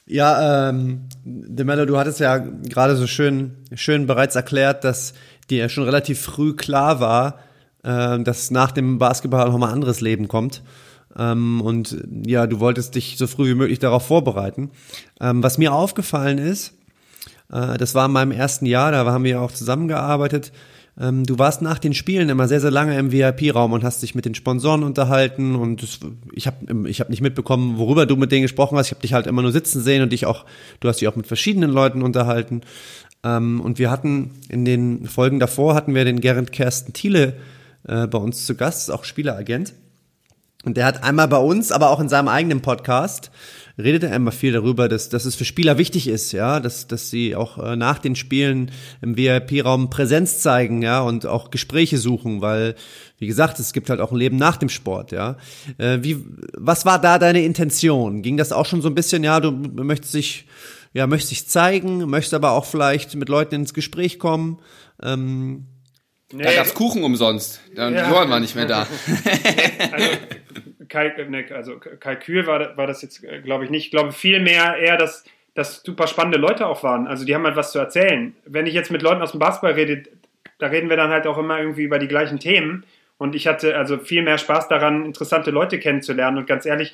[0.07, 5.13] Ja, ähm, Demello, du hattest ja gerade so schön, schön bereits erklärt, dass
[5.49, 7.39] dir ja schon relativ früh klar war,
[7.83, 10.63] äh, dass nach dem Basketball nochmal ein anderes Leben kommt.
[11.17, 14.71] Ähm, und ja, du wolltest dich so früh wie möglich darauf vorbereiten.
[15.19, 16.76] Ähm, was mir aufgefallen ist,
[17.51, 20.51] äh, das war in meinem ersten Jahr, da haben wir auch zusammengearbeitet,
[20.99, 24.15] ähm, du warst nach den Spielen immer sehr, sehr lange im VIP-Raum und hast dich
[24.15, 25.99] mit den Sponsoren unterhalten und das,
[26.33, 28.87] ich habe ich hab nicht mitbekommen, worüber du mit denen gesprochen hast.
[28.87, 30.45] Ich habe dich halt immer nur sitzen sehen und dich auch,
[30.79, 32.61] du hast dich auch mit verschiedenen Leuten unterhalten.
[33.23, 37.35] Ähm, und wir hatten in den Folgen davor hatten wir den Gerrit Kersten Thiele
[37.87, 39.73] äh, bei uns zu Gast, auch Spieleragent.
[40.63, 43.31] Und der hat einmal bei uns, aber auch in seinem eigenen Podcast
[43.77, 47.09] redet er immer viel darüber, dass, dass es für Spieler wichtig ist, ja, dass, dass
[47.09, 48.71] sie auch äh, nach den Spielen
[49.01, 52.75] im VIP-Raum Präsenz zeigen, ja, und auch Gespräche suchen, weil,
[53.19, 55.37] wie gesagt, es gibt halt auch ein Leben nach dem Sport, ja.
[55.77, 58.23] Äh, wie, was war da deine Intention?
[58.23, 60.47] Ging das auch schon so ein bisschen, ja, du möchtest dich,
[60.93, 64.59] ja, möchtest dich zeigen, möchtest aber auch vielleicht mit Leuten ins Gespräch kommen?
[65.03, 65.67] Ähm,
[66.33, 67.61] Nee, da gab's Kuchen umsonst.
[67.73, 68.09] Dann ja.
[68.09, 68.81] Johann war nicht mehr da.
[69.93, 70.09] also,
[70.87, 73.85] Kalk, ne, also Kalkül war, war das jetzt, äh, glaube ich, nicht.
[73.85, 75.23] Ich glaube vielmehr eher, dass,
[75.53, 77.07] dass super spannende Leute auch waren.
[77.07, 78.35] Also die haben halt was zu erzählen.
[78.45, 80.03] Wenn ich jetzt mit Leuten aus dem Basketball rede,
[80.59, 82.85] da reden wir dann halt auch immer irgendwie über die gleichen Themen.
[83.17, 86.37] Und ich hatte also viel mehr Spaß daran, interessante Leute kennenzulernen.
[86.37, 86.93] Und ganz ehrlich,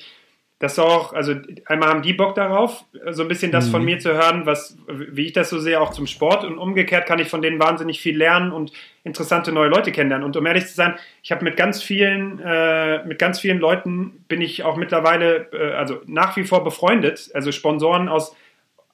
[0.64, 1.34] das auch, also
[1.66, 3.70] einmal haben die Bock darauf, so ein bisschen das mhm.
[3.70, 6.42] von mir zu hören, was, wie ich das so sehe, auch zum Sport.
[6.42, 8.72] Und umgekehrt kann ich von denen wahnsinnig viel lernen und
[9.04, 10.24] interessante neue Leute kennenlernen.
[10.24, 14.24] Und um ehrlich zu sein, ich habe mit ganz vielen, äh, mit ganz vielen Leuten
[14.26, 17.30] bin ich auch mittlerweile, äh, also nach wie vor befreundet.
[17.34, 18.34] Also Sponsoren aus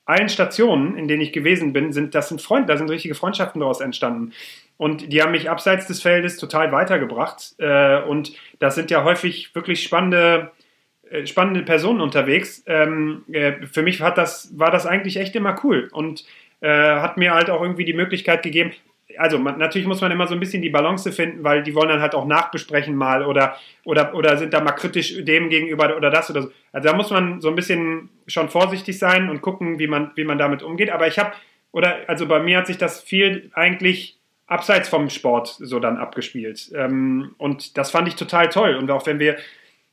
[0.06, 3.60] allen Stationen, in denen ich gewesen bin, sind, das sind Freunde, da sind richtige Freundschaften
[3.60, 4.32] daraus entstanden.
[4.76, 7.55] Und die haben mich abseits des Feldes total weitergebracht.
[7.59, 10.51] Äh, und das sind ja häufig wirklich spannende,
[11.27, 12.62] spannende Personen unterwegs.
[12.66, 16.24] Ähm, äh, für mich hat das, war das eigentlich echt immer cool und
[16.61, 18.73] äh, hat mir halt auch irgendwie die Möglichkeit gegeben,
[19.19, 21.89] also man, natürlich muss man immer so ein bisschen die Balance finden, weil die wollen
[21.89, 26.11] dann halt auch nachbesprechen mal oder, oder, oder sind da mal kritisch dem gegenüber oder
[26.11, 26.51] das oder so.
[26.73, 30.24] Also da muss man so ein bisschen schon vorsichtig sein und gucken, wie man, wie
[30.24, 30.91] man damit umgeht.
[30.91, 31.32] Aber ich habe,
[31.73, 34.16] oder also bei mir hat sich das viel eigentlich
[34.47, 36.70] abseits vom Sport so dann abgespielt.
[36.74, 38.74] Ähm, und das fand ich total toll.
[38.77, 39.37] Und auch wenn wir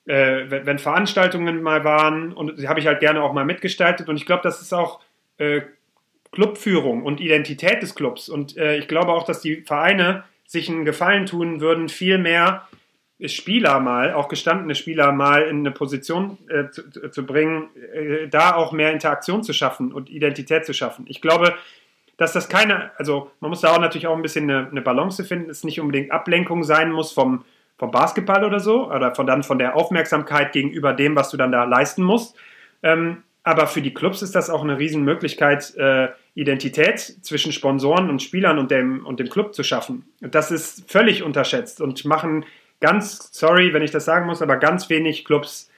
[0.08, 4.10] äh, wenn, wenn, Veranstaltungen mal waren und die habe ich halt gerne auch mal mitgestaltet.
[4.10, 5.02] Und ich glaube, das ist auch
[5.38, 5.62] äh,
[6.32, 8.30] Clubführung und Identität des Clubs.
[8.30, 12.68] Und äh, ich glaube auch, dass die Vereine sich einen Gefallen tun würden, viel mehr
[13.26, 18.56] Spieler mal, auch gestandene Spieler mal in eine Position äh, zu, zu, bringen, äh, da
[18.56, 21.06] auch mehr Interaktion zu schaffen und Identität zu schaffen.
[21.08, 21.56] Ich glaube,
[22.18, 25.24] dass das keine, also man muss da auch natürlich auch ein bisschen eine, eine Balance
[25.24, 27.44] finden, es nicht unbedingt Ablenkung sein muss vom,
[27.78, 31.52] vom Basketball oder so, oder von dann von der Aufmerksamkeit gegenüber dem, was du dann
[31.52, 32.36] da leisten musst.
[32.84, 38.22] Ähm, aber für die Clubs ist das auch eine Riesenmöglichkeit, äh, Identität zwischen Sponsoren und
[38.22, 40.06] Spielern und dem, und dem Club zu schaffen.
[40.20, 42.46] Das ist völlig unterschätzt und machen
[42.82, 45.72] ganz, sorry, wenn ich das sagen muss, aber ganz wenig Clubs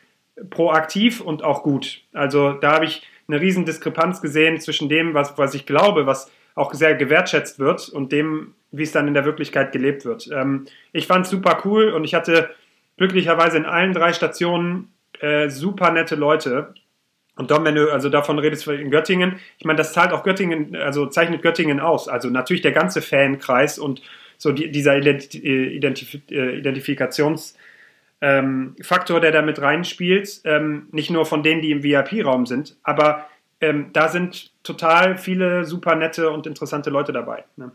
[0.49, 2.01] proaktiv und auch gut.
[2.13, 6.31] Also da habe ich eine riesen Diskrepanz gesehen zwischen dem, was, was ich glaube, was
[6.55, 10.29] auch sehr gewertschätzt wird und dem, wie es dann in der Wirklichkeit gelebt wird.
[10.31, 12.49] Ähm, ich fand es super cool und ich hatte
[12.97, 16.73] glücklicherweise in allen drei Stationen äh, super nette Leute.
[17.35, 20.75] Und Dom, wenn du also davon redest in Göttingen, ich meine, das zahlt auch Göttingen,
[20.75, 22.09] also zeichnet Göttingen aus.
[22.09, 24.01] Also natürlich der ganze Fankreis und
[24.37, 27.55] so die, dieser Identif äh, Identifikations-
[28.21, 30.41] ähm, der da mit reinspielt.
[30.43, 33.27] Ähm, nicht nur von denen, die im VIP-Raum sind, aber
[33.61, 37.45] ähm, da sind total viele super nette und interessante Leute dabei.
[37.55, 37.71] Ne?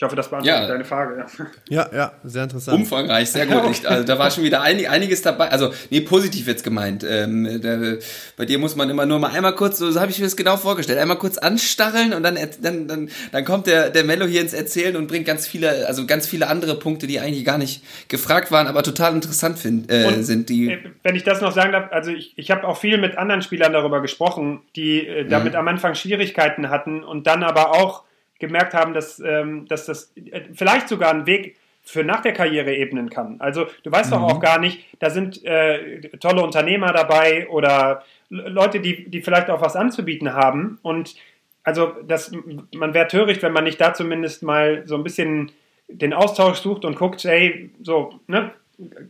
[0.00, 0.66] Ich hoffe, das beantwortet ja.
[0.66, 1.26] deine Frage.
[1.68, 1.90] Ja.
[1.90, 2.78] ja, ja, sehr interessant.
[2.78, 3.60] Umfangreich, sehr gut.
[3.70, 5.50] Ich, also, da war schon wieder einig, einiges dabei.
[5.50, 7.04] Also, nee, positiv jetzt gemeint.
[7.06, 7.98] Ähm, da,
[8.38, 10.36] bei dir muss man immer nur mal einmal kurz, so, so habe ich mir das
[10.36, 14.40] genau vorgestellt, einmal kurz anstacheln und dann, dann, dann, dann kommt der, der Mello hier
[14.40, 17.82] ins Erzählen und bringt ganz viele, also ganz viele andere Punkte, die eigentlich gar nicht
[18.08, 20.48] gefragt waren, aber total interessant find, äh, sind.
[20.48, 23.18] Die äh, wenn ich das noch sagen darf, also ich, ich habe auch viel mit
[23.18, 25.58] anderen Spielern darüber gesprochen, die äh, damit mhm.
[25.58, 28.04] am Anfang Schwierigkeiten hatten und dann aber auch
[28.40, 32.74] gemerkt haben, dass, ähm, dass das äh, vielleicht sogar ein Weg für nach der Karriere
[32.74, 33.40] ebnen kann.
[33.40, 34.14] Also du weißt mhm.
[34.16, 39.50] doch auch gar nicht, da sind äh, tolle Unternehmer dabei oder Leute, die, die vielleicht
[39.50, 40.78] auch was anzubieten haben.
[40.82, 41.14] Und
[41.62, 42.32] also das,
[42.74, 45.52] man wäre töricht, wenn man nicht da zumindest mal so ein bisschen
[45.88, 48.52] den Austausch sucht und guckt, hey, so, ne,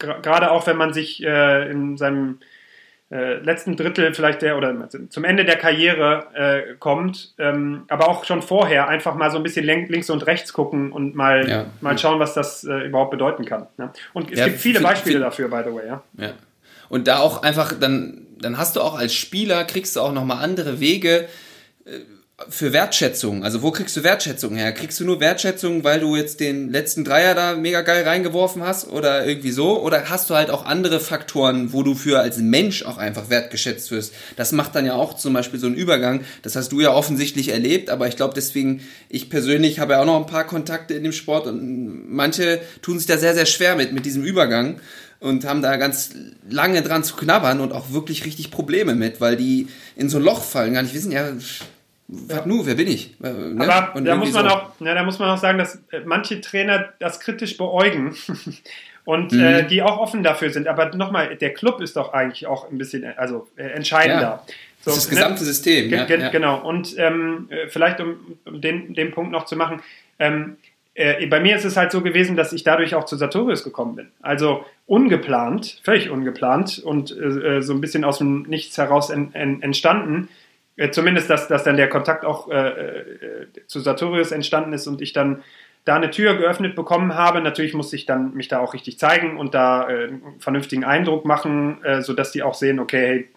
[0.09, 2.39] gerade auch wenn man sich äh, in seinem
[3.11, 8.25] äh, letzten Drittel vielleicht der oder zum Ende der Karriere äh, kommt, ähm, aber auch
[8.25, 11.67] schon vorher einfach mal so ein bisschen links und rechts gucken und mal, ja.
[11.81, 13.67] mal schauen, was das äh, überhaupt bedeuten kann.
[13.79, 13.91] Ne?
[14.13, 15.89] Und es ja, gibt viele Beispiele dafür, by the way.
[15.89, 16.03] Ja.
[16.19, 16.33] ja.
[16.89, 20.45] Und da auch einfach, dann, dann hast du auch als Spieler, kriegst du auch nochmal
[20.45, 21.29] andere Wege,
[21.85, 21.99] äh,
[22.49, 23.45] für Wertschätzung.
[23.45, 24.73] Also wo kriegst du Wertschätzung her?
[24.73, 28.89] Kriegst du nur Wertschätzung, weil du jetzt den letzten Dreier da mega geil reingeworfen hast
[28.89, 29.81] oder irgendwie so?
[29.83, 33.91] Oder hast du halt auch andere Faktoren, wo du für als Mensch auch einfach wertgeschätzt
[33.91, 34.15] wirst?
[34.37, 36.23] Das macht dann ja auch zum Beispiel so einen Übergang.
[36.43, 40.07] Das hast du ja offensichtlich erlebt, aber ich glaube deswegen, ich persönlich habe ja auch
[40.07, 43.77] noch ein paar Kontakte in dem Sport und manche tun sich da sehr, sehr schwer
[43.77, 44.81] mit, mit diesem Übergang
[45.21, 46.11] und haben da ganz
[46.49, 50.25] lange dran zu knabbern und auch wirklich richtig Probleme mit, weil die in so ein
[50.25, 51.31] Loch fallen, gar nicht wissen, ja,
[52.29, 52.47] ja.
[52.47, 53.15] nu, wer bin ich?
[53.23, 53.73] Äh, ne?
[53.73, 54.55] Aber da muss, man so.
[54.55, 58.17] auch, ja, da muss man auch sagen, dass äh, manche Trainer das kritisch beäugen
[59.05, 59.41] und mhm.
[59.41, 60.69] äh, die auch offen dafür sind.
[60.69, 64.21] Aber nochmal, der Club ist doch eigentlich auch ein bisschen also, äh, entscheidender.
[64.21, 64.45] Ja.
[64.81, 65.47] So, das, das gesamte ne?
[65.47, 65.91] System.
[65.91, 66.61] Ja, ja, Genau.
[66.67, 69.81] Und ähm, äh, vielleicht, um, um den, den Punkt noch zu machen,
[70.19, 70.57] ähm,
[70.95, 73.95] äh, bei mir ist es halt so gewesen, dass ich dadurch auch zu Sartorius gekommen
[73.95, 74.09] bin.
[74.21, 79.63] Also ungeplant, völlig ungeplant und äh, so ein bisschen aus dem Nichts heraus en, en,
[79.63, 80.29] entstanden
[80.89, 85.13] zumindest, dass, dass dann der Kontakt auch äh, äh, zu Sartorius entstanden ist und ich
[85.13, 85.43] dann
[85.85, 87.41] da eine Tür geöffnet bekommen habe.
[87.41, 91.25] Natürlich muss ich dann mich da auch richtig zeigen und da äh, einen vernünftigen Eindruck
[91.25, 93.29] machen, äh, sodass die auch sehen, okay, hey,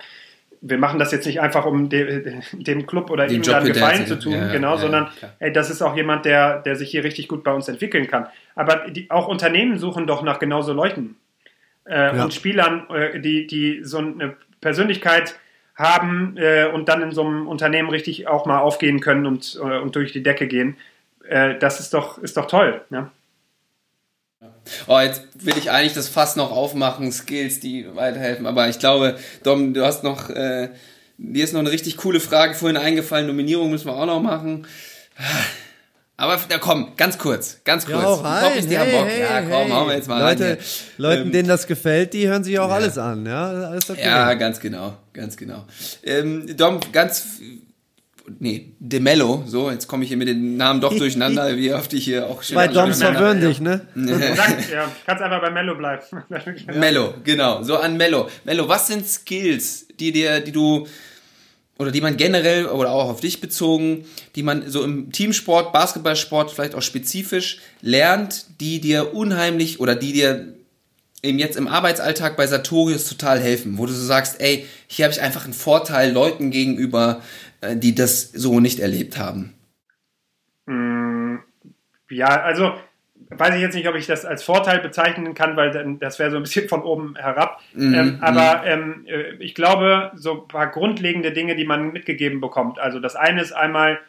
[0.65, 4.17] wir machen das jetzt nicht einfach, um de, dem Club oder ihm dann Gefallen zu
[4.17, 5.07] tun, ja, genau, ja, sondern
[5.39, 8.27] ey, das ist auch jemand, der, der sich hier richtig gut bei uns entwickeln kann.
[8.55, 11.17] Aber die, auch Unternehmen suchen doch nach genauso Leuten
[11.85, 15.35] äh, und Spielern, äh, die, die so eine Persönlichkeit
[15.75, 19.79] haben äh, und dann in so einem Unternehmen richtig auch mal aufgehen können und, äh,
[19.79, 20.77] und durch die Decke gehen.
[21.27, 22.81] Äh, das ist doch, ist doch toll.
[22.89, 23.09] Ne?
[24.87, 28.45] Oh, jetzt will ich eigentlich das Fass noch aufmachen, Skills, die weiterhelfen.
[28.45, 30.69] Aber ich glaube, Dom, du hast noch, äh,
[31.17, 33.27] dir ist noch eine richtig coole Frage vorhin eingefallen.
[33.27, 34.67] Nominierung müssen wir auch noch machen.
[36.15, 38.01] Aber da komm, ganz kurz, ganz kurz.
[38.01, 38.51] Ja, auch rein.
[38.57, 39.07] Ich die hey, Bock.
[39.07, 39.71] Hey, ja, komm, hey.
[39.71, 40.57] hauen wir jetzt mal Leute, rein.
[40.97, 42.75] Leuten, ähm, denen das gefällt, die hören sich auch ja.
[42.75, 43.45] alles an, ja?
[43.45, 44.05] Alles okay.
[44.05, 45.65] Ja, ganz genau, ganz genau.
[46.03, 47.39] Ähm, Dom, ganz
[48.39, 51.93] nee, De Mello, so, jetzt komme ich hier mit den Namen doch durcheinander, wie oft
[51.93, 52.55] ich hier auch schon.
[52.55, 53.81] Bei Doms verwirren dich, ne?
[53.95, 56.03] Sag, ja, kannst einfach bei Mello bleiben.
[56.79, 58.29] Mello, genau, so an Mello.
[58.43, 60.87] Mello, was sind Skills, die dir, die du,
[61.77, 66.51] oder die man generell, oder auch auf dich bezogen, die man so im Teamsport, Basketballsport
[66.51, 70.53] vielleicht auch spezifisch lernt, die dir unheimlich, oder die dir
[71.23, 75.13] eben jetzt im Arbeitsalltag bei Sartorius total helfen, wo du so sagst, ey, hier habe
[75.13, 77.21] ich einfach einen Vorteil Leuten gegenüber,
[77.61, 79.53] äh, die das so nicht erlebt haben?
[80.65, 81.37] Mm,
[82.09, 82.73] ja, also
[83.29, 86.29] weiß ich jetzt nicht, ob ich das als Vorteil bezeichnen kann, weil dann, das wäre
[86.29, 87.61] so ein bisschen von oben herab.
[87.73, 88.65] Mm, ähm, aber mm.
[88.65, 92.79] ähm, äh, ich glaube, so ein paar grundlegende Dinge, die man mitgegeben bekommt.
[92.79, 93.99] Also das eine ist einmal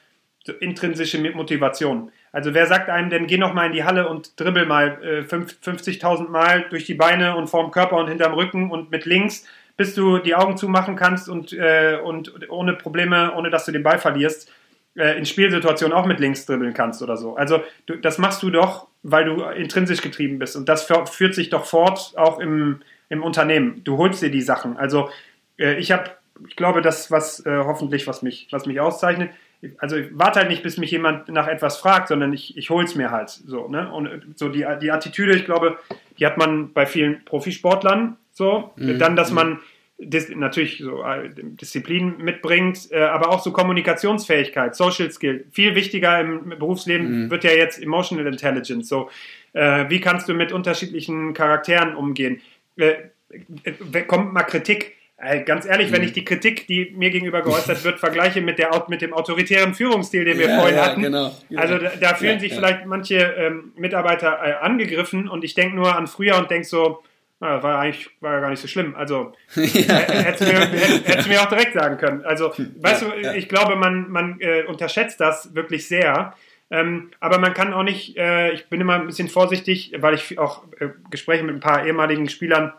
[0.45, 2.11] so intrinsische Motivation.
[2.35, 5.20] Also wer sagt einem denn, geh noch mal in die Halle und dribbel mal äh,
[5.23, 9.47] 50.000 Mal durch die Beine und vorm Körper und hinterm Rücken und mit links
[9.77, 13.82] bis du die Augen zumachen kannst und, äh, und ohne Probleme, ohne dass du den
[13.82, 14.51] Ball verlierst,
[14.97, 17.36] äh, in Spielsituationen auch mit links dribbeln kannst oder so.
[17.36, 20.56] Also du, das machst du doch, weil du intrinsisch getrieben bist.
[20.56, 23.82] Und das führt sich doch fort, auch im, im Unternehmen.
[23.85, 24.77] Du holst dir die Sachen.
[24.77, 25.11] Also
[25.59, 26.11] äh, ich habe,
[26.47, 29.31] ich glaube, das, was äh, hoffentlich, was mich, was mich auszeichnet,
[29.78, 32.85] also ich warte halt nicht, bis mich jemand nach etwas fragt, sondern ich, ich hole
[32.85, 33.69] es mir halt so.
[33.69, 33.91] Ne?
[33.93, 35.78] Und so die, die Attitüde, ich glaube,
[36.19, 38.99] die hat man bei vielen Profisportlern, so, mhm.
[38.99, 39.61] dann, dass man
[39.99, 45.47] dis natürlich so äh, Disziplin mitbringt, äh, aber auch so Kommunikationsfähigkeit, Social Skill.
[45.53, 47.31] Viel wichtiger im Berufsleben mhm.
[47.31, 48.89] wird ja jetzt Emotional Intelligence.
[48.89, 49.11] So,
[49.53, 52.41] äh, wie kannst du mit unterschiedlichen Charakteren umgehen?
[52.77, 52.95] Äh,
[53.65, 54.97] äh, kommt mal Kritik.
[55.47, 55.95] Ganz ehrlich, mhm.
[55.95, 59.73] wenn ich die Kritik, die mir gegenüber geäußert wird, vergleiche mit, der, mit dem autoritären
[59.73, 61.61] Führungsstil, den wir ja, vorhin ja, hatten, genau, genau.
[61.62, 65.97] also da, da fühlen ja, sich vielleicht manche ähm, Mitarbeiter angegriffen und ich denke nur
[65.97, 67.03] an früher und denke so,
[67.41, 68.95] ja, war eigentlich war ja gar nicht so schlimm.
[68.97, 69.62] Also ja.
[69.95, 72.24] hättest, du mir, du mir auch direkt sagen können.
[72.24, 76.35] Also, weißt ja, du, ich glaube, man, man äh, unterschätzt das wirklich sehr.
[76.70, 80.39] Ähm, aber man kann auch nicht, äh, ich bin immer ein bisschen vorsichtig, weil ich
[80.39, 82.73] auch äh, Gespräche mit ein paar ehemaligen Spielern,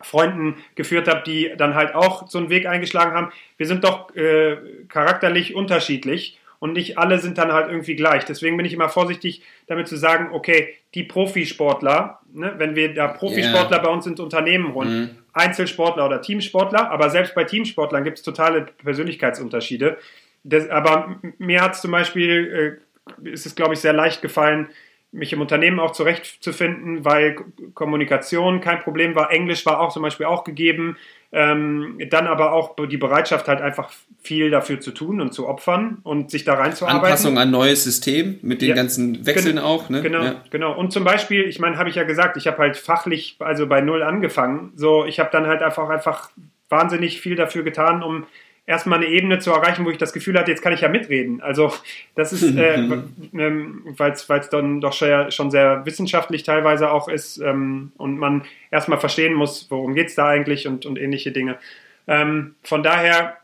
[0.00, 3.32] Freunden geführt habe, die dann halt auch so einen Weg eingeschlagen haben.
[3.56, 4.56] Wir sind doch äh,
[4.88, 8.24] charakterlich unterschiedlich und nicht alle sind dann halt irgendwie gleich.
[8.24, 13.08] Deswegen bin ich immer vorsichtig damit zu sagen, okay, die Profisportler, ne, wenn wir da
[13.08, 13.86] Profisportler yeah.
[13.86, 15.10] bei uns ins Unternehmen holen, mhm.
[15.32, 19.98] Einzelsportler oder Teamsportler, aber selbst bei Teamsportlern gibt es totale Persönlichkeitsunterschiede.
[20.44, 22.80] Das, aber mir hat es zum Beispiel,
[23.24, 24.68] äh, ist es glaube ich sehr leicht gefallen,
[25.10, 27.36] mich im Unternehmen auch zurechtzufinden, weil
[27.74, 29.30] Kommunikation kein Problem war.
[29.30, 30.96] Englisch war auch zum Beispiel auch gegeben.
[31.30, 35.98] Ähm, dann aber auch die Bereitschaft halt einfach viel dafür zu tun und zu opfern
[36.02, 37.04] und sich da reinzuarbeiten.
[37.04, 39.90] Anpassung an neues System mit den ja, ganzen Wechseln gen auch.
[39.90, 40.00] Ne?
[40.00, 40.42] Genau, ja.
[40.50, 40.74] genau.
[40.74, 43.82] Und zum Beispiel, ich meine, habe ich ja gesagt, ich habe halt fachlich also bei
[43.82, 44.72] null angefangen.
[44.74, 46.30] So, ich habe dann halt einfach einfach
[46.70, 48.26] wahnsinnig viel dafür getan, um
[48.68, 51.40] erstmal eine Ebene zu erreichen, wo ich das Gefühl hatte, jetzt kann ich ja mitreden.
[51.40, 51.72] Also
[52.14, 52.74] das ist, äh,
[53.32, 59.00] ähm, weil es dann doch schon sehr wissenschaftlich teilweise auch ist ähm, und man erstmal
[59.00, 61.56] verstehen muss, worum geht es da eigentlich und, und ähnliche Dinge.
[62.06, 63.38] Ähm, von daher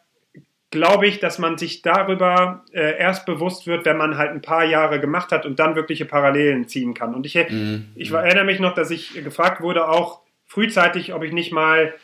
[0.70, 4.64] glaube ich, dass man sich darüber äh, erst bewusst wird, wenn man halt ein paar
[4.64, 7.14] Jahre gemacht hat und dann wirkliche Parallelen ziehen kann.
[7.14, 7.88] Und ich, mhm.
[7.94, 11.94] ich erinnere mich noch, dass ich gefragt wurde, auch frühzeitig, ob ich nicht mal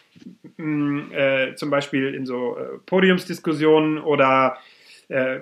[0.61, 4.59] Mm, äh, zum Beispiel in so äh, Podiumsdiskussionen oder
[5.09, 5.41] äh,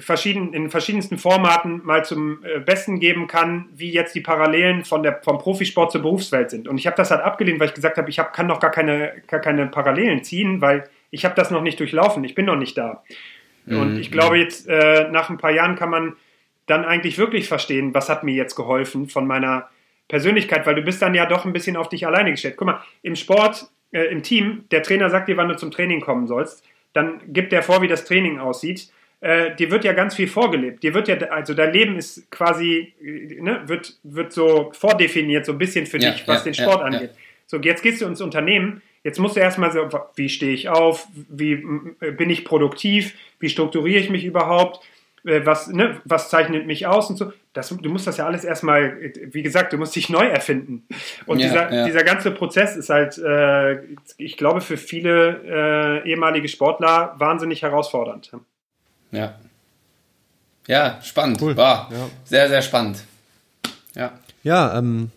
[0.00, 5.02] verschieden, in verschiedensten Formaten mal zum äh, Besten geben kann, wie jetzt die Parallelen von
[5.02, 6.68] der, vom Profisport zur Berufswelt sind.
[6.68, 8.70] Und ich habe das halt abgelehnt, weil ich gesagt habe, ich hab, kann noch gar
[8.70, 12.56] keine, gar keine Parallelen ziehen, weil ich habe das noch nicht durchlaufen, ich bin noch
[12.56, 13.02] nicht da.
[13.66, 13.80] Mhm.
[13.80, 16.16] Und ich glaube jetzt, äh, nach ein paar Jahren kann man
[16.66, 19.70] dann eigentlich wirklich verstehen, was hat mir jetzt geholfen von meiner
[20.08, 22.56] Persönlichkeit, weil du bist dann ja doch ein bisschen auf dich alleine gestellt.
[22.56, 26.00] Guck mal, im Sport, äh, im Team, der Trainer sagt dir, wann du zum Training
[26.00, 28.90] kommen sollst, dann gibt er vor, wie das Training aussieht.
[29.20, 30.82] äh, dir wird ja ganz viel vorgelebt.
[30.82, 35.52] Dir wird ja, also dein Leben ist quasi, äh, ne, wird, wird so vordefiniert, so
[35.52, 37.10] ein bisschen für ja, dich, was ja, den Sport ja, angeht.
[37.46, 41.08] So, jetzt gehst du ins Unternehmen, jetzt musst du erstmal so, wie stehe ich auf,
[41.28, 46.86] wie bin ich produktiv, wie strukturiere ich mich überhaupt, äh, was, ne, was zeichnet mich
[46.86, 47.32] aus und so.
[47.52, 50.86] Das, du musst das ja alles erstmal, wie gesagt, du musst dich neu erfinden.
[51.26, 51.86] Und ja, dieser, ja.
[51.86, 53.82] dieser ganze Prozess ist halt, äh,
[54.16, 58.30] ich glaube, für viele äh, ehemalige Sportler wahnsinnig herausfordernd.
[59.10, 59.34] Ja.
[60.66, 61.40] Ja, spannend.
[61.40, 61.56] Cool.
[61.56, 62.08] War ja.
[62.24, 63.02] sehr, sehr spannend.
[63.94, 64.12] Ja.
[64.42, 65.10] Ja, ähm,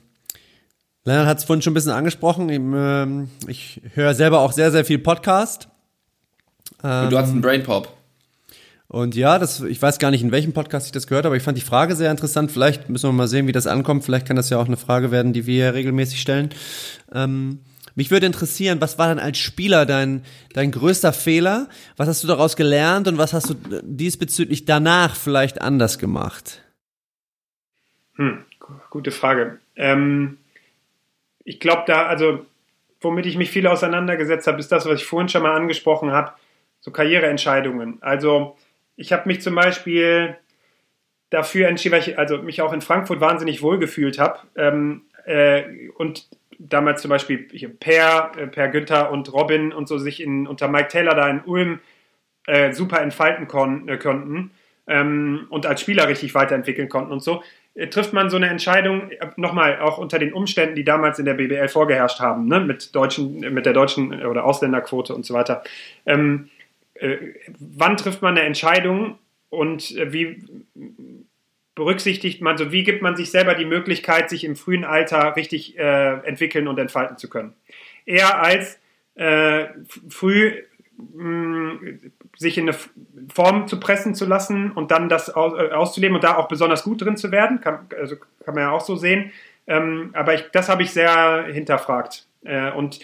[1.04, 2.50] Lennart hat es vorhin schon ein bisschen angesprochen.
[2.50, 5.68] Ich, ähm, ich höre selber auch sehr, sehr viel Podcast.
[6.84, 8.01] Ähm, Und du hast einen ähm, Brain Pop.
[8.92, 11.38] Und ja, das, ich weiß gar nicht, in welchem Podcast ich das gehört habe, aber
[11.38, 12.52] ich fand die Frage sehr interessant.
[12.52, 14.04] Vielleicht müssen wir mal sehen, wie das ankommt.
[14.04, 16.50] Vielleicht kann das ja auch eine Frage werden, die wir regelmäßig stellen.
[17.14, 17.60] Ähm,
[17.96, 21.70] mich würde interessieren, was war dann als Spieler dein, dein größter Fehler?
[21.96, 26.62] Was hast du daraus gelernt und was hast du diesbezüglich danach vielleicht anders gemacht?
[28.18, 28.44] Hm,
[28.90, 29.60] gute Frage.
[29.78, 30.38] Ähm,
[31.46, 32.46] ich glaube, da, also,
[33.00, 36.34] womit ich mich viel auseinandergesetzt habe, ist das, was ich vorhin schon mal angesprochen habe,
[36.82, 37.98] so Karriereentscheidungen.
[38.02, 38.58] Also,
[39.02, 40.38] ich habe mich zum Beispiel
[41.32, 46.28] dafür entschieden, weil ich also mich auch in Frankfurt wahnsinnig wohlgefühlt habe ähm, äh, und
[46.60, 47.40] damals zum Beispiel
[47.80, 51.42] Per, äh, Per Günther und Robin und so sich in, unter Mike Taylor da in
[51.42, 51.80] Ulm
[52.46, 54.52] äh, super entfalten kon äh, konnten
[54.88, 59.10] ähm, und als Spieler richtig weiterentwickeln konnten und so, äh, trifft man so eine Entscheidung,
[59.10, 62.94] äh, nochmal, auch unter den Umständen, die damals in der BBL vorgeherrscht haben, ne, mit,
[62.96, 65.64] deutschen, mit der deutschen oder Ausländerquote und so weiter.
[66.06, 66.61] Ähm, äh,
[67.60, 69.18] wann trifft man eine Entscheidung
[69.50, 70.44] und wie
[71.76, 75.78] berücksichtigt man, so wie gibt man sich selber die Möglichkeit, sich im frühen Alter richtig
[75.78, 77.54] äh, entwickeln und entfalten zu können.
[78.06, 78.80] Eher als
[79.16, 79.66] äh,
[80.10, 80.64] früh
[81.14, 82.78] mh, mm, sich in eine
[83.34, 86.84] Form zu pressen zu lassen und dann das aus, äh, auszuleben und da auch besonders
[86.84, 89.32] gut drin zu werden, kann, also kann man ja auch so sehen.
[89.68, 92.26] Ähm, aber ich, das habe ich sehr hinterfragt.
[92.44, 93.00] Äh, und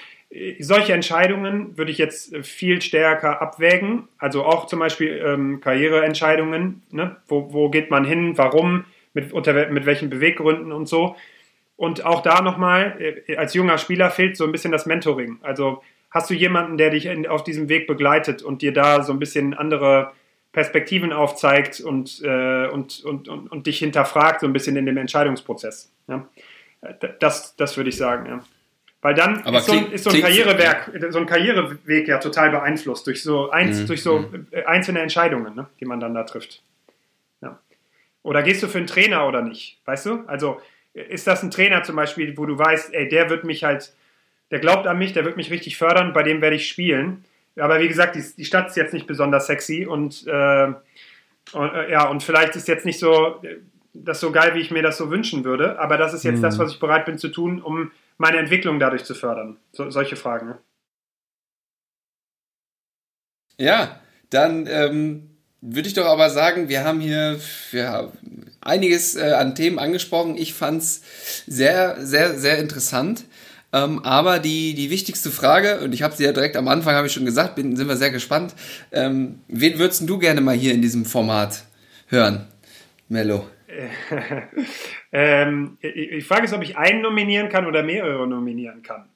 [0.60, 4.08] solche Entscheidungen würde ich jetzt viel stärker abwägen.
[4.18, 6.84] Also auch zum Beispiel ähm, Karriereentscheidungen.
[6.92, 7.16] Ne?
[7.28, 8.38] Wo, wo geht man hin?
[8.38, 8.86] Warum?
[9.14, 11.16] Mit, unter, mit welchen Beweggründen und so.
[11.76, 15.40] Und auch da nochmal, äh, als junger Spieler fehlt so ein bisschen das Mentoring.
[15.42, 15.82] Also
[16.12, 19.20] hast du jemanden, der dich in, auf diesem Weg begleitet und dir da so ein
[19.20, 20.12] bisschen andere
[20.52, 24.98] Perspektiven aufzeigt und, äh, und, und, und, und, dich hinterfragt, so ein bisschen in dem
[24.98, 25.92] Entscheidungsprozess.
[26.08, 26.28] Ja?
[27.20, 28.44] Das, das würde ich sagen, ja.
[29.08, 33.08] Weil dann ist so, ein, ist, so, ein Karrierewerk, so ein Karriereweg ja total beeinflusst
[33.08, 33.88] durch so, eins, mhm.
[33.88, 34.48] durch so mhm.
[34.66, 36.62] einzelne Entscheidungen, ne, die man dann da trifft.
[37.40, 37.58] Ja.
[38.24, 39.80] Oder gehst du für einen Trainer oder nicht?
[39.86, 40.26] Weißt du?
[40.28, 40.60] Also
[40.94, 43.94] ist das ein Trainer zum Beispiel, wo du weißt, ey, der wird mich halt,
[44.52, 47.24] der glaubt an mich, der wird mich richtig fördern, bei dem werde ich spielen.
[47.56, 50.68] Aber wie gesagt, die, die Stadt ist jetzt nicht besonders sexy und, äh,
[51.54, 53.42] und äh, ja, und vielleicht ist jetzt nicht so
[53.94, 55.80] das so geil, wie ich mir das so wünschen würde.
[55.80, 56.42] Aber das ist jetzt mhm.
[56.42, 59.58] das, was ich bereit bin zu tun, um meine Entwicklung dadurch zu fördern?
[59.72, 60.56] So, solche Fragen.
[63.58, 64.00] Ja,
[64.30, 67.40] dann ähm, würde ich doch aber sagen, wir haben hier
[67.72, 68.12] ja,
[68.62, 70.38] einiges äh, an Themen angesprochen.
[70.38, 71.02] Ich fand es
[71.48, 73.26] sehr, sehr, sehr interessant.
[73.74, 77.08] Ähm, aber die, die wichtigste Frage, und ich habe sie ja direkt am Anfang, habe
[77.08, 78.54] ich schon gesagt, bin, sind wir sehr gespannt.
[78.92, 81.64] Ähm, wen würdest du gerne mal hier in diesem Format
[82.08, 82.48] hören,
[83.10, 83.46] Mello?
[85.12, 89.10] ähm, ich frage es, ob ich einen nominieren kann oder mehrere nominieren kann.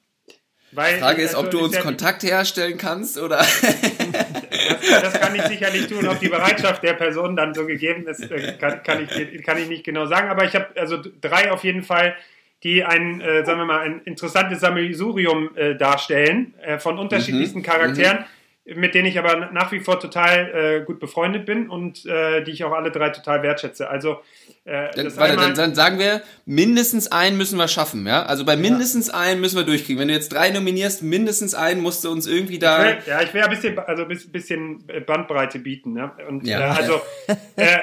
[0.72, 3.36] Weil, die Frage ist, ob du uns Kontakt herstellen kannst oder.
[3.38, 6.08] das, das, kann ich sicherlich tun.
[6.08, 9.68] Ob die Bereitschaft der Person dann so gegeben ist, äh, kann, kann, ich, kann ich
[9.68, 10.30] nicht genau sagen.
[10.30, 12.16] Aber ich habe also drei auf jeden Fall,
[12.62, 17.64] die ein, äh, sagen wir mal, ein interessantes Sammelsurium äh, darstellen äh, von unterschiedlichsten mhm.
[17.64, 18.20] Charakteren.
[18.20, 22.44] Mhm mit denen ich aber nach wie vor total äh, gut befreundet bin und äh,
[22.44, 23.90] die ich auch alle drei total wertschätze.
[23.90, 24.20] Also
[24.64, 28.22] äh, dann, warte, dann, dann, sagen wir, mindestens einen müssen wir schaffen, ja?
[28.22, 29.14] Also bei mindestens ja.
[29.14, 30.00] einen müssen wir durchkriegen.
[30.00, 32.90] Wenn du jetzt drei nominierst, mindestens einen musst du uns irgendwie da.
[32.90, 36.12] Ich will, ja, ich will ein bisschen, also ein bisschen Bandbreite bieten, ne?
[36.28, 36.60] Und ja.
[36.60, 37.00] äh, also
[37.56, 37.78] äh,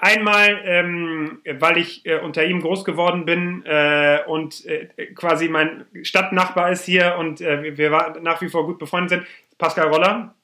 [0.00, 5.86] einmal, ähm, weil ich äh, unter ihm groß geworden bin äh, und äh, quasi mein
[6.02, 9.26] Stadtnachbar ist hier und äh, wir war, nach wie vor gut befreundet sind,
[9.58, 10.34] Pascal Roller.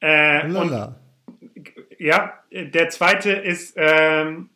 [0.00, 0.94] Äh, und,
[1.98, 4.50] ja, der zweite ist ähm,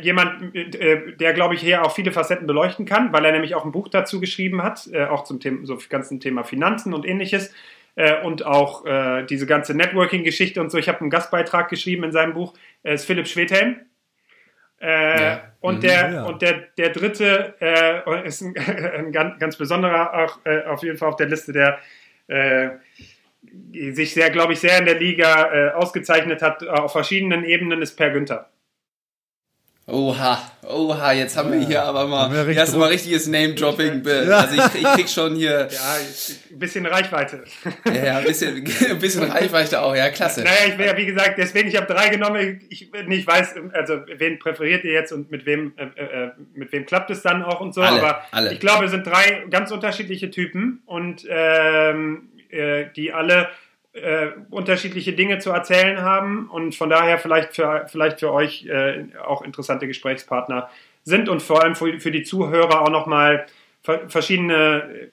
[0.00, 3.64] jemand, äh, der, glaube ich, hier auch viele Facetten beleuchten kann, weil er nämlich auch
[3.64, 7.52] ein Buch dazu geschrieben hat, äh, auch zum Thema, so ganzen Thema Finanzen und ähnliches.
[7.96, 10.78] Äh, und auch äh, diese ganze Networking-Geschichte und so.
[10.78, 13.76] Ich habe einen Gastbeitrag geschrieben in seinem Buch, ist Philipp Schwedhelm.
[14.78, 15.52] Ja.
[15.60, 15.80] Und, mhm.
[15.80, 16.24] der, ja.
[16.26, 17.54] und der, der dritte
[18.24, 18.54] ist ein,
[18.94, 21.78] ein ganz, ganz besonderer, auch auf jeden Fall auf der Liste der
[23.92, 27.82] sich sehr, glaube ich, sehr in der Liga äh, ausgezeichnet hat äh, auf verschiedenen Ebenen,
[27.82, 28.50] ist Per Günther.
[29.88, 30.36] Oha,
[30.68, 34.02] oha, jetzt haben wir hier aber mal, hier hast du mal richtiges Name-Dropping.
[34.04, 34.38] Ja.
[34.38, 35.68] Also ich, ich krieg schon hier.
[35.76, 35.94] Ja,
[36.50, 37.44] ein bisschen Reichweite.
[37.84, 40.42] Ja, ja, ein bisschen, ein bisschen Reichweite auch, ja, klasse.
[40.42, 42.62] Naja, ich wäre, wie gesagt, deswegen, ich habe drei genommen.
[42.68, 46.84] Ich nicht weiß, also wen präferiert ihr jetzt und mit wem, äh, äh, mit wem
[46.84, 47.82] klappt es dann auch und so.
[47.82, 48.52] Alle, aber alle.
[48.52, 53.50] ich glaube, es sind drei ganz unterschiedliche Typen und ähm, äh, die alle
[53.96, 59.06] äh, unterschiedliche Dinge zu erzählen haben und von daher vielleicht für, vielleicht für euch äh,
[59.24, 60.70] auch interessante Gesprächspartner
[61.04, 63.46] sind und vor allem für, für die Zuhörer auch nochmal
[64.08, 65.10] verschiedene,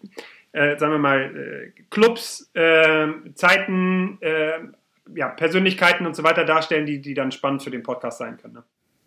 [0.52, 4.60] äh, sagen wir mal, äh, Clubs, äh, Zeiten, äh,
[5.16, 8.56] ja, Persönlichkeiten und so weiter darstellen, die, die dann spannend für den Podcast sein können.
[8.56, 8.64] Ne?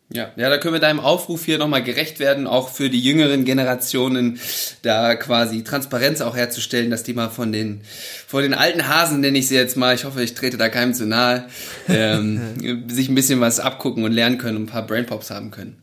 [0.08, 3.44] Ja, ja, da können wir deinem Aufruf hier nochmal gerecht werden, auch für die jüngeren
[3.44, 4.38] Generationen,
[4.82, 7.80] da quasi Transparenz auch herzustellen, dass die mal von den,
[8.28, 10.94] von den alten Hasen, nenne ich sie jetzt mal, ich hoffe, ich trete da keinem
[10.94, 11.48] zu nahe,
[11.88, 15.76] ähm, sich ein bisschen was abgucken und lernen können und ein paar Brainpops haben können.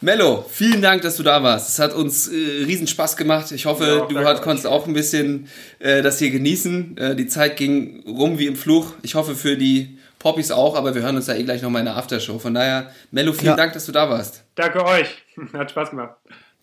[0.00, 1.68] Mello, vielen Dank, dass du da warst.
[1.68, 3.50] Es hat uns äh, riesen Spaß gemacht.
[3.50, 5.48] Ich hoffe, ja, du hat, konntest auch ein bisschen
[5.80, 6.96] äh, das hier genießen.
[6.96, 8.94] Äh, die Zeit ging rum wie im Fluch.
[9.02, 11.86] Ich hoffe für die Poppys auch, aber wir hören uns ja eh gleich nochmal in
[11.86, 12.38] der Aftershow.
[12.38, 13.56] Von daher, Mello, vielen ja.
[13.56, 14.44] Dank, dass du da warst.
[14.54, 15.06] Danke euch.
[15.52, 16.16] Hat Spaß gemacht.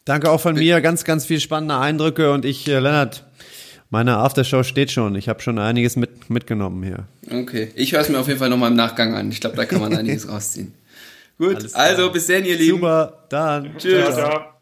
[0.03, 0.81] Danke auch von mir.
[0.81, 3.25] Ganz, ganz viel spannende Eindrücke und ich, äh, Lennart,
[3.89, 5.15] meine Aftershow steht schon.
[5.15, 7.05] Ich habe schon einiges mit, mitgenommen hier.
[7.31, 9.31] Okay, ich höre es mir auf jeden Fall nochmal im Nachgang an.
[9.31, 10.73] Ich glaube, da kann man einiges rausziehen.
[11.37, 12.77] Gut, also bis dann, ihr Lieben.
[12.77, 13.77] Super, dann.
[13.77, 14.13] Tschüss.
[14.13, 14.55] Ciao, ciao.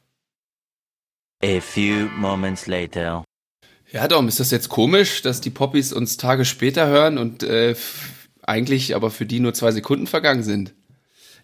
[1.44, 3.24] A few moments later.
[3.92, 7.76] Ja, Dom, ist das jetzt komisch, dass die Poppies uns Tage später hören und äh,
[8.46, 10.74] eigentlich aber für die nur zwei Sekunden vergangen sind.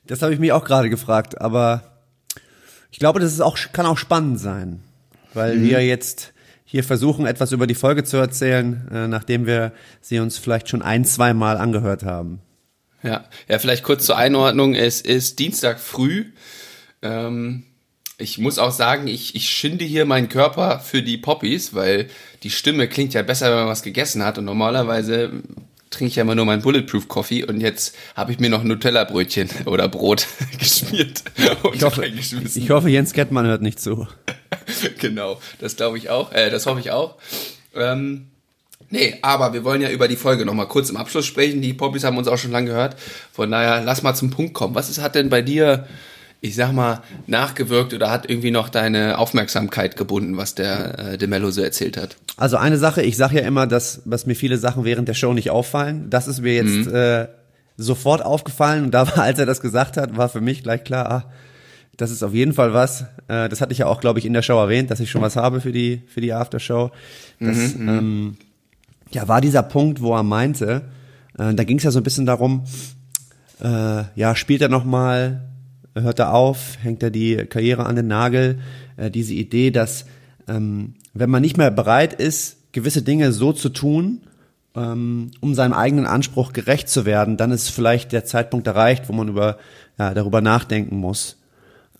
[0.06, 1.84] Das habe ich mich auch gerade gefragt, aber
[2.92, 4.82] ich glaube, das ist auch, kann auch spannend sein,
[5.34, 5.64] weil mhm.
[5.64, 6.34] wir jetzt
[6.66, 10.82] hier versuchen, etwas über die Folge zu erzählen, äh, nachdem wir sie uns vielleicht schon
[10.82, 12.42] ein, zwei Mal angehört haben.
[13.02, 14.76] Ja, ja, vielleicht kurz zur Einordnung.
[14.76, 16.26] Es ist Dienstag früh.
[17.02, 17.64] Ähm,
[18.18, 22.08] ich muss auch sagen, ich, ich schinde hier meinen Körper für die Poppies, weil
[22.44, 24.38] die Stimme klingt ja besser, wenn man was gegessen hat.
[24.38, 25.32] Und normalerweise
[25.90, 29.49] trinke ich ja immer nur meinen Bulletproof Coffee und jetzt habe ich mir noch Nutella-Brötchen
[29.66, 30.28] oder Brot
[30.60, 31.24] geschmiert.
[31.74, 34.07] ich, hoffe, ich hoffe, Jens Gettmann hört nicht zu.
[34.99, 36.32] genau, das glaube ich auch.
[36.32, 37.16] Äh, das hoffe ich auch.
[37.76, 38.28] Ähm,
[38.90, 41.61] nee, aber wir wollen ja über die Folge nochmal kurz im Abschluss sprechen.
[41.61, 42.95] Die Poppys haben uns auch schon lange gehört.
[43.32, 44.76] Von daher, lass mal zum Punkt kommen.
[44.76, 45.88] Was ist, hat denn bei dir
[46.41, 51.28] ich sag mal, nachgewirkt oder hat irgendwie noch deine Aufmerksamkeit gebunden, was der äh, De
[51.28, 52.16] Mello so erzählt hat?
[52.38, 55.34] Also eine Sache, ich sage ja immer, dass, dass mir viele Sachen während der Show
[55.34, 56.10] nicht auffallen.
[56.10, 56.95] Das ist mir jetzt mhm.
[56.95, 57.28] äh,
[57.76, 61.11] sofort aufgefallen und da war, als er das gesagt hat, war für mich gleich klar,
[61.11, 61.32] ah,
[61.98, 63.02] das ist auf jeden Fall was.
[63.28, 65.22] Äh, das hatte ich ja auch, glaube ich, in der Show erwähnt, dass ich schon
[65.22, 66.91] was habe für die für die Aftershow.
[67.41, 67.90] Das mhm, mhm.
[67.90, 68.38] ähm,
[69.11, 70.84] ja war dieser Punkt, wo er meinte,
[71.38, 72.64] äh, da ging es ja so ein bisschen darum,
[73.61, 75.49] äh, ja spielt er noch mal
[76.02, 78.60] hört er auf, hängt er die Karriere an den Nagel.
[78.98, 80.06] Äh, diese Idee, dass
[80.48, 84.22] ähm, wenn man nicht mehr bereit ist, gewisse Dinge so zu tun,
[84.76, 89.14] ähm, um seinem eigenen Anspruch gerecht zu werden, dann ist vielleicht der Zeitpunkt erreicht, wo
[89.14, 89.58] man über,
[89.98, 91.38] ja, darüber nachdenken muss,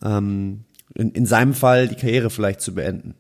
[0.04, 0.62] ähm,
[0.94, 3.16] in, in seinem Fall die Karriere vielleicht zu beenden.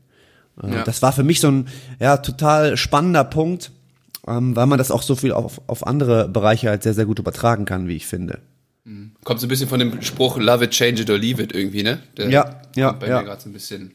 [0.62, 0.84] Äh, ja.
[0.84, 1.68] Das war für mich so ein
[2.00, 3.72] ja, total spannender Punkt,
[4.28, 7.20] ähm, weil man das auch so viel auf, auf andere Bereiche halt sehr, sehr gut
[7.20, 8.40] übertragen kann, wie ich finde.
[8.86, 9.12] Mhm.
[9.24, 11.84] Kommt so ein bisschen von dem Spruch Love it, change it or leave it irgendwie,
[11.84, 12.02] ne?
[12.18, 12.92] Der ja, ja.
[12.94, 13.20] Bei ja.
[13.20, 13.94] mir gerade so ein bisschen.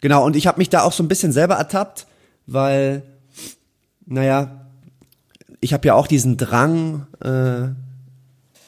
[0.00, 2.06] Genau, und ich habe mich da auch so ein bisschen selber ertappt,
[2.46, 3.02] weil,
[4.04, 4.66] naja,
[5.60, 7.68] ich habe ja auch diesen Drang, äh,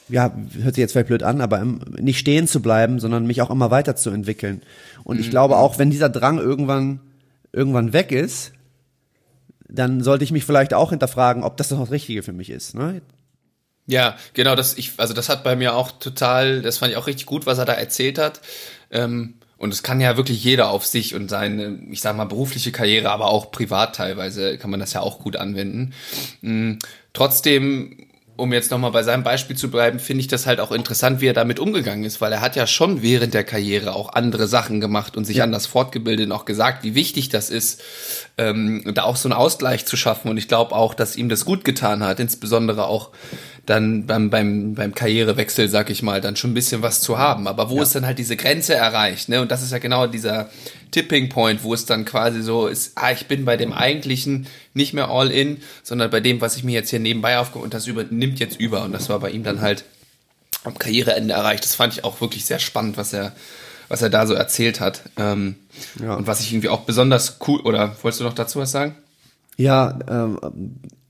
[0.07, 1.65] ja, hört sich jetzt vielleicht blöd an, aber
[1.99, 4.61] nicht stehen zu bleiben, sondern mich auch immer weiterzuentwickeln.
[5.03, 5.31] Und ich mhm.
[5.31, 7.01] glaube auch, wenn dieser Drang irgendwann,
[7.51, 8.53] irgendwann weg ist,
[9.67, 12.75] dann sollte ich mich vielleicht auch hinterfragen, ob das das Richtige für mich ist.
[12.75, 13.01] Ne?
[13.87, 17.07] Ja, genau, das ich, also das hat bei mir auch total, das fand ich auch
[17.07, 18.41] richtig gut, was er da erzählt hat.
[18.91, 22.71] Ähm, und es kann ja wirklich jeder auf sich und seine, ich sag mal, berufliche
[22.71, 25.93] Karriere, aber auch privat teilweise kann man das ja auch gut anwenden.
[26.41, 26.79] Mhm.
[27.13, 28.05] Trotzdem
[28.37, 31.27] um jetzt nochmal bei seinem Beispiel zu bleiben, finde ich das halt auch interessant, wie
[31.27, 34.81] er damit umgegangen ist, weil er hat ja schon während der Karriere auch andere Sachen
[34.81, 35.43] gemacht und sich ja.
[35.43, 37.81] anders fortgebildet und auch gesagt, wie wichtig das ist,
[38.37, 40.29] ähm, da auch so einen Ausgleich zu schaffen.
[40.29, 43.11] Und ich glaube auch, dass ihm das gut getan hat, insbesondere auch
[43.65, 47.47] dann beim, beim, beim Karrierewechsel, sag ich mal, dann schon ein bisschen was zu haben.
[47.47, 47.83] Aber wo ja.
[47.83, 49.29] ist dann halt diese Grenze erreicht?
[49.29, 49.41] Ne?
[49.41, 50.49] Und das ist ja genau dieser
[50.91, 54.93] Tipping Point, wo es dann quasi so ist, ah, ich bin bei dem eigentlichen nicht
[54.93, 57.87] mehr all in, sondern bei dem, was ich mir jetzt hier nebenbei aufgehe und das
[57.87, 58.83] übernimmt jetzt über.
[58.83, 59.85] Und das war bei ihm dann halt
[60.63, 61.63] am Karriereende erreicht.
[61.63, 63.33] Das fand ich auch wirklich sehr spannend, was er,
[63.87, 65.03] was er da so erzählt hat.
[65.17, 65.55] Ähm,
[66.01, 66.15] ja.
[66.15, 68.95] Und was ich irgendwie auch besonders cool, oder wolltest du noch dazu was sagen?
[69.57, 70.39] Ja, ähm,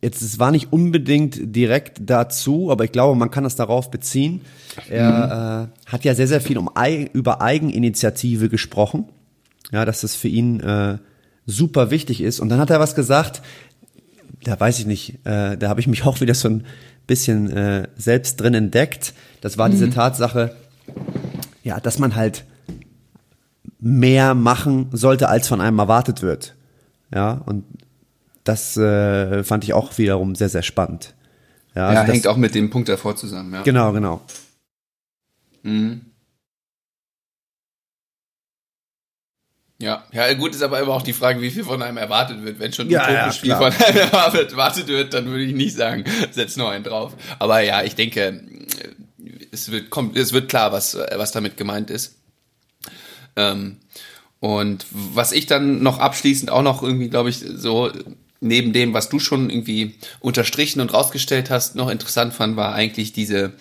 [0.01, 4.41] jetzt es war nicht unbedingt direkt dazu, aber ich glaube, man kann das darauf beziehen.
[4.89, 5.71] Er mhm.
[5.71, 6.69] äh, hat ja sehr, sehr viel um
[7.13, 9.05] über Eigeninitiative gesprochen.
[9.71, 10.99] Ja, dass das für ihn äh,
[11.47, 12.39] super wichtig ist.
[12.39, 13.41] Und dann hat er was gesagt,
[14.43, 16.65] da weiß ich nicht, äh, da habe ich mich auch wieder so ein
[17.07, 19.13] bisschen äh, selbst drin entdeckt.
[19.41, 19.73] Das war mhm.
[19.73, 20.55] diese Tatsache,
[21.63, 22.45] ja, dass man halt
[23.79, 26.55] mehr machen sollte, als von einem erwartet wird.
[27.13, 27.63] Ja, und
[28.43, 31.13] das äh, fand ich auch wiederum sehr, sehr spannend.
[31.75, 33.61] Ja, also ja hängt auch mit dem Punkt davor zusammen, ja.
[33.63, 34.21] Genau, genau.
[35.63, 36.01] Mhm.
[39.77, 42.59] Ja, ja, gut ist aber immer auch die Frage, wie viel von einem erwartet wird.
[42.59, 46.55] Wenn schon ein ja, ja, von einem erwartet wird, dann würde ich nicht sagen, setz
[46.55, 47.13] noch einen drauf.
[47.39, 48.41] Aber ja, ich denke,
[49.51, 52.15] es wird, kommt, es wird klar, was, was damit gemeint ist.
[53.35, 53.77] Ähm,
[54.39, 57.91] und was ich dann noch abschließend auch noch irgendwie, glaube ich, so
[58.41, 63.13] neben dem, was du schon irgendwie unterstrichen und rausgestellt hast, noch interessant fand, war eigentlich
[63.13, 63.53] diese,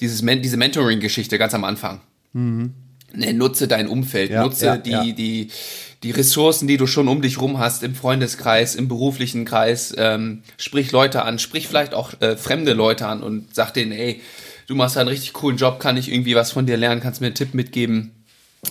[0.00, 2.00] dieses, diese Mentoring-Geschichte ganz am Anfang.
[2.32, 2.72] Mhm.
[3.14, 5.04] Ne, nutze dein Umfeld, ja, nutze ja, die, ja.
[5.04, 5.48] die,
[6.02, 10.42] die Ressourcen, die du schon um dich rum hast, im Freundeskreis, im beruflichen Kreis, ähm,
[10.56, 14.22] sprich Leute an, sprich vielleicht auch äh, fremde Leute an und sag denen, ey,
[14.66, 17.26] du machst einen richtig coolen Job, kann ich irgendwie was von dir lernen, kannst mir
[17.26, 18.12] einen Tipp mitgeben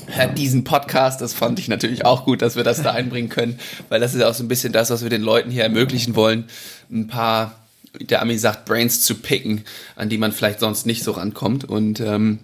[0.07, 1.21] hört diesen Podcast.
[1.21, 3.59] Das fand ich natürlich auch gut, dass wir das da einbringen können,
[3.89, 6.45] weil das ist auch so ein bisschen das, was wir den Leuten hier ermöglichen wollen.
[6.91, 7.59] Ein paar,
[7.99, 9.63] der Ami sagt, Brains zu picken,
[9.95, 11.65] an die man vielleicht sonst nicht so rankommt.
[11.65, 12.39] Und ähm,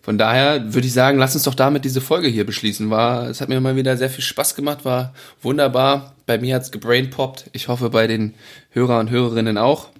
[0.00, 2.90] von daher würde ich sagen, lass uns doch damit diese Folge hier beschließen.
[2.90, 6.14] War, es hat mir mal wieder sehr viel Spaß gemacht, war wunderbar.
[6.26, 7.50] Bei mir hat's gebrainpoppt.
[7.52, 8.34] Ich hoffe bei den
[8.70, 9.90] Hörer und Hörerinnen auch.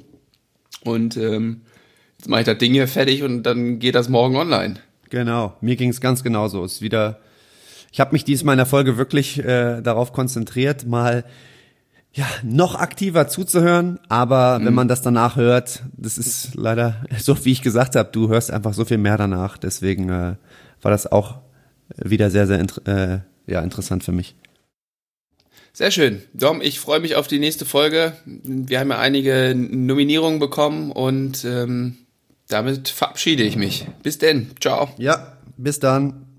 [0.85, 1.63] Und ähm,
[2.19, 4.81] jetzt mache ich das Ding hier fertig und dann geht das morgen online.
[5.13, 6.65] Genau, mir ging es ganz genauso.
[6.65, 7.19] Es ist wieder,
[7.93, 11.27] ich habe mich diesmal in der Folge wirklich äh, darauf konzentriert, mal
[12.15, 13.99] ja noch aktiver zuzuhören.
[14.09, 14.65] Aber mhm.
[14.65, 18.51] wenn man das danach hört, das ist leider so, wie ich gesagt habe, du hörst
[18.51, 19.59] einfach so viel mehr danach.
[19.59, 20.37] Deswegen äh,
[20.81, 21.41] war das auch
[21.95, 24.35] wieder sehr, sehr äh, ja, interessant für mich.
[25.75, 26.23] Sehr schön.
[26.33, 28.15] Dom, ich freue mich auf die nächste Folge.
[28.25, 31.99] Wir haben ja einige Nominierungen bekommen und ähm,
[32.53, 33.87] damit verabschiede ich mich.
[34.03, 34.51] Bis denn.
[34.61, 34.91] Ciao.
[34.99, 36.32] Ja, bis dann.